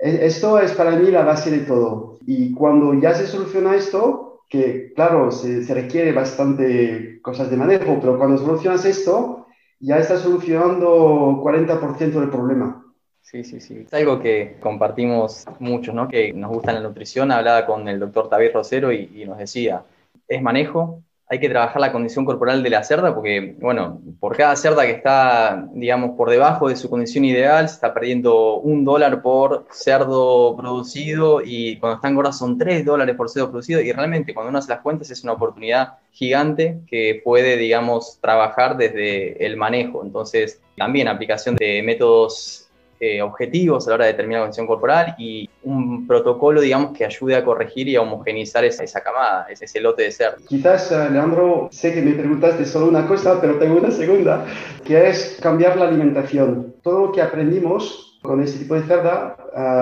E, 0.00 0.26
esto 0.26 0.58
es 0.58 0.72
para 0.72 0.96
mí 0.96 1.10
la 1.10 1.24
base 1.24 1.50
de 1.50 1.60
todo. 1.60 2.18
Y 2.26 2.52
cuando 2.52 2.94
ya 2.94 3.14
se 3.14 3.26
soluciona 3.26 3.76
esto, 3.76 4.40
que 4.48 4.92
claro, 4.94 5.30
se, 5.30 5.62
requiere 5.72 6.12
bastante 6.12 7.20
cosas 7.22 7.50
de 7.50 7.56
manejo, 7.56 7.98
pero 8.00 8.18
cuando 8.18 8.38
solucionas 8.38 8.84
esto, 8.84 9.46
ya 9.80 9.98
estás 9.98 10.20
solucionando 10.20 11.40
40% 11.42 12.20
del 12.20 12.28
problema. 12.28 12.81
Sí, 13.22 13.44
sí, 13.44 13.60
sí. 13.60 13.84
Es 13.86 13.94
algo 13.94 14.20
que 14.20 14.56
compartimos 14.60 15.46
muchos, 15.58 15.94
¿no? 15.94 16.08
Que 16.08 16.32
nos 16.34 16.50
gusta 16.50 16.72
la 16.72 16.80
nutrición. 16.80 17.30
Hablaba 17.32 17.64
con 17.64 17.88
el 17.88 17.98
doctor 17.98 18.28
David 18.28 18.50
Rosero 18.52 18.92
y, 18.92 19.24
nos 19.24 19.38
decía, 19.38 19.84
es 20.28 20.42
manejo, 20.42 21.02
hay 21.28 21.40
que 21.40 21.48
trabajar 21.48 21.80
la 21.80 21.92
condición 21.92 22.26
corporal 22.26 22.62
de 22.62 22.68
la 22.68 22.82
cerda 22.84 23.14
porque, 23.14 23.56
bueno, 23.58 24.02
por 24.20 24.36
cada 24.36 24.54
cerda 24.54 24.84
que 24.84 24.90
está, 24.90 25.66
digamos, 25.72 26.14
por 26.14 26.28
debajo 26.28 26.68
de 26.68 26.76
su 26.76 26.90
condición 26.90 27.24
ideal, 27.24 27.68
se 27.68 27.76
está 27.76 27.94
perdiendo 27.94 28.56
un 28.58 28.84
dólar 28.84 29.22
por 29.22 29.66
cerdo 29.70 30.54
producido 30.54 31.40
y 31.42 31.78
cuando 31.78 31.96
están 31.96 32.14
gordas 32.14 32.36
son 32.36 32.58
tres 32.58 32.84
dólares 32.84 33.16
por 33.16 33.30
cerdo 33.30 33.50
producido 33.50 33.80
y 33.80 33.92
realmente 33.92 34.34
cuando 34.34 34.50
uno 34.50 34.58
hace 34.58 34.68
las 34.68 34.80
cuentas 34.80 35.10
es 35.10 35.22
una 35.24 35.32
oportunidad 35.32 35.94
gigante 36.10 36.80
que 36.86 37.22
puede, 37.24 37.56
digamos, 37.56 38.18
trabajar 38.20 38.76
desde 38.76 39.46
el 39.46 39.56
manejo. 39.56 40.04
Entonces, 40.04 40.60
también 40.76 41.08
aplicación 41.08 41.56
de 41.56 41.82
métodos 41.82 42.61
eh, 43.04 43.20
objetivos 43.20 43.84
a 43.84 43.90
la 43.90 43.94
hora 43.96 44.04
de 44.04 44.12
determinar 44.12 44.42
la 44.42 44.44
condición 44.44 44.68
corporal 44.68 45.16
y 45.18 45.50
un 45.64 46.06
protocolo, 46.06 46.60
digamos, 46.60 46.96
que 46.96 47.04
ayude 47.04 47.34
a 47.34 47.44
corregir 47.44 47.88
y 47.88 47.96
a 47.96 48.00
homogenizar 48.00 48.64
esa, 48.64 48.84
esa 48.84 49.00
camada, 49.00 49.48
ese, 49.50 49.80
lote 49.80 50.04
de 50.04 50.12
ser. 50.12 50.36
Quizás, 50.46 50.92
eh, 50.92 51.10
Leandro, 51.10 51.68
sé 51.72 51.92
que 51.92 52.00
me 52.00 52.12
preguntaste 52.12 52.64
solo 52.64 52.86
una 52.86 53.04
cosa, 53.08 53.40
pero 53.40 53.58
tengo 53.58 53.78
una 53.78 53.90
segunda, 53.90 54.46
que 54.84 55.08
es 55.08 55.36
cambiar 55.42 55.76
la 55.78 55.88
alimentación. 55.88 56.76
Todo 56.80 57.06
lo 57.06 57.12
que 57.12 57.20
aprendimos 57.20 58.20
con 58.22 58.40
este 58.40 58.60
tipo 58.60 58.76
de 58.76 58.82
cerda 58.82 59.36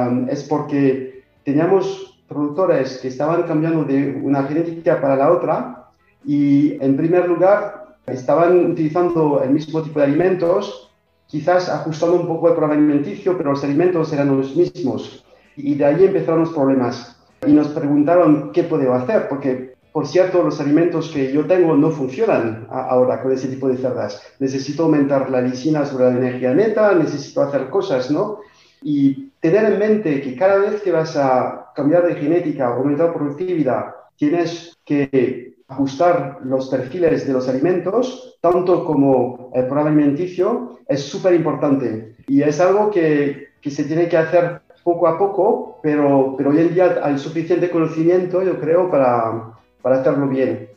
um, 0.09 0.27
es 0.31 0.43
porque 0.45 1.25
teníamos 1.45 2.19
productores 2.27 3.01
que 3.03 3.09
estaban 3.09 3.43
cambiando 3.43 3.85
de 3.85 4.19
una 4.23 4.45
genética 4.45 4.99
para 4.99 5.17
la 5.17 5.31
otra 5.31 5.91
y, 6.25 6.83
en 6.83 6.97
primer 6.97 7.29
lugar, 7.29 7.97
estaban 8.07 8.71
utilizando 8.71 9.43
el 9.45 9.51
mismo 9.51 9.83
tipo 9.83 9.99
de 9.99 10.07
alimentos 10.07 10.90
quizás 11.31 11.69
ajustando 11.69 12.17
un 12.17 12.27
poco 12.27 12.49
el 12.49 12.55
programa 12.55 12.75
alimenticio, 12.75 13.37
pero 13.37 13.51
los 13.51 13.63
alimentos 13.63 14.13
eran 14.13 14.37
los 14.37 14.57
mismos. 14.57 15.25
Y 15.57 15.77
de 15.77 15.85
ahí 15.85 16.05
empezaron 16.05 16.41
los 16.41 16.51
problemas. 16.53 17.17
Y 17.47 17.53
nos 17.53 17.69
preguntaron 17.69 18.51
qué 18.53 18.65
podemos 18.65 19.03
hacer, 19.03 19.29
porque, 19.29 19.75
por 19.93 20.07
cierto, 20.07 20.43
los 20.43 20.61
alimentos 20.61 21.11
que 21.11 21.33
yo 21.33 21.47
tengo 21.47 21.77
no 21.77 21.91
funcionan 21.91 22.67
ahora 22.69 23.23
con 23.23 23.33
ese 23.33 23.49
tipo 23.49 23.69
de 23.69 23.77
cerdas. 23.77 24.21
Necesito 24.41 24.83
aumentar 24.83 25.31
la 25.31 25.41
lisina 25.41 25.87
sobre 25.87 26.07
la 26.07 26.19
energía 26.19 26.53
neta, 26.53 26.95
necesito 26.95 27.43
hacer 27.43 27.71
cosas, 27.71 28.11
¿no? 28.11 28.41
Y 28.83 29.31
tener 29.41 29.73
en 29.73 29.79
mente 29.79 30.21
que 30.21 30.35
cada 30.35 30.59
vez 30.59 30.83
que 30.83 30.91
vas 30.91 31.17
a 31.17 31.71
cambiar 31.75 32.07
de 32.07 32.17
genética, 32.17 32.67
aumentar 32.67 33.15
productividad, 33.15 33.95
tienes 34.17 34.77
que 34.85 35.50
ajustar 35.71 36.39
los 36.45 36.69
perfiles 36.69 37.27
de 37.27 37.33
los 37.33 37.49
alimentos, 37.49 38.37
tanto 38.41 38.85
como 38.85 39.51
el 39.55 39.67
programa 39.67 39.91
alimenticio, 39.91 40.81
es 40.89 41.03
súper 41.03 41.35
importante. 41.35 42.17
Y 42.27 42.43
es 42.43 42.61
algo 42.61 42.91
que, 42.91 43.51
que, 43.61 43.71
se 43.71 43.85
tiene 43.85 44.09
que 44.09 44.17
hacer 44.17 44.63
poco 44.83 45.07
a 45.07 45.17
poco, 45.17 45.79
pero, 45.83 46.35
pero 46.37 46.51
hoy 46.51 46.59
en 46.59 46.75
día 46.75 47.01
hay 47.03 47.17
suficiente 47.19 47.71
conocimiento, 47.71 48.43
yo 48.43 48.59
creo, 48.59 48.91
para, 48.91 49.53
para 49.81 50.01
hacerlo 50.01 50.27
bien. 50.27 50.69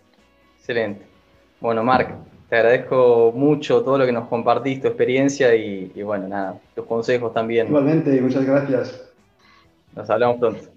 Excelente. 0.59 1.01
Bueno, 1.59 1.83
Marc, 1.83 2.13
te 2.47 2.55
agradezco 2.55 3.33
mucho 3.35 3.81
todo 3.81 3.97
lo 3.97 4.05
que 4.05 4.11
nos 4.11 4.27
compartiste, 4.27 4.81
tu 4.81 4.87
experiencia 4.89 5.55
y, 5.55 5.91
y 5.95 6.03
bueno, 6.03 6.27
nada, 6.27 6.59
tus 6.75 6.85
consejos 6.85 7.33
también. 7.33 7.67
Igualmente, 7.67 8.21
muchas 8.21 8.45
gracias. 8.45 9.09
Nos 9.95 10.07
hablamos 10.07 10.37
pronto. 10.37 10.72